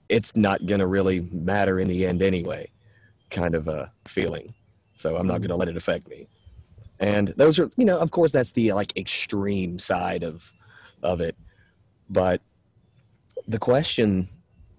it's 0.08 0.34
not 0.36 0.66
going 0.66 0.80
to 0.80 0.86
really 0.86 1.20
matter 1.30 1.78
in 1.78 1.88
the 1.88 2.06
end 2.06 2.22
anyway 2.22 2.68
kind 3.30 3.54
of 3.54 3.68
a 3.68 3.92
feeling. 4.06 4.52
So 4.96 5.16
i'm 5.16 5.26
not 5.26 5.38
going 5.38 5.50
to 5.50 5.56
let 5.56 5.68
it 5.68 5.76
affect 5.76 6.08
me. 6.08 6.26
And 6.98 7.28
those 7.36 7.58
are 7.58 7.70
you 7.76 7.84
know 7.84 7.98
of 7.98 8.10
course 8.10 8.32
that's 8.32 8.52
the 8.52 8.72
like 8.72 8.96
extreme 8.96 9.78
side 9.78 10.24
of 10.24 10.50
of 11.02 11.20
it. 11.20 11.36
But 12.08 12.42
the 13.46 13.58
question 13.58 14.28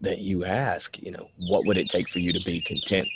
that 0.02 0.20
you 0.20 0.44
ask 0.44 1.02
you 1.02 1.12
know 1.12 1.30
what 1.38 1.66
would 1.66 1.78
it 1.78 1.90
take 1.90 2.10
for 2.10 2.20
you 2.20 2.34
to 2.34 2.44
be 2.44 2.60
content 2.60 3.08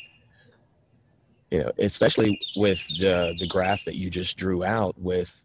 you 1.51 1.63
know, 1.63 1.71
especially 1.79 2.39
with 2.55 2.85
the 2.99 3.35
the 3.39 3.47
graph 3.47 3.85
that 3.85 3.95
you 3.95 4.09
just 4.09 4.37
drew 4.37 4.63
out 4.63 4.97
with 4.99 5.43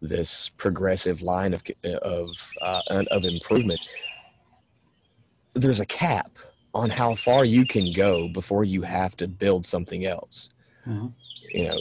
this 0.00 0.50
progressive 0.56 1.22
line 1.22 1.54
of 1.54 1.62
of 2.02 2.28
uh, 2.62 2.82
of 3.10 3.24
improvement. 3.24 3.80
There's 5.54 5.80
a 5.80 5.86
cap 5.86 6.38
on 6.72 6.88
how 6.88 7.14
far 7.14 7.44
you 7.44 7.66
can 7.66 7.92
go 7.92 8.28
before 8.28 8.64
you 8.64 8.82
have 8.82 9.16
to 9.16 9.26
build 9.26 9.66
something 9.66 10.06
else. 10.06 10.50
Mm-hmm. 10.86 11.08
You 11.50 11.68
know, 11.68 11.80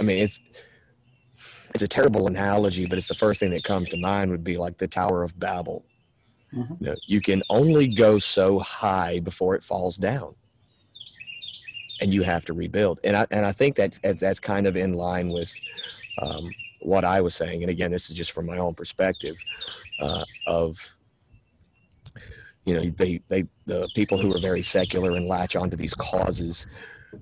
I 0.00 0.02
mean, 0.02 0.18
it's 0.18 0.40
it's 1.72 1.82
a 1.82 1.88
terrible 1.88 2.26
analogy, 2.26 2.86
but 2.86 2.98
it's 2.98 3.08
the 3.08 3.14
first 3.14 3.40
thing 3.40 3.50
that 3.50 3.64
comes 3.64 3.88
to 3.90 3.96
mind 3.96 4.30
would 4.32 4.44
be 4.44 4.56
like 4.56 4.78
the 4.78 4.88
Tower 4.88 5.22
of 5.22 5.38
Babel. 5.38 5.84
Mm-hmm. 6.54 6.74
You 6.84 6.86
know, 6.90 6.96
you 7.06 7.20
can 7.20 7.42
only 7.50 7.88
go 7.88 8.18
so 8.18 8.58
high 8.58 9.20
before 9.20 9.54
it 9.54 9.64
falls 9.64 9.96
down 9.96 10.34
and 12.00 12.12
you 12.12 12.22
have 12.22 12.44
to 12.46 12.52
rebuild. 12.52 13.00
And 13.04 13.16
I 13.16 13.26
and 13.30 13.44
I 13.46 13.52
think 13.52 13.76
that 13.76 13.98
that's 14.02 14.40
kind 14.40 14.66
of 14.66 14.76
in 14.76 14.94
line 14.94 15.30
with 15.30 15.52
um, 16.22 16.50
what 16.80 17.04
I 17.04 17.20
was 17.20 17.34
saying. 17.34 17.62
And 17.62 17.70
again, 17.70 17.90
this 17.90 18.10
is 18.10 18.16
just 18.16 18.32
from 18.32 18.46
my 18.46 18.58
own 18.58 18.74
perspective 18.74 19.36
uh, 20.00 20.24
of 20.46 20.96
you 22.64 22.74
know 22.74 22.82
they 22.90 23.20
they 23.28 23.44
the 23.66 23.88
people 23.94 24.18
who 24.18 24.34
are 24.34 24.40
very 24.40 24.62
secular 24.62 25.12
and 25.12 25.26
latch 25.26 25.56
onto 25.56 25.76
these 25.76 25.94
causes 25.94 26.66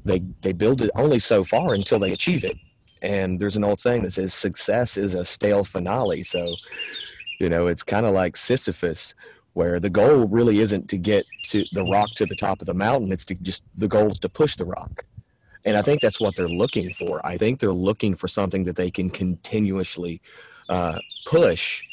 they 0.04 0.22
they 0.40 0.52
build 0.52 0.82
it 0.82 0.90
only 0.94 1.18
so 1.18 1.44
far 1.44 1.74
until 1.74 1.98
they 1.98 2.12
achieve 2.12 2.44
it 2.44 2.56
and 3.02 3.40
there's 3.40 3.56
an 3.56 3.64
old 3.64 3.80
saying 3.80 4.02
that 4.02 4.12
says 4.12 4.32
success 4.32 4.96
is 4.96 5.14
a 5.14 5.24
stale 5.24 5.64
finale 5.64 6.22
so 6.22 6.54
you 7.40 7.48
know 7.48 7.66
it's 7.66 7.82
kind 7.82 8.06
of 8.06 8.14
like 8.14 8.36
sisyphus 8.36 9.14
where 9.54 9.78
the 9.80 9.90
goal 9.90 10.26
really 10.28 10.60
isn't 10.60 10.88
to 10.88 10.98
get 10.98 11.26
to 11.44 11.64
the 11.72 11.84
rock 11.84 12.10
to 12.16 12.26
the 12.26 12.36
top 12.36 12.60
of 12.62 12.66
the 12.66 12.74
mountain 12.74 13.12
it's 13.12 13.24
to 13.24 13.34
just 13.36 13.62
the 13.76 13.88
goal 13.88 14.10
is 14.10 14.18
to 14.18 14.28
push 14.28 14.56
the 14.56 14.64
rock 14.66 15.04
And 15.64 15.76
I 15.76 15.82
think 15.82 16.00
that's 16.00 16.20
what 16.20 16.36
they're 16.36 16.48
looking 16.48 16.92
for. 16.94 17.24
I 17.24 17.38
think 17.38 17.60
they're 17.60 17.72
looking 17.72 18.14
for 18.16 18.28
something 18.28 18.64
that 18.64 18.76
they 18.76 18.90
can 18.90 19.10
continuously 19.10 20.20
uh, 20.68 20.98
push 21.26 21.84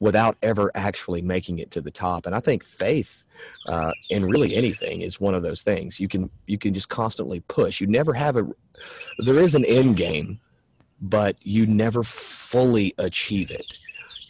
without 0.00 0.36
ever 0.42 0.72
actually 0.74 1.22
making 1.22 1.60
it 1.60 1.70
to 1.72 1.80
the 1.80 1.90
top. 1.92 2.26
And 2.26 2.34
I 2.34 2.40
think 2.40 2.64
faith 2.64 3.24
uh, 3.68 3.92
in 4.10 4.24
really 4.24 4.56
anything 4.56 5.02
is 5.02 5.20
one 5.20 5.34
of 5.34 5.44
those 5.44 5.62
things. 5.62 6.00
You 6.00 6.08
can 6.08 6.30
you 6.46 6.58
can 6.58 6.74
just 6.74 6.88
constantly 6.88 7.40
push. 7.40 7.80
You 7.80 7.86
never 7.86 8.14
have 8.14 8.36
a 8.36 8.48
there 9.18 9.36
is 9.38 9.54
an 9.54 9.64
end 9.66 9.96
game, 9.96 10.40
but 11.00 11.36
you 11.42 11.66
never 11.66 12.02
fully 12.02 12.94
achieve 12.98 13.50
it. 13.52 13.66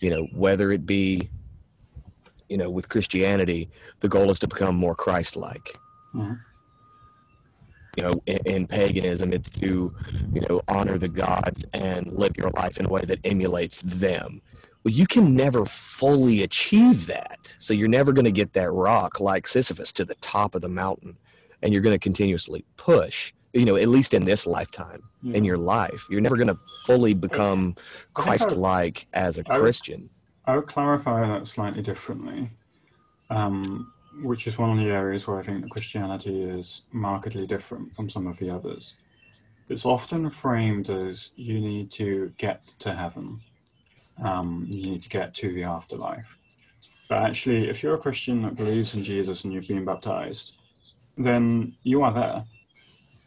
You 0.03 0.11
know, 0.11 0.29
whether 0.35 0.71
it 0.71 0.85
be 0.85 1.31
you 2.51 2.59
know 2.59 2.69
with 2.69 2.91
Christianity, 2.91 3.71
the 4.01 4.09
goal 4.09 4.31
is 4.31 4.39
to 4.41 4.49
become 4.49 4.77
more 4.77 4.95
Christ-like. 4.95 5.79
Mm-hmm 6.15 6.35
you 7.97 8.03
know, 8.03 8.23
in, 8.27 8.39
in, 8.47 8.67
paganism, 8.67 9.33
it's 9.33 9.51
to, 9.51 9.95
you 10.33 10.41
know, 10.49 10.63
honor 10.69 10.97
the 10.97 11.09
gods 11.09 11.65
and 11.75 12.11
live 12.13 12.37
your 12.39 12.51
life 12.51 12.79
in 12.79 12.87
a 12.87 12.89
way 12.89 13.03
that 13.03 13.19
emulates 13.25 13.83
them. 13.83 14.41
Well, 14.83 14.95
you 14.95 15.07
can 15.07 15.37
never 15.37 15.65
fully 15.65 16.43
achieve 16.43 17.07
that. 17.07 17.55
So 17.59 17.75
you're 17.75 17.89
never 17.89 18.13
going 18.13 18.25
to 18.25 18.33
get 18.33 18.55
that 18.55 18.73
rock 18.73 19.21
like 19.21 19.47
Sisyphus 19.47 19.93
to 19.93 20.05
the 20.05 20.15
top 20.17 20.55
of 20.55 20.63
the 20.63 20.69
mountain. 20.69 21.19
And 21.63 21.73
you're 21.73 21.83
going 21.83 21.95
to 21.95 22.01
continuously 22.01 22.65
push, 22.77 23.33
you 23.53 23.65
know, 23.65 23.77
at 23.77 23.89
least 23.89 24.15
in 24.15 24.25
this 24.25 24.47
lifetime, 24.47 25.03
yeah. 25.23 25.37
in 25.37 25.45
your 25.45 25.59
life. 25.59 26.07
You're 26.09 26.21
never 26.21 26.37
going 26.37 26.49
to 26.49 26.59
fully 26.87 27.15
become 27.15 27.77
Christ 28.15 28.53
like 28.53 29.07
as 29.13 29.39
a 29.39 29.43
I 29.47 29.57
would, 29.57 29.63
Christian. 29.63 30.11
I 30.47 30.57
would 30.57 30.67
clarify 30.67 31.27
that 31.27 31.47
slightly 31.47 31.83
differently. 31.83 32.51
Um, 33.31 33.93
which 34.21 34.47
is 34.47 34.59
one 34.59 34.71
of 34.71 34.85
the 34.85 34.91
areas 34.91 35.27
where 35.27 35.39
I 35.39 35.43
think 35.43 35.63
that 35.63 35.71
Christianity 35.71 36.43
is 36.43 36.83
markedly 36.93 37.47
different 37.47 37.95
from 37.95 38.09
some 38.09 38.27
of 38.27 38.39
the 38.39 38.51
others. 38.51 38.97
It's 39.69 39.87
often 39.87 40.29
framed 40.29 40.91
as 40.91 41.33
you 41.37 41.61
need 41.61 41.91
to 41.93 42.33
get 42.37 42.67
to 42.81 42.95
heaven, 42.95 43.41
um, 44.23 44.67
you 44.69 44.83
need 44.83 45.03
to 45.03 45.09
get 45.09 45.33
to 45.35 45.53
the 45.53 45.65
afterlife. 45.65 46.37
But 47.09 47.23
actually, 47.23 47.69
if 47.69 47.83
you're 47.83 47.95
a 47.95 48.01
Christian 48.01 48.43
that 48.43 48.57
believes 48.57 48.95
in 48.95 49.03
Jesus 49.03 49.45
and 49.45 49.53
you've 49.53 49.69
been 49.69 49.85
baptized, 49.85 50.59
then 51.17 51.75
you 51.83 52.03
are 52.03 52.13
there. 52.13 52.45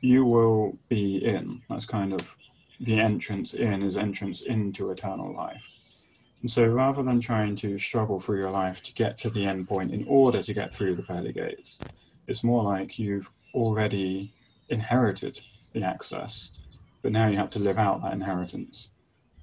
You 0.05 0.23
will 0.23 0.77
be 0.87 1.25
in. 1.25 1.63
That's 1.67 1.87
kind 1.87 2.13
of 2.13 2.37
the 2.79 2.99
entrance 2.99 3.55
in 3.55 3.81
is 3.81 3.97
entrance 3.97 4.43
into 4.43 4.91
eternal 4.91 5.33
life. 5.33 5.67
And 6.41 6.51
so 6.51 6.67
rather 6.67 7.01
than 7.01 7.19
trying 7.19 7.55
to 7.55 7.79
struggle 7.79 8.19
through 8.19 8.37
your 8.37 8.51
life 8.51 8.83
to 8.83 8.93
get 8.93 9.17
to 9.17 9.31
the 9.31 9.43
end 9.43 9.67
point 9.67 9.91
in 9.91 10.05
order 10.07 10.43
to 10.43 10.53
get 10.53 10.71
through 10.71 10.93
the 10.93 11.01
pearly 11.01 11.33
gates, 11.33 11.79
it's 12.27 12.43
more 12.43 12.63
like 12.63 12.99
you've 12.99 13.31
already 13.55 14.31
inherited 14.69 15.39
the 15.73 15.81
access, 15.81 16.51
but 17.01 17.11
now 17.11 17.27
you 17.27 17.37
have 17.37 17.49
to 17.49 17.59
live 17.59 17.79
out 17.79 18.03
that 18.03 18.13
inheritance. 18.13 18.91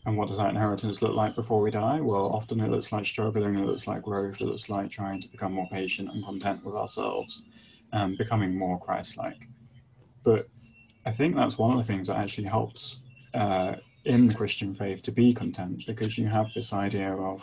And 0.07 0.17
what 0.17 0.29
does 0.29 0.39
that 0.39 0.51
inheritance 0.51 1.03
look 1.03 1.17
like 1.17 1.35
before 1.35 1.61
we 1.61 1.73
die? 1.73 2.01
Well, 2.01 2.27
often 2.27 2.61
it 2.61 2.71
looks 2.71 2.93
like 2.93 3.07
struggling, 3.07 3.59
it 3.59 3.67
looks 3.67 3.89
like 3.89 4.03
growth, 4.03 4.41
it 4.41 4.47
looks 4.47 4.71
like 4.71 4.91
trying 4.91 5.21
to 5.23 5.29
become 5.29 5.55
more 5.55 5.69
patient 5.73 6.11
and 6.13 6.25
content 6.25 6.65
with 6.65 6.77
ourselves 6.77 7.43
and 7.91 8.17
becoming 8.17 8.57
more 8.57 8.79
Christ 8.79 9.19
like. 9.19 9.49
But 10.25 10.49
I 11.07 11.11
think 11.11 11.37
that's 11.37 11.59
one 11.59 11.73
of 11.73 11.79
the 11.79 11.85
things 11.85 12.09
that 12.09 12.16
actually 12.16 12.49
helps 12.49 13.01
uh, 13.35 13.77
in 14.05 14.29
the 14.29 14.35
Christian 14.35 14.75
faith 14.75 15.03
to 15.03 15.12
be 15.12 15.33
content 15.33 15.85
because 15.87 16.18
you 16.18 16.27
have 16.27 16.47
this 16.55 16.73
idea 16.73 17.14
of 17.14 17.43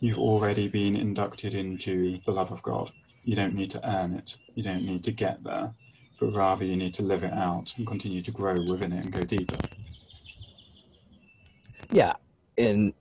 you've 0.00 0.18
already 0.18 0.68
been 0.68 0.96
inducted 0.96 1.54
into 1.54 2.20
the 2.26 2.32
love 2.32 2.52
of 2.52 2.62
God. 2.62 2.90
You 3.24 3.36
don't 3.36 3.54
need 3.54 3.70
to 3.72 3.88
earn 3.88 4.14
it, 4.14 4.36
you 4.54 4.62
don't 4.62 4.84
need 4.84 5.02
to 5.04 5.12
get 5.12 5.42
there, 5.42 5.72
but 6.20 6.34
rather 6.34 6.64
you 6.64 6.76
need 6.76 6.94
to 6.94 7.02
live 7.02 7.22
it 7.22 7.32
out 7.32 7.72
and 7.76 7.86
continue 7.86 8.22
to 8.22 8.30
grow 8.30 8.62
within 8.68 8.92
it 8.92 9.04
and 9.04 9.12
go 9.12 9.24
deeper. 9.24 9.56
Yeah, 11.90 12.14
and 12.58 12.92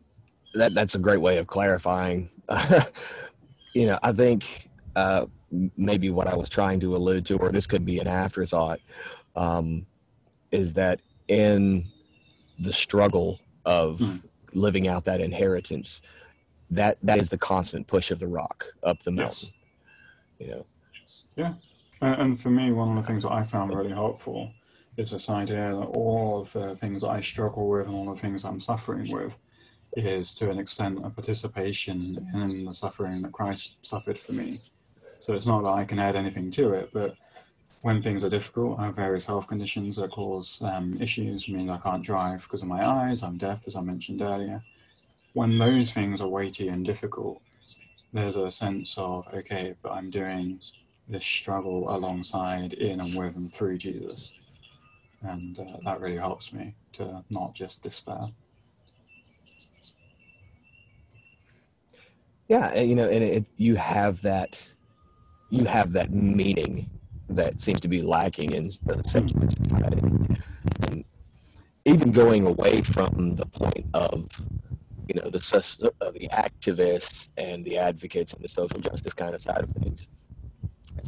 that 0.53 0.73
that's 0.73 0.95
a 0.95 0.99
great 0.99 1.19
way 1.21 1.37
of 1.37 1.47
clarifying. 1.47 2.29
you 3.73 3.87
know, 3.87 3.99
I 4.01 4.11
think 4.11 4.69
uh, 4.95 5.25
maybe 5.77 6.09
what 6.09 6.27
I 6.27 6.35
was 6.35 6.49
trying 6.49 6.79
to 6.81 6.95
allude 6.95 7.25
to, 7.27 7.37
or 7.37 7.51
this 7.51 7.67
could 7.67 7.85
be 7.85 7.99
an 7.99 8.07
afterthought, 8.07 8.79
um, 9.35 9.85
is 10.51 10.73
that 10.73 10.99
in 11.27 11.85
the 12.59 12.73
struggle 12.73 13.39
of 13.65 13.99
mm. 13.99 14.21
living 14.53 14.87
out 14.87 15.05
that 15.05 15.21
inheritance 15.21 16.01
that 16.69 16.97
that 17.01 17.19
is 17.19 17.29
the 17.29 17.37
constant 17.37 17.87
push 17.87 18.11
of 18.11 18.19
the 18.19 18.27
rock 18.27 18.65
up 18.83 19.01
the 19.03 19.11
mountain 19.11 19.49
yes. 20.39 20.39
you 20.39 20.47
know 20.47 20.65
yeah 21.35 21.53
and 22.01 22.39
for 22.39 22.49
me 22.49 22.71
one 22.71 22.89
of 22.89 22.95
the 22.95 23.07
things 23.07 23.23
that 23.23 23.31
i 23.31 23.43
found 23.43 23.73
really 23.73 23.91
helpful 23.91 24.51
is 24.97 25.11
this 25.11 25.29
idea 25.29 25.71
that 25.71 25.85
all 25.85 26.41
of 26.41 26.51
the 26.53 26.75
things 26.75 27.01
that 27.01 27.09
i 27.09 27.19
struggle 27.19 27.69
with 27.69 27.87
and 27.87 27.95
all 27.95 28.13
the 28.13 28.19
things 28.19 28.43
i'm 28.43 28.59
suffering 28.59 29.11
with 29.11 29.37
is 29.95 30.33
to 30.33 30.49
an 30.49 30.59
extent 30.59 30.99
a 31.03 31.09
participation 31.09 32.01
in 32.33 32.65
the 32.65 32.73
suffering 32.73 33.21
that 33.21 33.31
christ 33.31 33.77
suffered 33.81 34.17
for 34.17 34.33
me 34.33 34.57
so 35.23 35.33
it's 35.33 35.47
not 35.47 35.61
that 35.61 35.79
i 35.81 35.85
can 35.85 35.99
add 35.99 36.15
anything 36.15 36.51
to 36.51 36.73
it 36.73 36.89
but 36.93 37.15
when 37.83 38.01
things 38.01 38.23
are 38.23 38.29
difficult, 38.29 38.79
I 38.79 38.85
have 38.85 38.95
various 38.95 39.25
health 39.25 39.49
conditions 39.49 39.97
that 39.97 40.09
cause 40.11 40.61
um, 40.61 40.95
issues. 41.01 41.45
I 41.49 41.51
mean, 41.51 41.69
I 41.69 41.77
can't 41.77 42.01
drive 42.03 42.43
because 42.43 42.61
of 42.61 42.69
my 42.69 42.87
eyes. 42.87 43.23
I'm 43.23 43.37
deaf, 43.37 43.67
as 43.67 43.75
I 43.75 43.81
mentioned 43.81 44.21
earlier. 44.21 44.63
When 45.33 45.57
those 45.57 45.91
things 45.91 46.21
are 46.21 46.29
weighty 46.29 46.69
and 46.69 46.85
difficult, 46.85 47.41
there's 48.13 48.37
a 48.37 48.49
sense 48.51 48.97
of 48.97 49.27
okay, 49.33 49.75
but 49.81 49.91
I'm 49.91 50.09
doing 50.09 50.61
this 51.09 51.25
struggle 51.25 51.93
alongside, 51.93 52.71
in 52.71 53.01
and 53.01 53.13
with, 53.17 53.35
and 53.35 53.51
through 53.51 53.79
Jesus, 53.79 54.33
and 55.21 55.59
uh, 55.59 55.77
that 55.83 55.99
really 55.99 56.15
helps 56.15 56.53
me 56.53 56.75
to 56.93 57.25
not 57.29 57.53
just 57.53 57.83
despair. 57.83 58.27
Yeah, 62.47 62.79
you 62.79 62.95
know, 62.95 63.09
and 63.09 63.23
it, 63.23 63.45
you 63.57 63.75
have 63.75 64.21
that, 64.21 64.65
you 65.53 65.65
have 65.65 65.93
that 65.93 66.11
meaning 66.11 66.89
that 67.29 67.61
seems 67.61 67.79
to 67.79 67.87
be 67.87 68.01
lacking 68.01 68.53
in 68.53 68.71
the 68.85 69.03
secular 69.05 69.47
society. 69.51 70.01
And 70.87 71.05
even 71.85 72.11
going 72.11 72.47
away 72.47 72.81
from 72.81 73.35
the 73.35 73.45
point 73.45 73.85
of 73.93 74.29
you 75.07 75.21
know 75.21 75.29
the 75.29 75.93
uh, 76.01 76.11
the 76.11 76.27
activists 76.29 77.27
and 77.37 77.63
the 77.65 77.77
advocates 77.77 78.33
and 78.33 78.43
the 78.43 78.49
social 78.49 78.79
justice 78.79 79.13
kind 79.13 79.35
of 79.35 79.41
side 79.41 79.61
of 79.63 79.69
things, 79.71 80.07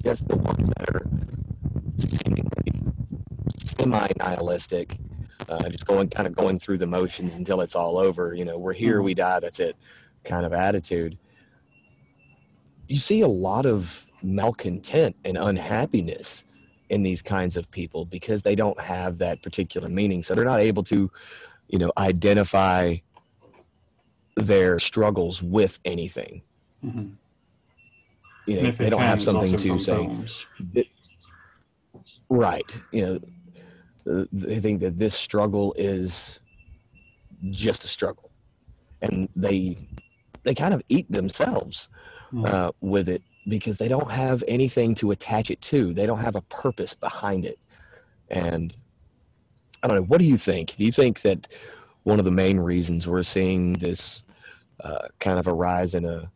just 0.03 0.27
the 0.27 0.35
ones 0.35 0.69
that 0.77 0.89
are 0.93 1.07
seemingly 1.97 2.93
semi-nihilistic, 3.57 4.97
uh, 5.49 5.69
just 5.69 5.87
going 5.87 6.07
kind 6.09 6.27
of 6.27 6.35
going 6.35 6.59
through 6.59 6.77
the 6.77 6.85
motions 6.85 7.33
until 7.33 7.61
it's 7.61 7.75
all 7.75 7.97
over. 7.97 8.35
You 8.35 8.45
know, 8.45 8.59
we're 8.59 8.73
here, 8.73 9.01
we 9.01 9.15
die, 9.15 9.39
that's 9.39 9.59
it, 9.59 9.75
kind 10.23 10.45
of 10.45 10.53
attitude. 10.53 11.17
You 12.87 12.97
see 12.97 13.21
a 13.21 13.27
lot 13.27 13.65
of 13.65 14.04
malcontent 14.25 15.15
and 15.23 15.37
unhappiness 15.37 16.43
in 16.89 17.03
these 17.03 17.21
kinds 17.21 17.55
of 17.55 17.69
people 17.71 18.05
because 18.05 18.41
they 18.41 18.55
don't 18.55 18.79
have 18.79 19.17
that 19.19 19.41
particular 19.41 19.89
meaning. 19.89 20.23
So 20.23 20.35
they're 20.35 20.45
not 20.45 20.59
able 20.59 20.83
to, 20.83 21.11
you 21.67 21.79
know, 21.79 21.91
identify 21.97 22.97
their 24.35 24.79
struggles 24.79 25.41
with 25.41 25.79
anything. 25.85 26.41
Mm-hmm. 26.83 27.07
You 28.47 28.61
know, 28.61 28.71
they 28.71 28.89
don't 28.89 29.01
have 29.01 29.21
something 29.21 29.57
to 29.57 29.79
say. 29.79 30.87
right. 32.29 32.65
You 32.91 33.19
know, 34.05 34.25
they 34.31 34.59
think 34.59 34.81
that 34.81 34.99
this 34.99 35.15
struggle 35.15 35.73
is 35.77 36.39
just 37.49 37.83
a 37.83 37.87
struggle, 37.87 38.29
and 39.01 39.29
they 39.35 39.77
they 40.43 40.53
kind 40.53 40.75
of 40.75 40.83
eat 40.89 41.11
themselves 41.11 41.89
mm-hmm. 42.31 42.45
uh, 42.45 42.71
with 42.81 43.09
it 43.09 43.23
because 43.47 43.77
they 43.77 43.87
don't 43.87 44.11
have 44.11 44.43
anything 44.47 44.95
to 44.95 45.11
attach 45.11 45.51
it 45.51 45.61
to. 45.61 45.93
They 45.93 46.05
don't 46.05 46.19
have 46.19 46.35
a 46.35 46.41
purpose 46.41 46.93
behind 46.93 47.45
it. 47.45 47.59
And 48.29 48.75
I 49.83 49.87
don't 49.87 49.97
know. 49.97 50.03
What 50.03 50.19
do 50.19 50.25
you 50.25 50.37
think? 50.37 50.75
Do 50.75 50.83
you 50.83 50.91
think 50.91 51.21
that 51.21 51.47
one 52.03 52.19
of 52.19 52.25
the 52.25 52.31
main 52.31 52.59
reasons 52.59 53.07
we're 53.07 53.23
seeing 53.23 53.73
this 53.73 54.23
uh, 54.83 55.07
kind 55.19 55.39
of 55.39 55.47
a 55.47 55.53
rise 55.53 55.93
in 55.93 56.05
a, 56.05 56.31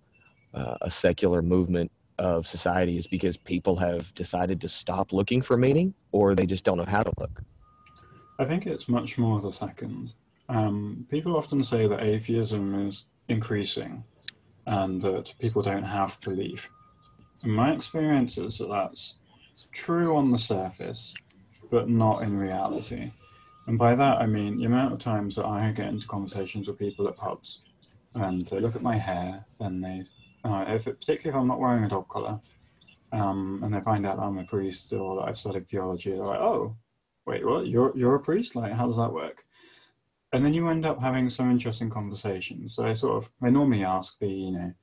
uh, 0.53 0.78
a 0.82 0.89
secular 0.89 1.41
movement 1.41 1.91
of 2.20 2.45
society 2.45 2.97
is 2.97 3.07
because 3.07 3.38
people 3.38 3.76
have 3.78 4.14
decided 4.14 4.62
to 4.62 4.68
stop 4.68 5.14
looking 5.14 5.41
for 5.41 5.57
meaning 5.57 5.93
or 6.12 6.36
they 6.36 6.45
just 6.45 6.64
don't 6.64 6.78
know 6.78 6.86
how 6.86 7.03
to 7.03 7.12
look? 7.18 7.41
I 8.38 8.45
think 8.45 8.68
it's 8.68 8.88
much 8.88 9.18
more 9.18 9.41
the 9.41 9.51
second. 9.51 10.14
Um, 10.47 11.05
people 11.10 11.36
often 11.36 11.64
say 11.64 11.88
that 11.88 12.01
atheism 12.01 12.88
is 12.88 13.05
increasing 13.28 14.03
and 14.66 15.01
that 15.01 15.34
people 15.39 15.62
don't 15.62 15.84
have 15.84 16.18
belief. 16.24 16.70
In 17.44 17.52
my 17.52 17.74
experience 17.74 18.38
is 18.38 18.58
that 18.58 18.70
that's 18.70 19.20
true 19.72 20.16
on 20.16 20.32
the 20.32 20.38
surface, 20.38 21.14
but 21.72 21.90
not 21.90 22.22
in 22.22 22.38
reality. 22.38 23.12
And 23.68 23.78
by 23.78 23.96
that 23.96 24.20
I 24.20 24.26
mean 24.26 24.58
the 24.58 24.66
amount 24.66 24.94
of 24.94 25.00
times 25.00 25.36
that 25.36 25.46
I 25.46 25.72
get 25.72 25.88
into 25.90 26.08
conversations 26.08 26.68
with 26.68 26.80
people 26.80 27.08
at 27.08 27.18
pubs, 27.18 27.64
and 28.16 28.46
they 28.48 28.60
look 28.60 28.76
at 28.76 28.82
my 28.82 28.98
hair, 28.98 29.46
and 29.60 29.84
they, 29.84 30.04
uh, 30.44 30.66
if 30.68 30.88
it, 30.88 31.00
particularly 31.00 31.38
if 31.38 31.42
I'm 31.42 31.48
not 31.48 31.60
wearing 31.60 31.84
a 31.84 31.90
dog 31.90 32.10
collar, 32.10 32.40
um, 33.12 33.62
and 33.64 33.74
they 33.74 33.82
find 33.82 34.06
out 34.06 34.20
I'm 34.20 34.38
a 34.38 34.46
priest 34.46 34.92
or 34.94 35.18
that 35.18 35.30
I've 35.30 35.38
studied 35.38 35.68
theology, 35.68 36.12
they're 36.12 36.26
like, 36.26 36.40
"Oh, 36.40 36.76
wait, 37.26 37.46
what? 37.46 37.68
You're 37.68 37.96
you're 37.96 38.16
a 38.16 38.24
priest? 38.24 38.56
Like, 38.56 38.74
how 38.74 38.88
does 38.88 38.98
that 38.98 39.14
work?" 39.14 39.46
And 40.32 40.46
then 40.46 40.54
you 40.54 40.68
end 40.68 40.86
up 40.86 41.00
having 41.02 41.30
some 41.30 41.50
interesting 41.50 41.90
conversations. 41.90 42.76
So 42.76 42.86
I 42.86 42.94
sort 42.94 43.24
of, 43.24 43.32
they 43.42 43.50
normally 43.50 43.84
ask 43.84 44.20
the, 44.20 44.28
you 44.28 44.52
know, 44.52 44.74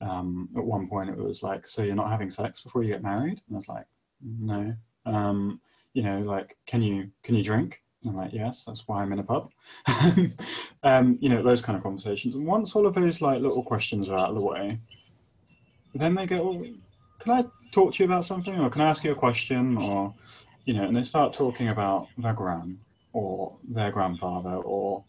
um, 0.00 0.48
at 0.56 0.64
one 0.64 0.88
point 0.88 1.10
it 1.10 1.16
was 1.16 1.42
like, 1.42 1.66
"So 1.66 1.82
you're 1.82 1.96
not 1.96 2.10
having 2.10 2.30
sex 2.30 2.62
before 2.62 2.82
you 2.82 2.92
get 2.92 3.02
married?" 3.02 3.40
And 3.46 3.56
I 3.56 3.58
was 3.58 3.68
like, 3.68 3.86
"No." 4.22 4.74
Um, 5.04 5.60
you 5.94 6.02
know, 6.02 6.20
like, 6.20 6.56
can 6.66 6.82
you 6.82 7.10
can 7.22 7.34
you 7.34 7.42
drink? 7.42 7.82
I'm 8.06 8.16
like, 8.16 8.32
yes, 8.32 8.64
that's 8.64 8.86
why 8.86 9.02
I'm 9.02 9.12
in 9.12 9.18
a 9.18 9.24
pub. 9.24 9.50
um, 10.82 11.18
you 11.20 11.28
know, 11.28 11.42
those 11.42 11.62
kind 11.62 11.76
of 11.76 11.82
conversations. 11.82 12.34
And 12.34 12.46
once 12.46 12.74
all 12.74 12.86
of 12.86 12.94
those 12.94 13.20
like 13.20 13.42
little 13.42 13.64
questions 13.64 14.08
are 14.08 14.18
out 14.18 14.28
of 14.28 14.34
the 14.36 14.40
way, 14.40 14.78
then 15.94 16.14
they 16.14 16.26
go, 16.26 16.50
well, 16.50 16.64
can 17.18 17.32
I 17.32 17.44
talk 17.72 17.94
to 17.94 18.02
you 18.02 18.08
about 18.08 18.24
something? 18.24 18.58
Or 18.60 18.70
can 18.70 18.82
I 18.82 18.90
ask 18.90 19.02
you 19.02 19.12
a 19.12 19.16
question? 19.16 19.76
Or, 19.76 20.14
you 20.64 20.74
know, 20.74 20.84
and 20.84 20.96
they 20.96 21.02
start 21.02 21.32
talking 21.32 21.68
about 21.68 22.06
their 22.16 22.32
gran 22.32 22.78
or 23.12 23.56
their 23.68 23.90
grandfather 23.90 24.54
or 24.54 25.04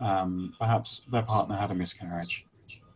um, 0.00 0.54
perhaps 0.58 1.00
their 1.10 1.22
partner 1.22 1.56
had 1.56 1.70
a 1.70 1.74
miscarriage 1.74 2.44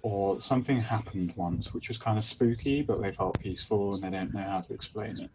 or 0.03 0.41
something 0.41 0.79
happened 0.79 1.33
once 1.37 1.75
which 1.75 1.89
was 1.89 1.99
kind 1.99 2.17
of 2.17 2.25
spooky, 2.25 2.83
but 2.83 3.01
they 3.01 3.13
felt 3.13 3.41
peaceful 3.41 3.95
and 3.95 4.03
they 4.03 4.11
don't 4.11 4.33
know 4.35 4.43
how 4.43 4.61
to 4.61 4.73
explain 4.73 5.19
it. 5.21 5.31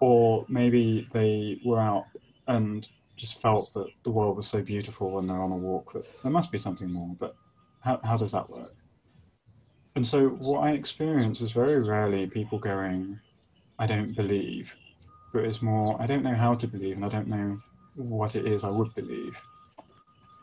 Or 0.00 0.44
maybe 0.48 1.08
they 1.12 1.60
were 1.64 1.80
out 1.80 2.06
and 2.46 2.88
just 3.16 3.40
felt 3.40 3.72
that 3.74 3.88
the 4.02 4.10
world 4.10 4.36
was 4.36 4.46
so 4.46 4.62
beautiful 4.62 5.10
when 5.12 5.26
they're 5.26 5.42
on 5.42 5.52
a 5.52 5.56
walk 5.56 5.92
that 5.92 6.04
there 6.22 6.32
must 6.32 6.52
be 6.52 6.58
something 6.58 6.92
more, 6.92 7.14
but 7.18 7.36
how, 7.80 8.00
how 8.04 8.16
does 8.16 8.32
that 8.32 8.48
work? 8.50 8.72
And 9.96 10.06
so 10.06 10.30
what 10.30 10.64
I 10.64 10.72
experience 10.72 11.40
is 11.40 11.52
very 11.52 11.80
rarely 11.80 12.26
people 12.26 12.58
going, 12.58 13.20
I 13.78 13.86
don't 13.86 14.16
believe, 14.16 14.76
but 15.32 15.44
it's 15.44 15.62
more, 15.62 16.00
I 16.00 16.06
don't 16.06 16.24
know 16.24 16.34
how 16.34 16.54
to 16.54 16.66
believe 16.66 16.96
and 16.96 17.04
I 17.04 17.08
don't 17.08 17.28
know 17.28 17.60
what 17.94 18.34
it 18.34 18.46
is 18.46 18.64
I 18.64 18.70
would 18.70 18.92
believe. 18.94 19.40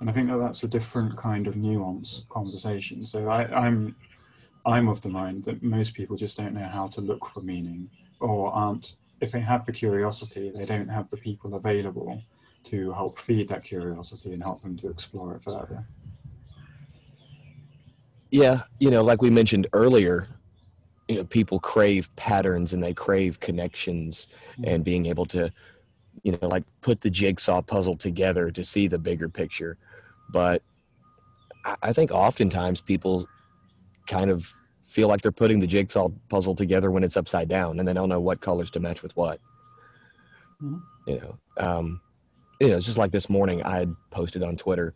And 0.02 0.10
I 0.10 0.14
think 0.14 0.30
that 0.30 0.38
that's 0.38 0.64
a 0.64 0.68
different 0.68 1.16
kind 1.16 1.46
of 1.46 1.56
nuance 1.56 2.26
conversation. 2.30 3.04
So 3.04 3.30
I, 3.30 3.46
I'm, 3.56 3.96
I'm 4.66 4.88
of 4.90 5.00
the 5.02 5.10
mind 5.10 5.44
that 5.44 5.62
most 5.62 5.94
people 5.94 6.18
just 6.18 6.36
don't 6.38 6.56
know 6.56 6.68
how 6.68 6.88
to 6.88 7.02
look 7.02 7.24
for 7.28 7.42
meaning 7.42 7.88
or 8.20 8.52
aren't, 8.52 8.96
if 9.22 9.32
they 9.32 9.40
have 9.40 9.64
the 9.64 9.72
curiosity, 9.72 10.52
they 10.56 10.66
don't 10.66 10.90
have 10.90 11.08
the 11.12 11.18
people 11.18 11.54
available 11.54 12.20
to 12.64 12.92
help 12.94 13.20
feed 13.20 13.48
that 13.50 13.64
curiosity 13.64 14.34
and 14.34 14.42
help 14.42 14.64
them 14.64 14.76
to 14.78 14.90
explore 14.90 15.36
it 15.36 15.44
further. 15.44 15.86
Yeah, 18.32 18.64
you 18.80 18.90
know, 18.90 19.04
like 19.04 19.22
we 19.22 19.30
mentioned 19.30 19.68
earlier, 19.74 20.28
you 21.10 21.18
know, 21.18 21.26
people 21.26 21.60
crave 21.60 22.10
patterns 22.16 22.74
and 22.74 22.82
they 22.82 22.94
crave 22.94 23.40
connections 23.40 24.28
mm-hmm. 24.54 24.64
and 24.66 24.84
being 24.84 25.06
able 25.06 25.28
to, 25.28 25.52
you 26.24 26.32
know, 26.32 26.48
like 26.48 26.64
put 26.82 27.02
the 27.02 27.10
jigsaw 27.12 27.62
puzzle 27.62 27.98
together 27.98 28.50
to 28.50 28.64
see 28.64 28.88
the 28.88 28.98
bigger 28.98 29.30
picture. 29.30 29.78
But 30.32 30.64
I 31.82 31.94
think 31.94 32.12
oftentimes 32.12 32.82
people 32.82 33.28
kind 34.08 34.32
of 34.32 34.52
feel 34.88 35.08
like 35.08 35.22
they're 35.22 35.32
putting 35.32 35.60
the 35.60 35.68
jigsaw 35.68 36.10
puzzle 36.30 36.56
together 36.56 36.92
when 36.92 37.04
it's 37.04 37.16
upside 37.16 37.48
down 37.48 37.80
and 37.80 37.88
they 37.88 37.94
don't 37.94 38.10
know 38.10 38.20
what 38.20 38.42
colors 38.42 38.72
to 38.72 38.80
match 38.80 39.02
with 39.02 39.16
what. 39.16 39.40
Mm-hmm. 40.62 40.78
You 41.08 41.20
know, 41.20 41.38
um, 41.58 42.02
you 42.60 42.70
know, 42.70 42.78
it's 42.78 42.86
just 42.86 42.98
like 42.98 43.12
this 43.12 43.30
morning 43.30 43.64
I 43.64 43.80
had 43.80 43.96
posted 44.12 44.44
on 44.44 44.58
Twitter, 44.58 44.94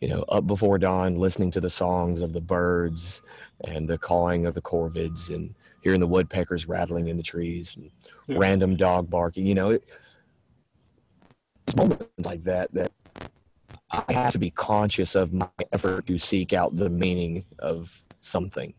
you 0.00 0.08
know, 0.08 0.22
up 0.28 0.46
before 0.46 0.78
dawn, 0.78 1.16
listening 1.16 1.50
to 1.52 1.60
the 1.60 1.70
songs 1.70 2.20
of 2.20 2.32
the 2.32 2.40
birds 2.40 3.22
and 3.64 3.88
the 3.88 3.98
cawing 3.98 4.46
of 4.46 4.54
the 4.54 4.62
corvids 4.62 5.28
and 5.28 5.54
hearing 5.82 6.00
the 6.00 6.06
woodpeckers 6.06 6.66
rattling 6.66 7.08
in 7.08 7.16
the 7.16 7.22
trees 7.22 7.76
and 7.76 7.90
yeah. 8.26 8.36
random 8.38 8.76
dog 8.76 9.08
barking, 9.10 9.46
you 9.46 9.54
know, 9.54 9.70
it, 9.70 9.84
it's 11.66 11.76
moments 11.76 12.04
like 12.24 12.42
that, 12.44 12.72
that 12.72 12.90
I 14.08 14.12
have 14.12 14.32
to 14.32 14.38
be 14.38 14.50
conscious 14.50 15.14
of 15.14 15.32
my 15.32 15.48
effort 15.72 16.06
to 16.06 16.18
seek 16.18 16.52
out 16.52 16.76
the 16.76 16.90
meaning 16.90 17.44
of 17.58 18.02
something, 18.20 18.74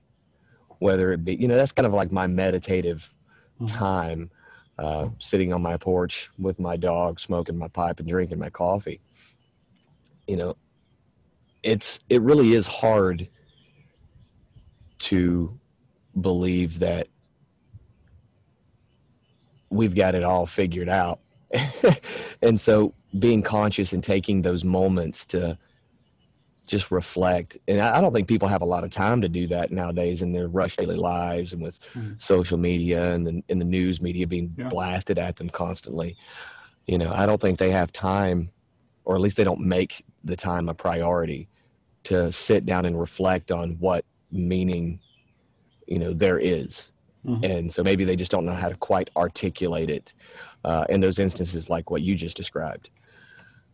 whether 0.79 1.11
it 1.13 1.23
be, 1.23 1.35
you 1.35 1.47
know, 1.47 1.55
that's 1.55 1.71
kind 1.71 1.85
of 1.85 1.93
like 1.93 2.11
my 2.11 2.27
meditative 2.27 3.13
mm-hmm. 3.59 3.75
time 3.75 4.31
uh, 4.77 5.09
sitting 5.19 5.53
on 5.53 5.61
my 5.61 5.77
porch 5.77 6.29
with 6.37 6.59
my 6.59 6.75
dog, 6.75 7.19
smoking 7.19 7.57
my 7.57 7.67
pipe 7.67 7.99
and 7.99 8.09
drinking 8.09 8.39
my 8.39 8.49
coffee. 8.49 8.99
You 10.27 10.37
know, 10.37 10.57
it's 11.63 11.99
it 12.09 12.21
really 12.21 12.53
is 12.53 12.67
hard 12.67 13.27
to 14.99 15.59
believe 16.19 16.79
that 16.79 17.07
we've 19.69 19.95
got 19.95 20.15
it 20.15 20.23
all 20.23 20.45
figured 20.45 20.89
out. 20.89 21.19
and 22.41 22.59
so 22.59 22.93
being 23.19 23.41
conscious 23.41 23.93
and 23.93 24.03
taking 24.03 24.41
those 24.41 24.63
moments 24.63 25.25
to 25.27 25.57
just 26.67 26.91
reflect. 26.91 27.57
And 27.67 27.79
I 27.79 28.01
don't 28.01 28.11
think 28.11 28.27
people 28.27 28.47
have 28.47 28.61
a 28.61 28.65
lot 28.65 28.83
of 28.83 28.89
time 28.89 29.21
to 29.21 29.29
do 29.29 29.47
that 29.47 29.71
nowadays 29.71 30.21
in 30.21 30.33
their 30.33 30.47
rush 30.47 30.75
daily 30.75 30.95
lives 30.95 31.53
and 31.53 31.61
with 31.61 31.79
mm. 31.93 32.19
social 32.21 32.57
media 32.57 33.13
and 33.13 33.25
the, 33.25 33.43
and 33.49 33.61
the 33.61 33.65
news 33.65 34.01
media 34.01 34.25
being 34.25 34.53
yeah. 34.57 34.69
blasted 34.69 35.19
at 35.19 35.35
them 35.35 35.49
constantly. 35.49 36.17
You 36.87 36.97
know, 36.97 37.11
I 37.13 37.25
don't 37.25 37.39
think 37.39 37.59
they 37.59 37.71
have 37.71 37.91
time, 37.91 38.51
or 39.05 39.15
at 39.15 39.21
least 39.21 39.37
they 39.37 39.43
don't 39.43 39.61
make 39.61 40.03
the 40.23 40.35
time 40.35 40.69
a 40.69 40.73
priority 40.73 41.47
to 42.05 42.31
sit 42.31 42.65
down 42.65 42.85
and 42.85 42.99
reflect 42.99 43.51
on 43.51 43.71
what 43.79 44.05
meaning, 44.31 44.99
you 45.87 45.99
know, 45.99 46.13
there 46.13 46.39
is. 46.39 46.91
Mm-hmm. 47.25 47.43
And 47.43 47.73
so 47.73 47.83
maybe 47.83 48.03
they 48.03 48.15
just 48.15 48.31
don't 48.31 48.45
know 48.45 48.53
how 48.53 48.69
to 48.69 48.75
quite 48.75 49.09
articulate 49.15 49.89
it 49.89 50.13
uh, 50.65 50.83
in 50.89 50.99
those 50.99 51.19
instances 51.19 51.69
like 51.69 51.91
what 51.91 52.01
you 52.01 52.15
just 52.15 52.35
described. 52.35 52.89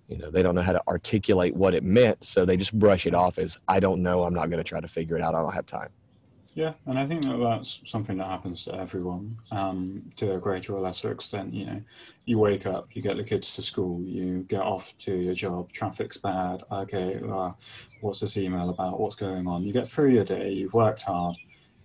You 0.09 0.17
know 0.17 0.29
they 0.29 0.43
don't 0.43 0.55
know 0.55 0.61
how 0.61 0.73
to 0.73 0.87
articulate 0.89 1.55
what 1.55 1.73
it 1.73 1.83
meant 1.83 2.25
so 2.25 2.43
they 2.43 2.57
just 2.57 2.77
brush 2.77 3.07
it 3.07 3.13
off 3.13 3.39
as 3.39 3.57
i 3.69 3.79
don't 3.79 4.03
know 4.03 4.23
i'm 4.23 4.33
not 4.33 4.49
going 4.49 4.61
to 4.61 4.69
try 4.69 4.81
to 4.81 4.87
figure 4.89 5.15
it 5.15 5.21
out 5.21 5.35
i 5.35 5.41
don't 5.41 5.53
have 5.53 5.65
time. 5.65 5.87
Yeah 6.53 6.73
and 6.85 6.99
i 6.99 7.05
think 7.05 7.23
that 7.23 7.37
that's 7.37 7.89
something 7.89 8.17
that 8.17 8.25
happens 8.25 8.65
to 8.65 8.75
everyone 8.75 9.37
um, 9.51 10.03
to 10.17 10.33
a 10.33 10.37
greater 10.37 10.73
or 10.73 10.81
lesser 10.81 11.13
extent 11.13 11.53
you 11.53 11.65
know. 11.65 11.81
You 12.25 12.39
wake 12.39 12.65
up 12.65 12.87
you 12.91 13.01
get 13.01 13.15
the 13.15 13.23
kids 13.23 13.55
to 13.55 13.61
school 13.61 14.01
you 14.01 14.43
get 14.49 14.59
off 14.59 14.93
to 15.05 15.15
your 15.15 15.33
job 15.33 15.71
traffic's 15.71 16.17
bad 16.17 16.61
okay 16.69 17.21
uh, 17.25 17.51
what's 18.01 18.19
this 18.19 18.35
email 18.35 18.69
about 18.69 18.99
what's 18.99 19.15
going 19.15 19.47
on? 19.47 19.63
You 19.63 19.71
get 19.71 19.87
through 19.87 20.11
your 20.11 20.25
day 20.25 20.51
you've 20.51 20.73
worked 20.73 21.03
hard 21.03 21.37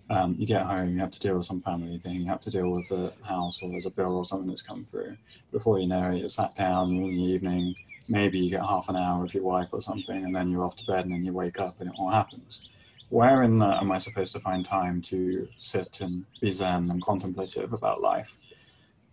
um, 0.09 0.35
you 0.37 0.47
get 0.47 0.61
home, 0.61 0.93
you 0.93 0.99
have 0.99 1.11
to 1.11 1.19
deal 1.19 1.37
with 1.37 1.45
some 1.45 1.59
family 1.59 1.97
thing, 1.97 2.21
you 2.21 2.27
have 2.27 2.41
to 2.41 2.49
deal 2.49 2.71
with 2.71 2.89
a 2.91 3.13
house 3.25 3.61
or 3.61 3.69
there's 3.69 3.85
a 3.85 3.91
bill 3.91 4.15
or 4.17 4.25
something 4.25 4.49
that's 4.49 4.61
come 4.61 4.83
through. 4.83 5.17
Before 5.51 5.79
you 5.79 5.87
know 5.87 6.11
it, 6.11 6.19
you're 6.19 6.29
sat 6.29 6.55
down 6.55 6.95
in 6.95 7.17
the 7.17 7.23
evening, 7.23 7.75
maybe 8.07 8.39
you 8.39 8.49
get 8.49 8.61
half 8.61 8.89
an 8.89 8.95
hour 8.95 9.21
with 9.21 9.33
your 9.33 9.43
wife 9.43 9.69
or 9.71 9.81
something, 9.81 10.23
and 10.23 10.35
then 10.35 10.49
you're 10.49 10.63
off 10.63 10.77
to 10.77 10.85
bed, 10.85 11.05
and 11.05 11.13
then 11.13 11.25
you 11.25 11.33
wake 11.33 11.59
up, 11.59 11.79
and 11.79 11.89
it 11.89 11.95
all 11.97 12.09
happens. 12.09 12.69
Where 13.09 13.43
in 13.43 13.57
that 13.59 13.81
am 13.81 13.91
I 13.91 13.99
supposed 13.99 14.33
to 14.33 14.39
find 14.39 14.65
time 14.65 15.01
to 15.03 15.47
sit 15.57 16.01
and 16.01 16.25
be 16.41 16.51
zen 16.51 16.89
and 16.91 17.01
contemplative 17.03 17.73
about 17.73 18.01
life? 18.01 18.35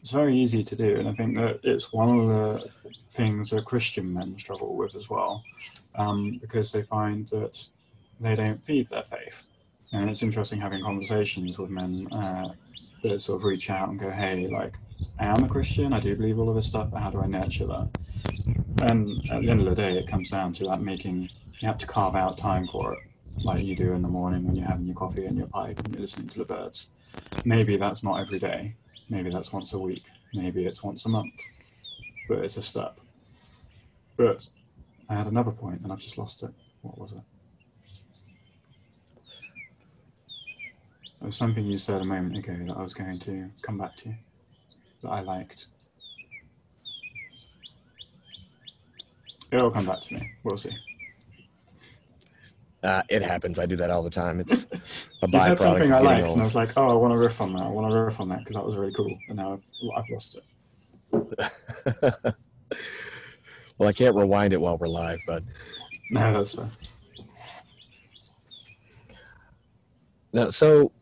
It's 0.01 0.11
very 0.11 0.35
easy 0.35 0.63
to 0.63 0.77
do, 0.77 0.97
and 0.99 1.09
I 1.09 1.13
think 1.13 1.37
that 1.37 1.61
it's 1.65 1.93
one 1.93 2.19
of 2.19 2.29
the 2.29 2.69
things 3.11 3.51
that 3.51 3.65
Christian 3.65 4.13
men 4.13 4.37
struggle 4.37 4.77
with 4.77 4.95
as 4.95 5.09
well, 5.09 5.43
um, 5.97 6.39
because 6.41 6.73
they 6.73 6.83
find 6.83 7.27
that 7.29 7.69
they 8.21 8.35
don't 8.35 8.65
feed 8.65 8.89
their 8.89 9.03
faith. 9.03 9.45
And 9.95 10.11
it's 10.11 10.25
interesting 10.25 10.59
having 10.59 10.83
conversations 10.83 11.57
with 11.57 11.71
men 11.71 12.09
uh, 12.11 12.49
that 13.05 13.21
sort 13.21 13.41
of 13.41 13.45
reach 13.45 13.71
out 13.71 13.91
and 13.91 13.99
go, 13.99 14.11
"Hey, 14.11 14.49
like, 14.49 14.77
I 15.21 15.27
am 15.27 15.45
a 15.45 15.49
Christian. 15.49 15.93
I 15.93 16.01
do 16.01 16.17
believe 16.17 16.37
all 16.37 16.49
of 16.49 16.57
this 16.57 16.67
stuff, 16.67 16.91
but 16.91 17.01
how 17.01 17.11
do 17.11 17.21
I 17.21 17.27
nurture 17.27 17.67
that?" 17.67 17.89
And 18.83 19.25
at 19.31 19.43
the 19.43 19.51
end 19.51 19.61
of 19.61 19.69
the 19.69 19.75
day, 19.77 19.97
it 19.97 20.09
comes 20.09 20.31
down 20.33 20.53
to 20.55 20.65
that 20.65 20.83
making, 20.83 21.31
you 21.61 21.69
have 21.69 21.79
to 21.79 21.87
carve 21.87 22.17
out 22.17 22.37
time 22.37 22.67
for 22.67 22.95
it, 22.95 22.99
like 23.45 23.65
you 23.65 23.77
do 23.77 23.93
in 23.93 24.03
the 24.03 24.09
morning 24.09 24.45
when 24.45 24.57
you're 24.57 24.67
having 24.67 24.87
your 24.87 24.97
coffee 24.97 25.27
and 25.27 25.39
your 25.39 25.47
pipe 25.47 25.79
and 25.79 25.95
you're 25.95 26.01
listening 26.01 26.29
to 26.31 26.39
the 26.41 26.45
birds. 26.45 26.91
Maybe 27.45 27.77
that's 27.77 28.03
not 28.03 28.21
every 28.21 28.41
day. 28.41 28.75
Maybe 29.09 29.31
that's 29.31 29.53
once 29.53 29.73
a 29.75 29.79
week. 29.79 30.05
Maybe 30.35 30.67
it's 30.67 30.83
once 30.83 31.07
a 31.07 31.09
month. 31.09 31.41
But 32.29 32.39
it's 32.39 32.57
a 32.57 32.63
step. 32.63 32.99
But 34.17 34.45
I 35.09 35.15
had 35.15 35.29
another 35.29 35.53
point 35.53 35.83
and 35.83 35.93
I've 35.93 36.01
just 36.01 36.19
lost 36.19 36.43
it. 36.43 36.51
What 36.83 36.99
was 36.99 37.13
it? 37.13 37.23
It 41.25 41.29
was 41.29 41.37
something 41.37 41.65
you 41.65 41.79
said 41.79 42.03
a 42.03 42.05
moment 42.05 42.37
ago 42.37 42.55
that 42.55 42.77
I 42.77 42.83
was 42.83 42.93
going 42.93 43.19
to 43.21 43.49
come 43.63 43.79
back 43.79 43.97
to 43.97 44.15
that 45.03 45.09
I 45.09 45.23
liked. 45.23 45.69
It'll 49.51 49.71
come 49.71 49.87
back 49.87 50.03
to 50.03 50.15
me. 50.17 50.33
We'll 50.43 50.59
see. 50.59 50.77
Uh, 52.83 53.03
it 53.09 53.23
happens. 53.23 53.59
I 53.59 53.65
do 53.65 53.75
that 53.77 53.89
all 53.89 54.03
the 54.03 54.11
time. 54.11 54.39
It's 54.39 54.65
a 55.23 55.31
you 55.31 55.41
said 55.41 55.59
something 55.59 55.95
I 55.95 56.01
liked, 56.01 56.31
and 56.33 56.43
I 56.43 56.45
was 56.45 56.55
like, 56.55 56.77
"Oh, 56.77 56.91
I 56.91 56.95
want 56.95 57.15
to 57.15 57.19
riff 57.19 57.41
on 57.41 57.55
that. 57.55 57.63
I 57.63 57.69
want 57.69 57.91
to 57.91 57.99
riff 57.99 58.21
on 58.21 58.29
that 58.29 58.41
because 58.41 58.57
that 58.57 58.67
was 58.67 58.77
really 58.77 58.93
cool." 58.93 59.17
And 59.29 59.39
now 59.39 59.55
I've, 59.55 59.65
I've 59.97 60.11
lost 60.11 60.39
it. 61.11 62.35
well, 63.79 63.89
I 63.89 63.95
can't 63.95 64.15
rewind 64.15 64.53
it 64.53 64.61
while 64.61 64.77
we're 64.77 64.89
live, 64.89 65.21
but 65.27 65.43
no, 66.11 66.35
that's 66.35 66.55
fine. 66.55 66.71
No, 70.35 70.51
so 70.51 70.93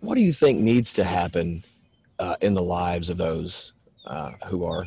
what 0.00 0.14
do 0.14 0.20
you 0.20 0.32
think 0.32 0.60
needs 0.60 0.92
to 0.94 1.04
happen 1.04 1.64
uh, 2.18 2.36
in 2.40 2.54
the 2.54 2.62
lives 2.62 3.10
of 3.10 3.16
those 3.16 3.72
uh, 4.06 4.32
who 4.46 4.64
are, 4.64 4.86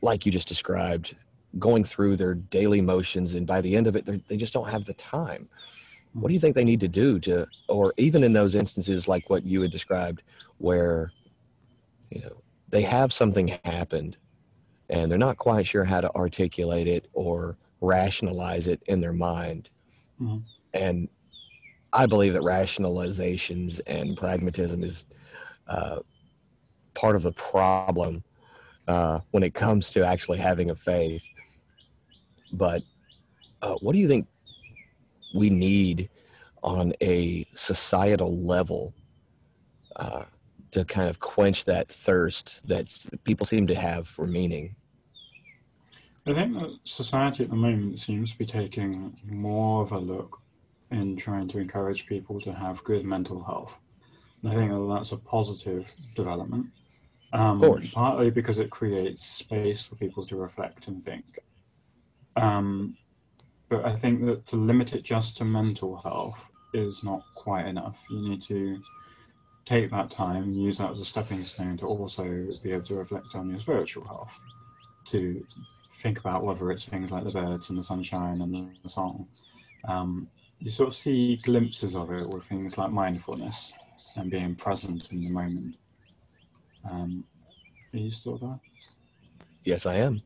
like 0.00 0.26
you 0.26 0.32
just 0.32 0.48
described, 0.48 1.16
going 1.58 1.84
through 1.84 2.16
their 2.16 2.34
daily 2.34 2.80
motions, 2.80 3.34
and 3.34 3.46
by 3.46 3.60
the 3.60 3.76
end 3.76 3.86
of 3.86 3.96
it, 3.96 4.28
they 4.28 4.36
just 4.36 4.52
don't 4.52 4.68
have 4.68 4.84
the 4.84 4.94
time? 4.94 5.48
What 6.12 6.28
do 6.28 6.34
you 6.34 6.40
think 6.40 6.54
they 6.54 6.64
need 6.64 6.80
to 6.80 6.88
do 6.88 7.18
to, 7.20 7.46
or 7.68 7.92
even 7.98 8.24
in 8.24 8.32
those 8.32 8.54
instances 8.54 9.06
like 9.06 9.28
what 9.28 9.44
you 9.44 9.60
had 9.60 9.70
described, 9.70 10.22
where 10.58 11.12
you 12.10 12.22
know 12.22 12.42
they 12.70 12.82
have 12.82 13.12
something 13.12 13.58
happened 13.64 14.16
and 14.88 15.10
they're 15.10 15.18
not 15.18 15.36
quite 15.36 15.66
sure 15.66 15.84
how 15.84 16.00
to 16.00 16.14
articulate 16.14 16.86
it 16.86 17.08
or 17.12 17.56
rationalize 17.80 18.68
it 18.68 18.82
in 18.86 19.00
their 19.00 19.12
mind. 19.12 19.68
Mm-hmm. 20.20 20.38
And 20.74 21.08
I 21.96 22.04
believe 22.04 22.34
that 22.34 22.42
rationalizations 22.42 23.80
and 23.86 24.18
pragmatism 24.18 24.84
is 24.84 25.06
uh, 25.66 26.00
part 26.92 27.16
of 27.16 27.22
the 27.22 27.32
problem 27.32 28.22
uh, 28.86 29.20
when 29.30 29.42
it 29.42 29.54
comes 29.54 29.88
to 29.90 30.04
actually 30.06 30.36
having 30.36 30.68
a 30.68 30.74
faith. 30.74 31.26
But 32.52 32.82
uh, 33.62 33.76
what 33.80 33.94
do 33.94 33.98
you 33.98 34.08
think 34.08 34.28
we 35.34 35.48
need 35.48 36.10
on 36.62 36.92
a 37.00 37.46
societal 37.54 38.36
level 38.36 38.92
uh, 39.96 40.24
to 40.72 40.84
kind 40.84 41.08
of 41.08 41.18
quench 41.18 41.64
that 41.64 41.88
thirst 41.88 42.60
that 42.66 42.94
people 43.24 43.46
seem 43.46 43.66
to 43.68 43.74
have 43.74 44.06
for 44.06 44.26
meaning? 44.26 44.76
I 46.26 46.34
think 46.34 46.58
that 46.58 46.78
society 46.84 47.44
at 47.44 47.48
the 47.48 47.56
moment 47.56 48.00
seems 48.00 48.32
to 48.32 48.38
be 48.38 48.44
taking 48.44 49.16
more 49.24 49.82
of 49.82 49.92
a 49.92 49.98
look 49.98 50.42
in 50.90 51.16
trying 51.16 51.48
to 51.48 51.58
encourage 51.58 52.06
people 52.06 52.40
to 52.40 52.52
have 52.52 52.84
good 52.84 53.04
mental 53.04 53.42
health. 53.42 53.80
I 54.44 54.54
think 54.54 54.70
that's 54.88 55.12
a 55.12 55.16
positive 55.16 55.90
development. 56.14 56.66
Um, 57.32 57.60
partly 57.92 58.30
because 58.30 58.58
it 58.58 58.70
creates 58.70 59.22
space 59.22 59.82
for 59.82 59.96
people 59.96 60.24
to 60.26 60.36
reflect 60.36 60.88
and 60.88 61.04
think. 61.04 61.24
Um, 62.36 62.96
but 63.68 63.84
I 63.84 63.92
think 63.92 64.22
that 64.22 64.46
to 64.46 64.56
limit 64.56 64.94
it 64.94 65.04
just 65.04 65.36
to 65.38 65.44
mental 65.44 66.00
health 66.02 66.50
is 66.72 67.02
not 67.02 67.22
quite 67.34 67.66
enough. 67.66 68.04
You 68.10 68.28
need 68.28 68.42
to 68.42 68.80
take 69.64 69.90
that 69.90 70.10
time, 70.10 70.52
use 70.52 70.78
that 70.78 70.92
as 70.92 71.00
a 71.00 71.04
stepping 71.04 71.42
stone 71.42 71.76
to 71.78 71.86
also 71.86 72.22
be 72.62 72.72
able 72.72 72.84
to 72.84 72.94
reflect 72.94 73.34
on 73.34 73.50
your 73.50 73.58
spiritual 73.58 74.06
health, 74.06 74.38
to 75.06 75.44
think 75.90 76.20
about 76.20 76.44
whether 76.44 76.70
it's 76.70 76.88
things 76.88 77.10
like 77.10 77.24
the 77.24 77.32
birds 77.32 77.70
and 77.70 77.78
the 77.78 77.82
sunshine 77.82 78.40
and 78.40 78.54
the, 78.54 78.68
the 78.82 78.88
song. 78.88 79.26
Um, 79.88 80.28
you 80.58 80.70
sort 80.70 80.88
of 80.88 80.94
see 80.94 81.36
glimpses 81.36 81.94
of 81.94 82.10
it 82.10 82.28
with 82.28 82.44
things 82.44 82.78
like 82.78 82.90
mindfulness 82.90 83.74
and 84.16 84.30
being 84.30 84.54
present 84.54 85.10
in 85.12 85.20
the 85.20 85.30
moment. 85.30 85.76
Um, 86.88 87.24
are 87.92 87.98
you 87.98 88.10
still 88.10 88.38
there? 88.38 88.58
Yes, 89.64 89.86
I 89.86 89.96
am. 89.96 90.22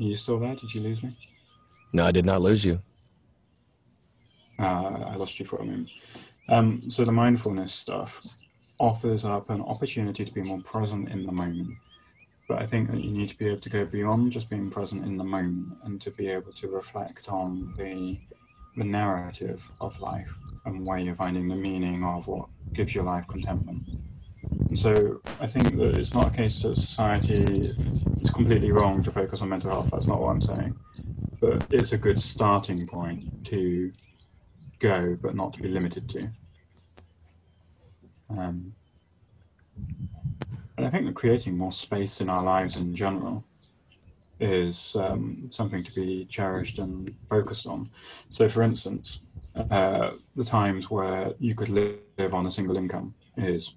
Are 0.00 0.04
you 0.04 0.16
still 0.16 0.40
there? 0.40 0.54
Did 0.54 0.74
you 0.74 0.82
lose 0.82 1.02
me? 1.02 1.16
No, 1.92 2.04
I 2.04 2.12
did 2.12 2.24
not 2.24 2.40
lose 2.40 2.64
you. 2.64 2.80
Uh, 4.58 5.04
I 5.08 5.16
lost 5.16 5.38
you 5.38 5.46
for 5.46 5.60
a 5.60 5.64
moment. 5.64 5.90
Um, 6.48 6.90
so 6.90 7.04
the 7.04 7.12
mindfulness 7.12 7.72
stuff 7.72 8.20
offers 8.78 9.24
up 9.24 9.48
an 9.50 9.60
opportunity 9.62 10.24
to 10.24 10.32
be 10.32 10.42
more 10.42 10.60
present 10.64 11.08
in 11.08 11.24
the 11.24 11.32
moment. 11.32 11.76
But 12.52 12.60
I 12.60 12.66
think 12.66 12.90
that 12.90 13.02
you 13.02 13.10
need 13.10 13.30
to 13.30 13.38
be 13.38 13.48
able 13.48 13.62
to 13.62 13.70
go 13.70 13.86
beyond 13.86 14.30
just 14.30 14.50
being 14.50 14.68
present 14.68 15.06
in 15.06 15.16
the 15.16 15.24
moment 15.24 15.74
and 15.84 15.98
to 16.02 16.10
be 16.10 16.28
able 16.28 16.52
to 16.52 16.68
reflect 16.68 17.30
on 17.30 17.72
the 17.78 18.20
the 18.76 18.84
narrative 18.84 19.70
of 19.80 19.98
life 20.02 20.36
and 20.66 20.84
where 20.84 20.98
you're 20.98 21.14
finding 21.14 21.48
the 21.48 21.56
meaning 21.56 22.04
of 22.04 22.28
what 22.28 22.48
gives 22.74 22.94
your 22.94 23.04
life 23.04 23.26
contentment. 23.26 23.88
And 24.68 24.78
so 24.78 25.22
I 25.40 25.46
think 25.46 25.78
that 25.78 25.96
it's 25.96 26.12
not 26.12 26.28
a 26.28 26.36
case 26.36 26.60
that 26.60 26.76
society 26.76 27.74
is 28.20 28.30
completely 28.30 28.70
wrong 28.70 29.02
to 29.04 29.10
focus 29.10 29.40
on 29.40 29.48
mental 29.48 29.70
health. 29.70 29.90
That's 29.90 30.06
not 30.06 30.20
what 30.20 30.32
I'm 30.32 30.42
saying. 30.42 30.78
But 31.40 31.66
it's 31.70 31.94
a 31.94 31.98
good 31.98 32.18
starting 32.18 32.86
point 32.86 33.46
to 33.46 33.92
go, 34.78 35.16
but 35.22 35.34
not 35.34 35.54
to 35.54 35.62
be 35.62 35.68
limited 35.68 36.06
to. 36.10 36.28
Um, 38.28 38.74
and 40.82 40.88
I 40.88 40.90
think 40.90 41.06
that 41.06 41.14
creating 41.14 41.56
more 41.56 41.70
space 41.70 42.20
in 42.20 42.28
our 42.28 42.42
lives 42.42 42.76
in 42.76 42.92
general 42.92 43.44
is 44.40 44.96
um, 44.96 45.48
something 45.52 45.84
to 45.84 45.94
be 45.94 46.24
cherished 46.24 46.80
and 46.80 47.14
focused 47.28 47.68
on. 47.68 47.88
So, 48.30 48.48
for 48.48 48.62
instance, 48.62 49.20
uh, 49.54 50.10
the 50.34 50.42
times 50.42 50.90
where 50.90 51.34
you 51.38 51.54
could 51.54 51.68
live 51.68 52.34
on 52.34 52.46
a 52.46 52.50
single 52.50 52.76
income 52.76 53.14
is, 53.36 53.76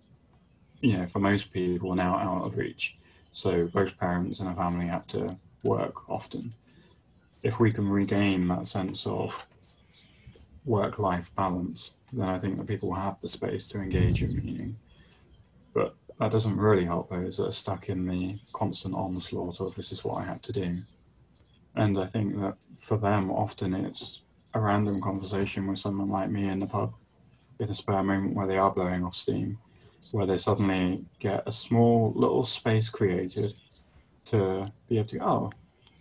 you 0.81 0.97
know, 0.97 1.05
for 1.05 1.19
most 1.19 1.53
people 1.53 1.93
now 1.93 2.17
out 2.17 2.47
of 2.47 2.57
reach. 2.57 2.97
So, 3.31 3.67
both 3.67 3.99
parents 3.99 4.39
and 4.39 4.49
a 4.49 4.55
family 4.55 4.87
have 4.87 5.05
to 5.07 5.37
work 5.61 6.09
often. 6.09 6.55
If 7.43 7.59
we 7.59 7.71
can 7.71 7.87
regain 7.87 8.47
that 8.47 8.65
sense 8.65 9.05
of 9.05 9.45
work 10.65 10.97
life 10.97 11.29
balance, 11.35 11.93
then 12.11 12.29
I 12.29 12.39
think 12.39 12.57
that 12.57 12.65
people 12.65 12.89
will 12.89 12.95
have 12.95 13.21
the 13.21 13.27
space 13.27 13.67
to 13.67 13.77
engage 13.77 14.23
in 14.23 14.35
meaning. 14.43 14.77
That 16.19 16.31
doesn't 16.31 16.57
really 16.57 16.85
help 16.85 17.09
those 17.09 17.37
that 17.37 17.47
are 17.47 17.51
stuck 17.51 17.89
in 17.89 18.07
the 18.07 18.39
constant 18.53 18.95
onslaught 18.95 19.59
of 19.59 19.75
this 19.75 19.91
is 19.91 20.03
what 20.03 20.21
I 20.21 20.25
had 20.25 20.41
to 20.43 20.53
do. 20.53 20.77
And 21.75 21.99
I 21.99 22.05
think 22.05 22.39
that 22.39 22.55
for 22.77 22.97
them, 22.97 23.29
often 23.29 23.73
it's 23.73 24.21
a 24.53 24.59
random 24.59 25.01
conversation 25.01 25.67
with 25.67 25.79
someone 25.79 26.09
like 26.09 26.29
me 26.29 26.47
in 26.47 26.61
the 26.61 26.67
pub 26.67 26.93
in 27.59 27.69
a 27.69 27.73
spare 27.73 28.03
moment 28.03 28.33
where 28.33 28.47
they 28.47 28.57
are 28.57 28.71
blowing 28.71 29.03
off 29.03 29.13
steam, 29.13 29.57
where 30.11 30.25
they 30.25 30.37
suddenly 30.37 31.03
get 31.19 31.43
a 31.45 31.51
small 31.51 32.13
little 32.15 32.45
space 32.45 32.89
created 32.89 33.53
to 34.25 34.71
be 34.87 34.97
able 34.97 35.09
to, 35.09 35.19
oh, 35.21 35.51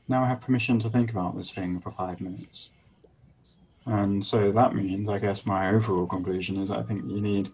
now 0.08 0.22
I 0.22 0.28
have 0.28 0.40
permission 0.40 0.78
to 0.80 0.88
think 0.88 1.10
about 1.10 1.36
this 1.36 1.50
thing 1.50 1.80
for 1.80 1.90
five 1.90 2.20
minutes. 2.20 2.70
And 3.86 4.24
so 4.24 4.50
that 4.52 4.74
means, 4.74 5.08
I 5.08 5.18
guess, 5.18 5.44
my 5.44 5.70
overall 5.70 6.06
conclusion 6.06 6.60
is 6.60 6.70
I 6.70 6.82
think 6.82 7.00
you 7.04 7.20
need 7.20 7.50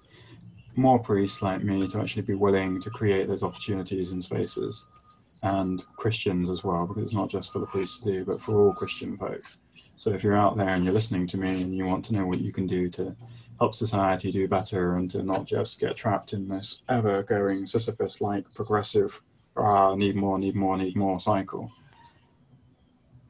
more 0.77 0.99
priests 1.01 1.43
like 1.43 1.63
me 1.63 1.87
to 1.89 2.01
actually 2.01 2.23
be 2.23 2.35
willing 2.35 2.81
to 2.81 2.91
create 2.91 3.29
those 3.29 3.43
opportunities 3.43 4.13
and 4.13 4.23
spaces, 4.23 4.89
and 5.43 5.83
Christians 5.97 6.51
as 6.51 6.65
well, 6.65 6.87
because 6.87 7.05
it's 7.05 7.15
not 7.15 7.31
just 7.31 7.53
for 7.53 7.59
the 7.59 7.67
priests 7.67 8.01
to 8.01 8.13
do, 8.13 8.25
but 8.25 8.41
for 8.41 8.61
all 8.61 8.75
Christian 8.75 9.17
folk. 9.17 9.43
So 9.97 10.11
if 10.11 10.23
you're 10.23 10.37
out 10.37 10.57
there 10.57 10.71
and 10.71 10.85
you're 10.85 10.95
listening 10.95 11.27
to 11.29 11.39
me 11.39 11.63
and 11.63 11.75
you 11.75 11.85
want 11.85 12.05
to 12.07 12.15
know 12.15 12.27
what 12.27 12.41
you 12.41 12.53
can 12.53 12.67
do 12.67 12.89
to 12.91 13.15
help 13.59 13.75
society 13.75 14.31
do 14.31 14.49
better 14.49 14.97
and 14.97 15.11
to 15.11 15.23
not 15.23 15.47
just 15.47 15.79
get 15.79 15.97
trapped 15.97 16.33
in 16.33 16.49
this 16.49 16.83
ever 16.89 17.23
going 17.23 17.67
Sisyphus 17.67 18.21
like 18.21 18.51
progressive, 18.55 19.21
ah, 19.57 19.95
need 19.95 20.17
more, 20.17 20.39
need 20.39 20.57
more, 20.57 20.79
need 20.79 20.97
more 20.97 21.21
cycle, 21.21 21.71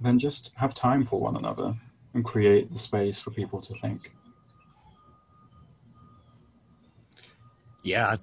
then 0.01 0.19
just 0.19 0.53
have 0.57 0.75
time 0.75 1.05
for 1.05 1.21
one 1.21 1.37
another 1.37 1.75
and 2.15 2.25
create 2.25 2.71
the 2.71 2.79
space 2.79 3.19
for 3.19 3.31
people 3.31 3.61
to 3.61 3.75
think. 3.75 4.15
Yeah, 7.83 8.17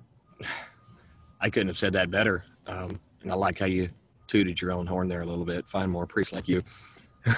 I, 1.41 1.49
couldn't 1.49 1.67
have 1.67 1.77
said 1.77 1.93
that 1.93 2.11
better. 2.11 2.43
Um, 2.67 2.99
and 3.21 3.31
I 3.31 3.35
like 3.35 3.59
how 3.59 3.65
you 3.65 3.89
tooted 4.27 4.61
your 4.61 4.71
own 4.71 4.85
horn 4.85 5.07
there 5.07 5.21
a 5.21 5.25
little 5.25 5.45
bit. 5.45 5.67
Find 5.67 5.91
more 5.91 6.05
priests 6.05 6.33
like 6.33 6.47
you. 6.47 6.63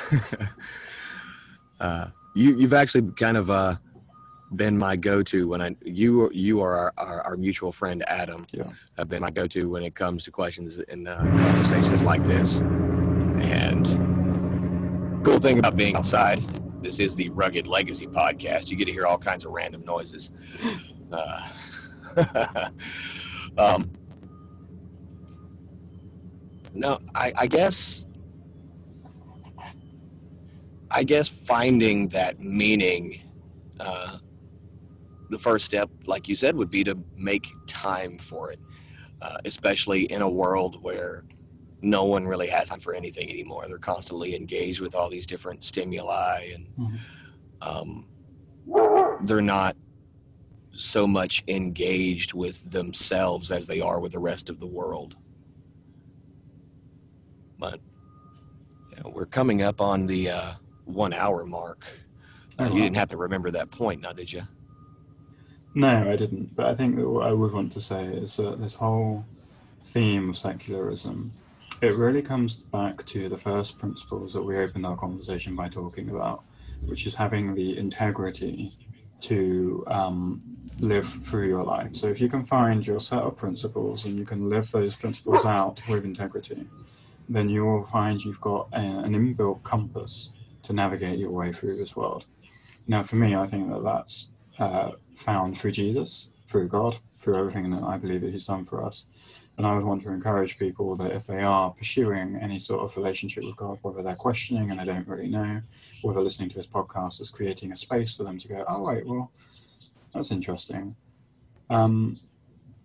uh, 1.79 2.07
you 2.35 2.55
you've 2.57 2.73
actually 2.73 3.11
kind 3.13 3.37
of 3.37 3.49
uh, 3.49 3.75
been 4.55 4.77
my 4.77 4.95
go-to 4.95 5.47
when 5.47 5.61
I 5.61 5.75
you 5.83 6.29
you 6.31 6.61
are 6.61 6.75
our, 6.75 6.93
our, 6.97 7.21
our 7.21 7.37
mutual 7.37 7.71
friend 7.71 8.03
Adam. 8.07 8.45
Yeah, 8.53 8.69
have 8.97 9.09
been 9.09 9.21
my 9.21 9.31
go-to 9.31 9.69
when 9.69 9.83
it 9.83 9.95
comes 9.95 10.23
to 10.25 10.31
questions 10.31 10.79
and 10.89 11.07
uh, 11.07 11.17
conversations 11.17 12.03
like 12.03 12.23
this. 12.25 12.61
And 13.41 13.85
cool 15.23 15.39
thing 15.39 15.57
about 15.59 15.77
being 15.77 15.95
outside, 15.95 16.43
this 16.83 16.99
is 16.99 17.15
the 17.15 17.29
Rugged 17.29 17.67
Legacy 17.67 18.07
podcast. 18.07 18.69
You 18.69 18.77
get 18.77 18.85
to 18.85 18.91
hear 18.91 19.05
all 19.05 19.17
kinds 19.17 19.45
of 19.45 19.51
random 19.51 19.83
noises. 19.85 20.31
Uh, 21.11 21.41
um, 23.57 23.91
no, 26.73 26.99
I, 27.15 27.33
I 27.37 27.47
guess, 27.47 28.05
I 30.91 31.03
guess 31.03 31.27
finding 31.27 32.09
that 32.09 32.39
meaning, 32.39 33.21
uh, 33.79 34.17
the 35.29 35.39
first 35.39 35.65
step, 35.65 35.89
like 36.05 36.27
you 36.27 36.35
said, 36.35 36.55
would 36.55 36.71
be 36.71 36.83
to 36.83 36.97
make 37.15 37.47
time 37.67 38.17
for 38.17 38.51
it, 38.51 38.59
uh, 39.21 39.37
especially 39.45 40.03
in 40.03 40.21
a 40.21 40.29
world 40.29 40.81
where 40.81 41.23
no 41.81 42.03
one 42.05 42.25
really 42.25 42.47
has 42.47 42.69
time 42.69 42.79
for 42.79 42.93
anything 42.93 43.29
anymore. 43.29 43.65
They're 43.67 43.77
constantly 43.77 44.35
engaged 44.35 44.81
with 44.81 44.95
all 44.95 45.09
these 45.09 45.27
different 45.27 45.63
stimuli, 45.63 46.51
and 46.53 46.67
mm-hmm. 46.77 46.97
um, 47.61 48.05
they're 49.21 49.41
not 49.41 49.77
so 50.79 51.05
much 51.05 51.43
engaged 51.47 52.33
with 52.33 52.71
themselves 52.71 53.51
as 53.51 53.67
they 53.67 53.81
are 53.81 53.99
with 53.99 54.13
the 54.13 54.19
rest 54.19 54.49
of 54.49 54.59
the 54.59 54.65
world. 54.65 55.15
But 57.59 57.81
you 58.89 59.03
know, 59.03 59.11
we're 59.13 59.25
coming 59.25 59.61
up 59.61 59.81
on 59.81 60.07
the 60.07 60.29
uh, 60.29 60.53
one 60.85 61.13
hour 61.13 61.45
mark. 61.45 61.85
Uh, 62.57 62.69
you 62.73 62.81
didn't 62.81 62.95
have 62.95 63.09
to 63.09 63.17
remember 63.17 63.51
that 63.51 63.69
point, 63.71 64.01
now 64.01 64.13
did 64.13 64.31
you? 64.31 64.43
No, 65.75 66.09
I 66.09 66.15
didn't. 66.15 66.55
But 66.55 66.67
I 66.67 66.75
think 66.75 66.95
that 66.95 67.09
what 67.09 67.27
I 67.27 67.33
would 67.33 67.51
want 67.51 67.73
to 67.73 67.81
say 67.81 68.05
is 68.05 68.37
that 68.37 68.59
this 68.59 68.75
whole 68.75 69.25
theme 69.83 70.29
of 70.29 70.37
secularism, 70.37 71.33
it 71.81 71.95
really 71.95 72.21
comes 72.21 72.55
back 72.55 73.05
to 73.07 73.27
the 73.27 73.37
first 73.37 73.77
principles 73.77 74.33
that 74.33 74.43
we 74.43 74.57
opened 74.57 74.85
our 74.85 74.97
conversation 74.97 75.55
by 75.55 75.67
talking 75.67 76.09
about, 76.09 76.43
which 76.85 77.05
is 77.05 77.15
having 77.15 77.53
the 77.53 77.77
integrity 77.77 78.71
to 79.21 79.83
um, 79.87 80.41
live 80.81 81.07
through 81.07 81.47
your 81.47 81.63
life. 81.63 81.95
So 81.95 82.07
if 82.07 82.21
you 82.21 82.29
can 82.29 82.43
find 82.43 82.85
your 82.85 82.99
set 82.99 83.21
of 83.21 83.37
principles 83.37 84.05
and 84.05 84.17
you 84.17 84.25
can 84.25 84.49
live 84.49 84.69
those 84.71 84.95
principles 84.95 85.45
out 85.45 85.81
with 85.89 86.05
integrity, 86.05 86.67
then 87.27 87.49
you 87.49 87.65
will 87.65 87.83
find 87.83 88.23
you've 88.23 88.41
got 88.41 88.69
a, 88.73 88.77
an 88.77 89.13
inbuilt 89.13 89.63
compass 89.63 90.33
to 90.63 90.73
navigate 90.73 91.19
your 91.19 91.31
way 91.31 91.51
through 91.53 91.77
this 91.77 91.95
world. 91.95 92.25
Now, 92.87 93.03
for 93.03 93.17
me, 93.17 93.35
I 93.35 93.45
think 93.47 93.69
that 93.69 93.83
that's 93.83 94.29
uh, 94.57 94.91
found 95.15 95.57
through 95.57 95.71
Jesus, 95.73 96.29
through 96.47 96.69
God, 96.69 96.97
through 97.19 97.37
everything 97.37 97.69
that 97.71 97.83
I 97.83 97.97
believe 97.97 98.21
that 98.21 98.31
He's 98.31 98.47
done 98.47 98.65
for 98.65 98.83
us. 98.83 99.07
And 99.57 99.67
I 99.67 99.75
would 99.75 99.83
want 99.83 100.03
to 100.03 100.09
encourage 100.09 100.57
people 100.57 100.95
that 100.95 101.11
if 101.11 101.27
they 101.27 101.41
are 101.41 101.71
pursuing 101.71 102.37
any 102.37 102.59
sort 102.59 102.81
of 102.81 102.95
relationship 102.95 103.43
with 103.43 103.57
God, 103.57 103.77
whether 103.81 104.01
they're 104.01 104.15
questioning 104.15 104.71
and 104.71 104.79
they 104.79 104.85
don't 104.85 105.07
really 105.07 105.29
know, 105.29 105.59
whether 106.01 106.21
listening 106.21 106.49
to 106.49 106.55
this 106.55 106.67
podcast 106.67 107.19
is 107.19 107.29
creating 107.29 107.71
a 107.71 107.75
space 107.75 108.15
for 108.15 108.23
them 108.23 108.39
to 108.39 108.47
go, 108.47 108.63
oh, 108.69 108.83
wait, 108.83 109.05
well, 109.05 109.31
that's 110.13 110.31
interesting. 110.31 110.95
Um, 111.69 112.17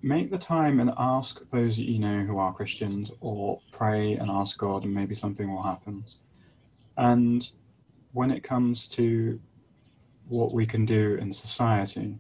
make 0.03 0.31
the 0.31 0.39
time 0.39 0.81
and 0.81 0.93
ask 0.99 1.49
those 1.51 1.79
you 1.79 1.99
know 1.99 2.21
who 2.25 2.39
are 2.39 2.53
Christians, 2.53 3.11
or 3.21 3.61
pray 3.73 4.15
and 4.15 4.31
ask 4.31 4.59
God, 4.59 4.85
and 4.85 4.95
maybe 4.95 5.15
something 5.15 5.51
will 5.51 5.63
happen. 5.63 6.05
And 6.97 7.49
when 8.13 8.31
it 8.31 8.43
comes 8.43 8.87
to 8.89 9.41
what 10.29 10.53
we 10.53 10.67
can 10.67 10.85
do 10.85 11.15
in 11.17 11.33
society, 11.33 12.19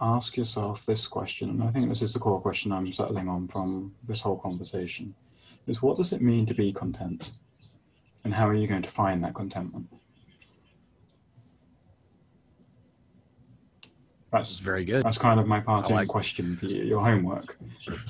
ask 0.00 0.36
yourself 0.36 0.86
this 0.86 1.06
question, 1.06 1.50
and 1.50 1.62
I 1.62 1.68
think 1.68 1.88
this 1.88 2.02
is 2.02 2.12
the 2.12 2.20
core 2.20 2.40
question 2.40 2.72
I'm 2.72 2.92
settling 2.92 3.28
on 3.28 3.48
from 3.48 3.94
this 4.06 4.20
whole 4.20 4.38
conversation, 4.38 5.14
is 5.66 5.82
what 5.82 5.96
does 5.96 6.12
it 6.12 6.22
mean 6.22 6.46
to 6.46 6.54
be 6.54 6.72
content? 6.72 7.32
And 8.24 8.34
how 8.34 8.48
are 8.48 8.54
you 8.54 8.66
going 8.66 8.82
to 8.82 8.90
find 8.90 9.22
that 9.24 9.34
contentment? 9.34 9.88
That's 14.30 14.58
very 14.58 14.84
good. 14.84 15.04
That's 15.04 15.16
kind 15.16 15.40
of 15.40 15.46
my 15.46 15.60
parting 15.60 15.96
like 15.96 16.08
question 16.08 16.56
for 16.56 16.66
you, 16.66 16.82
your 16.84 17.02
homework. 17.02 17.56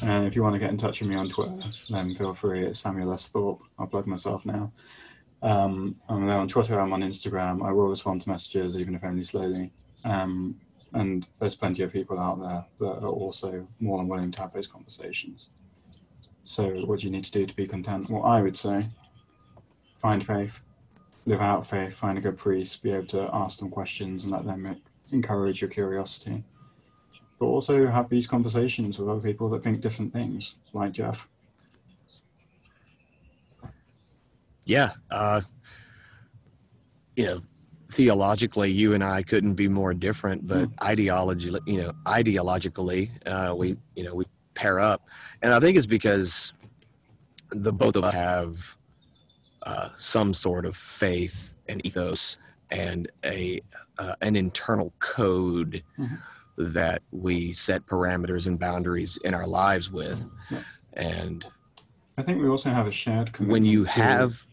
And 0.05 0.27
if 0.27 0.35
you 0.35 0.43
want 0.43 0.55
to 0.55 0.59
get 0.59 0.71
in 0.71 0.77
touch 0.77 1.01
with 1.01 1.09
me 1.09 1.17
on 1.17 1.29
Twitter, 1.29 1.61
then 1.91 2.15
feel 2.15 2.35
free. 2.35 2.65
It's 2.65 2.81
Samuel 2.81 3.13
S. 3.13 3.31
Thorp. 3.31 3.61
I'll 3.79 3.87
plug 3.87 4.07
myself 4.07 4.45
now. 4.45 4.73
Um, 5.43 5.95
I'm 6.09 6.27
there 6.27 6.39
on 6.39 6.49
Twitter. 6.49 6.81
I'm 6.81 6.93
on 6.93 7.03
Instagram. 7.03 7.65
I 7.65 7.71
will 7.71 7.89
respond 7.89 8.23
to 8.23 8.31
messages, 8.31 8.77
even 8.77 8.97
if 8.97 9.05
only 9.05 9.23
slowly. 9.23 9.71
Um, 10.05 10.57
and 10.95 11.29
there's 11.39 11.57
plenty 11.57 11.85
of 11.85 11.93
people 11.93 12.19
out 12.19 12.41
there 12.41 12.67
that 12.79 13.05
are 13.05 13.09
also 13.09 13.69
more 13.79 13.99
than 13.99 14.09
willing 14.09 14.33
to 14.33 14.41
have 14.41 14.53
those 14.53 14.67
conversations. 14.67 15.51
So, 16.43 16.85
what 16.87 17.01
do 17.01 17.07
you 17.07 17.13
need 17.13 17.25
to 17.25 17.33
do 17.33 17.47
to 17.47 17.55
be 17.55 17.67
content? 17.67 18.11
Well, 18.11 18.25
I 18.25 18.43
would 18.43 18.57
say 18.57 18.89
find 19.95 20.25
faith, 20.25 20.63
live 21.27 21.41
out 21.41 21.67
faith, 21.67 21.95
find 21.95 22.19
a 22.19 22.23
good 22.23 22.39
priest, 22.39 22.83
be 22.83 22.93
able 22.93 23.07
to 23.09 23.29
ask 23.33 23.59
them 23.59 23.71
questions 23.71 24.25
and 24.25 24.33
let 24.33 24.47
them 24.47 24.67
encourage 25.13 25.61
your 25.61 25.71
curiosity. 25.71 26.45
But 27.39 27.47
also 27.47 27.87
have 27.87 28.09
these 28.09 28.27
conversations 28.27 28.99
with 28.99 29.09
other 29.09 29.21
people 29.21 29.49
that 29.51 29.63
think 29.63 29.81
different 29.81 30.13
things, 30.13 30.57
like 30.73 30.93
Jeff. 30.93 31.29
Yeah. 34.65 34.93
Uh, 35.11 35.43
you 37.17 37.25
know, 37.25 37.41
theologically, 37.91 38.71
you 38.71 38.95
and 38.95 39.03
I 39.03 39.23
couldn't 39.23 39.55
be 39.55 39.69
more 39.69 39.95
different, 39.95 40.47
but 40.47 40.69
mm. 40.69 40.75
ideologically, 40.77 41.61
you 41.67 41.83
know, 41.83 41.93
ideologically, 42.07 43.11
uh, 43.27 43.55
we, 43.57 43.77
you 43.95 44.05
know, 44.05 44.15
we 44.15 44.25
pair 44.55 44.79
up. 44.79 45.01
And 45.43 45.55
I 45.55 45.61
think 45.61 45.77
it's 45.77 45.87
because 45.87 46.53
the 47.51 47.73
both 47.73 47.97
of 47.97 48.05
us 48.05 48.15
have 48.15 48.77
uh, 49.63 49.91
some 49.97 50.35
sort 50.35 50.67
of 50.67 50.77
faith 50.77 51.55
and 51.69 51.85
ethos 51.87 52.37
and 52.71 53.11
a 53.25 53.61
uh, 53.99 54.15
an 54.21 54.37
internal 54.37 54.93
code 54.99 55.83
mm-hmm. 55.99 56.15
that 56.57 57.03
we 57.11 57.53
set 57.53 57.87
parameters 57.87 58.47
and 58.47 58.59
boundaries 58.59 59.19
in 59.25 59.35
our 59.35 59.47
lives 59.47 59.91
with. 59.91 60.25
Yeah. 60.51 60.63
and 60.95 61.47
i 62.17 62.23
think 62.23 62.41
we 62.41 62.49
also 62.49 62.71
have 62.71 62.87
a 62.87 62.93
shared 62.93 63.33
commitment 63.33 63.53
when 63.53 63.65
you 63.65 63.85
have 63.85 64.45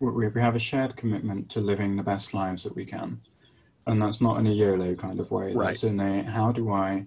we, 0.00 0.28
we 0.28 0.40
have 0.40 0.56
a 0.56 0.60
shared 0.60 0.96
commitment 0.96 1.50
to 1.50 1.60
living 1.60 1.96
the 1.96 2.02
best 2.02 2.34
lives 2.34 2.64
that 2.64 2.76
we 2.76 2.84
can. 2.84 3.20
And 3.86 4.02
that's 4.02 4.20
not 4.20 4.38
in 4.38 4.46
a 4.46 4.50
YOLO 4.50 4.94
kind 4.96 5.20
of 5.20 5.30
way. 5.30 5.54
Right. 5.54 5.66
that's 5.66 5.84
in 5.84 6.00
a 6.00 6.24
how 6.24 6.52
do 6.52 6.72
i 6.72 7.06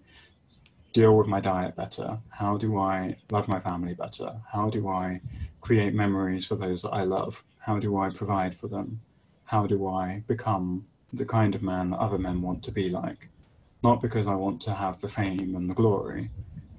deal 0.93 1.17
with 1.17 1.27
my 1.27 1.39
diet 1.39 1.75
better? 1.75 2.19
How 2.29 2.57
do 2.57 2.77
i 2.77 3.15
love 3.29 3.47
my 3.47 3.59
family 3.59 3.93
better? 3.93 4.29
How 4.51 4.69
do 4.69 4.87
i 4.87 5.21
create 5.61 5.93
memories 5.93 6.47
for 6.47 6.55
those 6.55 6.81
that 6.83 6.91
i 6.91 7.03
love? 7.03 7.43
How 7.59 7.79
do 7.79 7.97
i 7.97 8.09
provide 8.09 8.53
for 8.53 8.67
them 8.67 9.01
how 9.49 9.65
do 9.65 9.87
I 9.87 10.23
become 10.27 10.85
the 11.11 11.25
kind 11.25 11.55
of 11.55 11.63
man 11.63 11.89
that 11.89 11.97
other 11.97 12.19
men 12.19 12.43
want 12.43 12.61
to 12.65 12.71
be 12.71 12.91
like? 12.91 13.29
Not 13.83 13.99
because 13.99 14.27
I 14.27 14.35
want 14.35 14.61
to 14.61 14.73
have 14.75 15.01
the 15.01 15.07
fame 15.07 15.55
and 15.55 15.67
the 15.67 15.73
glory, 15.73 16.29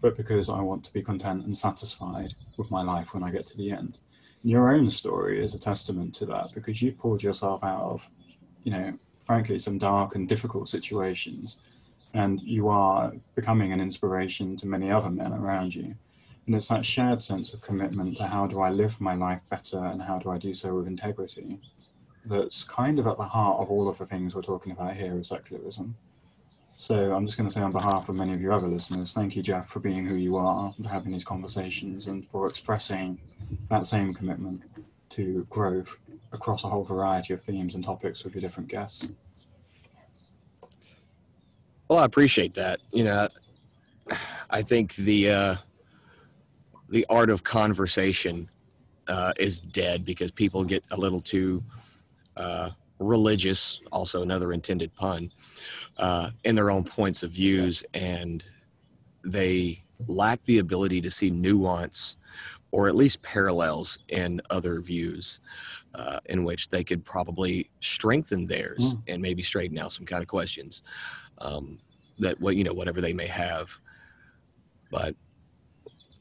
but 0.01 0.17
because 0.17 0.49
I 0.49 0.61
want 0.61 0.85
to 0.85 0.93
be 0.93 1.03
content 1.03 1.45
and 1.45 1.57
satisfied 1.57 2.35
with 2.57 2.71
my 2.71 2.81
life 2.81 3.13
when 3.13 3.25
I 3.25 3.33
get 3.33 3.45
to 3.47 3.57
the 3.57 3.73
end. 3.73 3.99
And 4.43 4.53
your 4.53 4.73
own 4.73 4.89
story 4.89 5.45
is 5.45 5.53
a 5.53 5.59
testament 5.59 6.15
to 6.17 6.27
that 6.27 6.51
because 6.55 6.81
you 6.81 6.93
pulled 6.93 7.25
yourself 7.25 7.65
out 7.65 7.83
of, 7.83 8.09
you 8.63 8.71
know, 8.71 8.97
frankly, 9.19 9.59
some 9.59 9.79
dark 9.79 10.15
and 10.15 10.29
difficult 10.29 10.69
situations. 10.69 11.59
And 12.15 12.41
you 12.41 12.69
are 12.69 13.13
becoming 13.35 13.73
an 13.73 13.81
inspiration 13.81 14.57
to 14.59 14.69
many 14.69 14.93
other 14.93 15.11
men 15.11 15.33
around 15.33 15.75
you. 15.75 15.97
And 16.47 16.55
it's 16.55 16.69
that 16.69 16.85
shared 16.85 17.21
sense 17.25 17.53
of 17.53 17.63
commitment 17.63 18.17
to 18.19 18.29
how 18.29 18.47
do 18.47 18.61
I 18.61 18.71
live 18.71 19.01
my 19.01 19.17
life 19.17 19.43
better 19.51 19.79
and 19.79 20.03
how 20.03 20.21
do 20.21 20.31
I 20.31 20.39
do 20.39 20.55
so 20.55 20.77
with 20.77 20.87
integrity 20.87 21.59
that's 22.27 22.65
kind 22.65 22.99
of 22.99 23.07
at 23.07 23.17
the 23.17 23.25
heart 23.25 23.61
of 23.61 23.71
all 23.71 23.89
of 23.89 23.99
the 23.99 24.07
things 24.07 24.35
we're 24.35 24.43
talking 24.43 24.73
about 24.73 24.97
here 24.97 25.19
is 25.19 25.29
secularism. 25.29 25.97
So 26.75 27.15
I'm 27.15 27.27
just 27.27 27.37
going 27.37 27.49
to 27.49 27.53
say 27.53 27.61
on 27.61 27.73
behalf 27.73 28.09
of 28.09 28.15
many 28.15 28.33
of 28.33 28.41
your 28.41 28.53
other 28.53 28.67
listeners, 28.67 29.13
thank 29.13 29.37
you, 29.37 29.43
Jeff, 29.43 29.67
for 29.67 29.81
being 29.81 30.07
who 30.07 30.15
you 30.17 30.37
are, 30.37 30.73
for 30.73 30.89
having 30.89 31.13
these 31.13 31.25
conversations, 31.25 32.07
and 32.07 32.25
for 32.25 32.49
expressing 32.49 33.21
that 33.69 33.85
same 33.85 34.15
commitment 34.15 34.63
to 35.11 35.47
growth 35.51 35.99
across 36.33 36.65
a 36.65 36.69
whole 36.69 36.85
variety 36.85 37.35
of 37.35 37.43
themes 37.43 37.75
and 37.75 37.85
topics 37.85 38.25
with 38.25 38.35
your 38.35 38.41
different 38.41 38.71
guests. 38.71 39.11
Well, 41.89 41.99
I 41.99 42.05
appreciate 42.05 42.55
that. 42.55 42.81
You 42.93 43.05
know, 43.05 43.29
I 44.49 44.63
think 44.63 44.95
the 44.95 45.31
uh, 45.31 45.57
the 46.89 47.05
art 47.11 47.31
of 47.31 47.43
conversation 47.43 48.49
uh, 49.09 49.33
is 49.39 49.61
dead 49.61 50.05
because 50.05 50.31
people 50.31 50.65
get 50.65 50.85
a 50.93 50.97
little 50.97 51.21
too 51.21 51.63
uh, 52.41 52.71
religious, 52.99 53.81
also 53.93 54.23
another 54.23 54.53
intended 54.53 54.95
pun, 54.95 55.31
uh, 55.99 56.31
in 56.45 56.55
their 56.55 56.71
own 56.71 56.85
points 56.85 57.23
of 57.23 57.31
views, 57.31 57.85
and 57.95 58.43
they 59.25 59.83
lack 60.07 60.43
the 60.47 60.59
ability 60.59 61.01
to 61.03 61.11
see 61.11 61.31
nuance 61.31 62.17
or 62.73 62.89
at 62.89 62.95
least 62.95 63.21
parallels 63.23 63.99
in 64.09 64.41
other 64.51 64.81
views 64.81 65.41
uh, 65.95 66.21
in 66.27 66.45
which 66.45 66.69
they 66.69 66.85
could 66.85 67.05
probably 67.05 67.69
strengthen 67.81 68.47
theirs 68.47 68.95
mm. 68.95 69.03
and 69.09 69.21
maybe 69.21 69.43
straighten 69.43 69.77
out 69.77 69.93
some 69.93 70.07
kind 70.07 70.23
of 70.23 70.29
questions 70.29 70.83
um, 71.39 71.79
that 72.19 72.41
what 72.41 72.57
you 72.57 72.65
know 72.65 72.73
whatever 72.73 73.01
they 73.01 73.13
may 73.13 73.27
have 73.27 73.71
but 74.91 75.15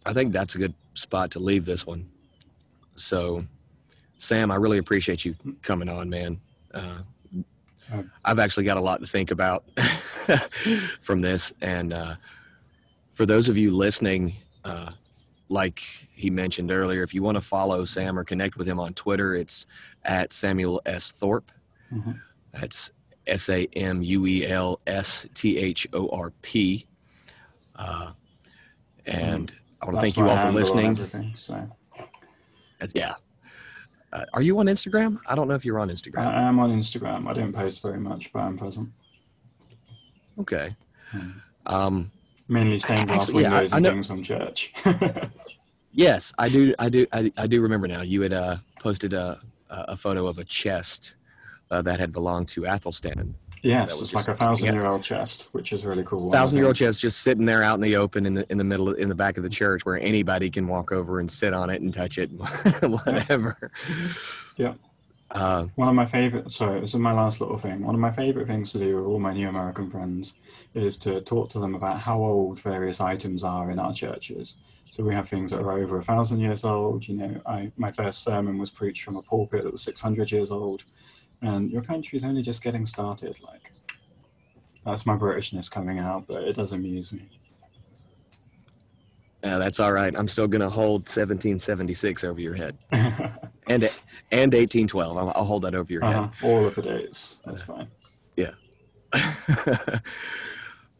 i 0.06 0.14
think 0.14 0.34
that's 0.34 0.56
a 0.56 0.58
good 0.58 0.74
spot 0.94 1.30
to 1.32 1.40
leave 1.40 1.66
this 1.66 1.86
one 1.86 2.10
so 2.96 3.46
Sam, 4.20 4.52
I 4.52 4.56
really 4.56 4.78
appreciate 4.78 5.26
you 5.26 5.34
coming 5.62 5.90
on, 5.90 6.10
man. 6.10 6.38
Uh, 6.74 7.00
I've 8.24 8.38
actually 8.38 8.66
got 8.66 8.78
a 8.78 8.82
lot 8.82 9.00
to 9.00 9.08
think 9.08 9.32
about 9.32 9.64
from 11.02 11.22
this. 11.22 11.54
And 11.62 11.94
uh, 11.94 12.16
for 13.14 13.26
those 13.26 13.50
of 13.50 13.58
you 13.58 13.72
listening, 13.72 14.36
uh, 14.64 14.92
like 15.48 15.82
he 16.14 16.30
mentioned 16.30 16.70
earlier, 16.70 17.02
if 17.02 17.14
you 17.14 17.24
want 17.24 17.38
to 17.38 17.42
follow 17.42 17.86
Sam 17.86 18.20
or 18.20 18.24
connect 18.26 18.58
with 18.58 18.68
him 18.68 18.80
on 18.80 18.94
Twitter, 18.94 19.34
it's 19.34 19.66
at 20.04 20.34
Samuel 20.34 20.82
S. 20.86 21.12
Thorp. 21.12 21.50
Mm-hmm. 21.92 22.12
That's 22.52 22.92
S 23.26 23.50
A 23.50 23.68
M 23.74 24.04
U 24.04 24.28
E 24.28 24.46
L 24.46 24.82
S 24.86 25.26
T 25.34 25.58
H 25.58 25.88
O 25.94 26.10
R 26.10 26.32
P. 26.42 26.86
Uh, 27.78 28.12
and 29.08 29.48
mm-hmm. 29.48 29.84
I 29.84 29.86
want 29.86 29.98
to 29.98 30.02
thank 30.02 30.18
you 30.18 30.28
all 30.28 30.38
for 30.38 30.52
listening. 30.52 31.36
So. 31.36 31.70
yeah, 32.94 33.16
uh, 34.12 34.26
are 34.34 34.42
you 34.42 34.58
on 34.60 34.68
Instagram? 34.68 35.20
I 35.28 35.36
don't 35.36 35.48
know 35.48 35.56
if 35.56 35.66
you're 35.66 35.80
on 35.80 35.90
Instagram. 35.90 36.20
I 36.20 36.42
am 36.44 36.60
on 36.60 36.72
Instagram. 36.72 37.28
I 37.28 37.34
don't 37.34 37.54
post 37.54 37.82
very 37.82 38.00
much, 38.00 38.32
but 38.34 38.40
I'm 38.40 38.58
present. 38.58 38.90
Okay. 40.40 40.76
Hmm. 41.12 41.30
Um, 41.66 42.12
Mainly 42.48 42.80
stained 42.80 43.08
glass 43.08 43.30
actually, 43.30 43.44
windows 43.44 43.72
yeah, 43.72 43.76
I, 43.76 43.78
and 43.78 43.88
I 43.88 43.92
things 43.92 44.08
from 44.08 44.24
church. 44.24 44.74
yes, 45.92 46.34
I 46.40 46.50
do. 46.50 46.74
I 46.80 46.90
do. 46.90 47.06
I, 47.14 47.32
I 47.38 47.46
do 47.46 47.62
remember 47.62 47.88
now. 47.88 48.02
You 48.02 48.22
had 48.22 48.34
uh, 48.34 48.58
posted 48.80 49.14
a 49.14 49.40
a 49.70 49.96
photo 49.96 50.26
of 50.28 50.38
a 50.40 50.44
chest 50.44 51.14
uh, 51.72 51.82
that 51.84 52.00
had 52.00 52.12
belonged 52.12 52.48
to 52.50 52.62
Athelstan. 52.62 53.36
Yes, 53.62 54.02
it's 54.02 54.14
like 54.14 54.28
a 54.28 54.34
thousand 54.34 54.74
year 54.74 54.86
old 54.86 55.04
chest, 55.04 55.50
which 55.54 55.74
is 55.74 55.86
really 55.86 56.04
cool. 56.04 56.32
Thousand 56.32 56.58
year 56.58 56.68
old 56.68 56.76
chest 56.76 57.00
just 57.00 57.22
sitting 57.22 57.46
there 57.46 57.64
out 57.64 57.76
in 57.76 57.82
the 57.82 57.96
open 57.96 58.26
in 58.26 58.34
the 58.34 58.52
in 58.52 58.58
the 58.58 58.64
middle 58.64 58.94
in 58.94 59.10
the 59.10 59.16
back 59.16 59.38
of 59.38 59.44
the 59.44 59.50
church 59.50 59.86
where 59.86 60.00
anybody 60.00 60.50
can 60.50 60.68
walk 60.68 60.92
over 60.92 61.20
and 61.20 61.30
sit 61.30 61.54
on 61.54 61.70
it 61.70 61.82
and 61.82 61.94
touch 61.94 62.18
it, 62.18 62.30
whatever. 62.82 63.72
Yeah. 64.58 64.74
Uh, 65.32 65.68
one 65.76 65.88
of 65.88 65.94
my 65.94 66.08
favorite, 66.08 66.50
sorry, 66.52 66.80
this 66.80 66.94
is 66.94 67.00
my 67.00 67.14
last 67.14 67.40
little 67.40 67.58
thing. 67.58 67.86
One 67.86 67.94
of 67.94 68.02
my 68.02 68.12
favorite 68.12 68.48
things 68.48 68.72
to 68.72 68.80
do 68.80 68.96
with 68.96 69.06
all 69.06 69.20
my 69.20 69.32
new 69.32 69.48
American 69.48 69.90
friends 69.90 70.38
is 70.74 70.98
to 71.00 71.22
talk 71.22 71.50
to 71.50 71.60
them 71.60 71.76
about 71.76 72.00
how 72.00 72.18
old 72.20 72.60
various 72.60 73.00
items 73.00 73.44
are 73.44 73.70
in 73.70 73.78
our 73.78 73.94
churches. 73.94 74.58
So 74.86 75.04
we 75.04 75.14
have 75.14 75.30
things 75.30 75.52
that 75.52 75.62
are 75.62 75.78
over 75.78 76.00
a 76.00 76.04
thousand 76.04 76.40
years 76.40 76.66
old. 76.66 77.08
You 77.08 77.16
know, 77.18 77.42
I, 77.48 77.72
my 77.78 77.92
first 77.92 78.24
sermon 78.24 78.58
was 78.58 78.72
preached 78.72 79.04
from 79.04 79.18
a 79.18 79.22
pulpit 79.22 79.64
that 79.64 79.72
was 79.72 79.84
600 79.84 80.32
years 80.32 80.50
old 80.50 80.84
and 81.42 81.72
your 81.72 81.82
country's 81.82 82.24
only 82.24 82.42
just 82.42 82.64
getting 82.64 82.86
started. 82.86 83.38
Like, 83.48 83.72
that's 84.86 85.06
my 85.06 85.16
Britishness 85.16 85.72
coming 85.72 86.00
out, 86.00 86.26
but 86.28 86.44
it 86.44 86.56
does 86.56 86.74
amuse 86.74 87.14
me. 87.14 87.30
Yeah, 89.44 89.58
that's 89.58 89.80
all 89.80 89.94
right. 89.94 90.14
I'm 90.16 90.28
still 90.28 90.48
going 90.48 90.62
to 90.62 90.70
hold 90.70 91.02
1776 91.02 92.24
over 92.26 92.42
your 92.42 92.56
head, 92.56 92.78
and 92.92 93.84
and 94.32 94.54
1812. 94.54 95.18
I'll, 95.18 95.30
I'll 95.34 95.46
hold 95.46 95.64
that 95.64 95.76
over 95.76 95.92
your 95.92 96.04
uh-huh. 96.04 96.28
head. 96.28 96.32
All 96.44 96.66
of 96.66 96.76
the 96.76 96.82
days. 96.82 97.42
That's 97.46 97.62
fine. 97.62 97.88
Yeah. 98.36 98.52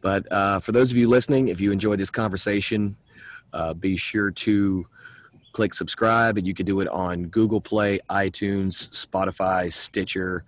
but 0.02 0.32
uh, 0.32 0.60
for 0.62 0.72
those 0.72 0.92
of 0.92 0.98
you 0.98 1.10
listening, 1.10 1.50
if 1.50 1.60
you 1.60 1.74
enjoyed 1.74 2.00
this 2.00 2.10
conversation, 2.10 2.96
uh, 3.52 3.74
be 3.74 3.98
sure 3.98 4.32
to 4.32 4.88
click 5.52 5.74
subscribe, 5.74 6.38
and 6.38 6.48
you 6.48 6.54
can 6.54 6.66
do 6.66 6.80
it 6.80 6.88
on 6.88 7.24
Google 7.28 7.62
Play, 7.62 8.00
iTunes, 8.10 8.90
Spotify, 8.90 9.72
Stitcher, 9.72 10.44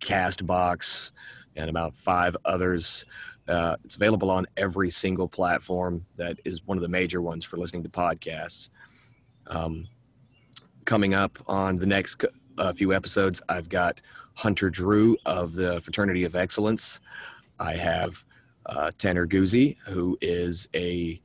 Castbox, 0.00 1.12
and 1.56 1.70
about 1.70 1.94
five 1.94 2.36
others. 2.44 3.04
Uh, 3.46 3.76
it's 3.84 3.96
available 3.96 4.30
on 4.30 4.46
every 4.56 4.90
single 4.90 5.28
platform 5.28 6.06
that 6.16 6.38
is 6.44 6.66
one 6.66 6.78
of 6.78 6.82
the 6.82 6.88
major 6.88 7.20
ones 7.20 7.44
for 7.44 7.56
listening 7.56 7.82
to 7.82 7.88
podcasts. 7.88 8.70
Um, 9.46 9.88
coming 10.84 11.14
up 11.14 11.38
on 11.46 11.78
the 11.78 11.86
next 11.86 12.24
uh, 12.58 12.72
few 12.72 12.92
episodes, 12.92 13.42
I've 13.48 13.68
got 13.68 14.00
Hunter 14.34 14.70
Drew 14.70 15.16
of 15.26 15.54
the 15.54 15.80
Fraternity 15.80 16.24
of 16.24 16.34
Excellence. 16.34 17.00
I 17.60 17.74
have 17.74 18.24
uh, 18.66 18.90
Tanner 18.96 19.26
Guzy, 19.26 19.76
who 19.86 20.18
is 20.20 20.68
a 20.74 21.20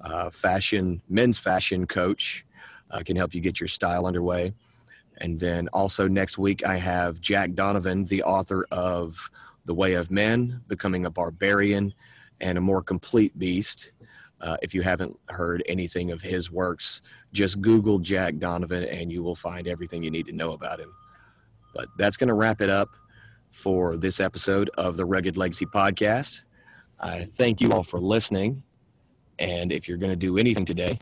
uh, 0.00 0.30
fashion 0.30 1.02
men's 1.08 1.38
fashion 1.38 1.86
coach 1.86 2.44
uh, 2.90 3.02
can 3.04 3.16
help 3.16 3.34
you 3.34 3.40
get 3.40 3.60
your 3.60 3.68
style 3.68 4.06
underway. 4.06 4.52
And 5.18 5.38
then 5.38 5.68
also 5.68 6.08
next 6.08 6.38
week, 6.38 6.64
I 6.64 6.76
have 6.76 7.20
Jack 7.20 7.54
Donovan, 7.54 8.06
the 8.06 8.22
author 8.22 8.66
of 8.70 9.30
The 9.66 9.74
Way 9.74 9.94
of 9.94 10.10
Men, 10.10 10.62
Becoming 10.66 11.04
a 11.04 11.10
Barbarian, 11.10 11.92
and 12.40 12.56
a 12.56 12.60
More 12.60 12.82
Complete 12.82 13.38
Beast. 13.38 13.92
Uh, 14.40 14.56
if 14.62 14.74
you 14.74 14.80
haven't 14.80 15.18
heard 15.28 15.62
anything 15.68 16.10
of 16.10 16.22
his 16.22 16.50
works, 16.50 17.02
just 17.32 17.60
Google 17.60 17.98
Jack 17.98 18.38
Donovan 18.38 18.84
and 18.84 19.12
you 19.12 19.22
will 19.22 19.36
find 19.36 19.68
everything 19.68 20.02
you 20.02 20.10
need 20.10 20.26
to 20.26 20.32
know 20.32 20.52
about 20.52 20.80
him. 20.80 20.92
But 21.74 21.88
that's 21.98 22.16
going 22.16 22.28
to 22.28 22.34
wrap 22.34 22.60
it 22.62 22.70
up 22.70 22.88
for 23.50 23.96
this 23.96 24.20
episode 24.20 24.70
of 24.78 24.96
the 24.96 25.04
Rugged 25.04 25.36
Legacy 25.36 25.66
Podcast. 25.66 26.40
I 26.98 27.24
thank 27.24 27.60
you 27.60 27.72
all 27.72 27.82
for 27.82 28.00
listening. 28.00 28.62
And 29.38 29.72
if 29.72 29.88
you're 29.88 29.98
going 29.98 30.12
to 30.12 30.16
do 30.16 30.38
anything 30.38 30.64
today, 30.64 30.98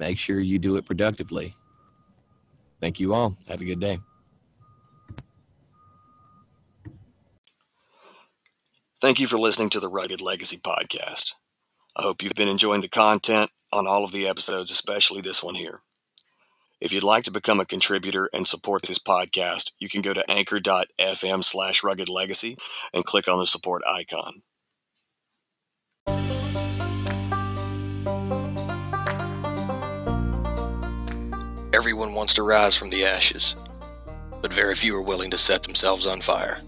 make 0.00 0.18
sure 0.18 0.40
you 0.40 0.58
do 0.58 0.76
it 0.76 0.86
productively. 0.86 1.54
Thank 2.80 2.98
you 2.98 3.14
all. 3.14 3.36
Have 3.46 3.60
a 3.60 3.66
good 3.66 3.78
day. 3.78 4.00
Thank 9.00 9.20
you 9.20 9.26
for 9.26 9.38
listening 9.38 9.68
to 9.70 9.80
the 9.80 9.88
Rugged 9.88 10.20
Legacy 10.20 10.56
Podcast. 10.56 11.34
I 11.96 12.02
hope 12.02 12.22
you've 12.22 12.34
been 12.34 12.48
enjoying 12.48 12.80
the 12.80 12.88
content 12.88 13.50
on 13.72 13.86
all 13.86 14.04
of 14.04 14.12
the 14.12 14.26
episodes, 14.26 14.70
especially 14.70 15.20
this 15.20 15.42
one 15.42 15.54
here. 15.54 15.82
If 16.80 16.94
you'd 16.94 17.04
like 17.04 17.24
to 17.24 17.30
become 17.30 17.60
a 17.60 17.66
contributor 17.66 18.30
and 18.32 18.46
support 18.46 18.82
this 18.82 18.98
podcast, 18.98 19.72
you 19.78 19.88
can 19.90 20.00
go 20.00 20.14
to 20.14 20.24
anchor.fm 20.30 21.44
slash 21.44 21.82
rugged 21.82 22.08
legacy 22.08 22.56
and 22.94 23.04
click 23.04 23.28
on 23.28 23.38
the 23.38 23.46
support 23.46 23.82
icon. 23.86 24.42
Wants 32.20 32.34
to 32.34 32.42
rise 32.42 32.76
from 32.76 32.90
the 32.90 33.02
ashes, 33.02 33.56
but 34.42 34.52
very 34.52 34.74
few 34.74 34.94
are 34.94 35.00
willing 35.00 35.30
to 35.30 35.38
set 35.38 35.62
themselves 35.62 36.04
on 36.04 36.20
fire. 36.20 36.60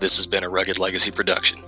This 0.00 0.16
has 0.16 0.26
been 0.26 0.42
a 0.42 0.48
Rugged 0.48 0.80
Legacy 0.80 1.12
production. 1.12 1.60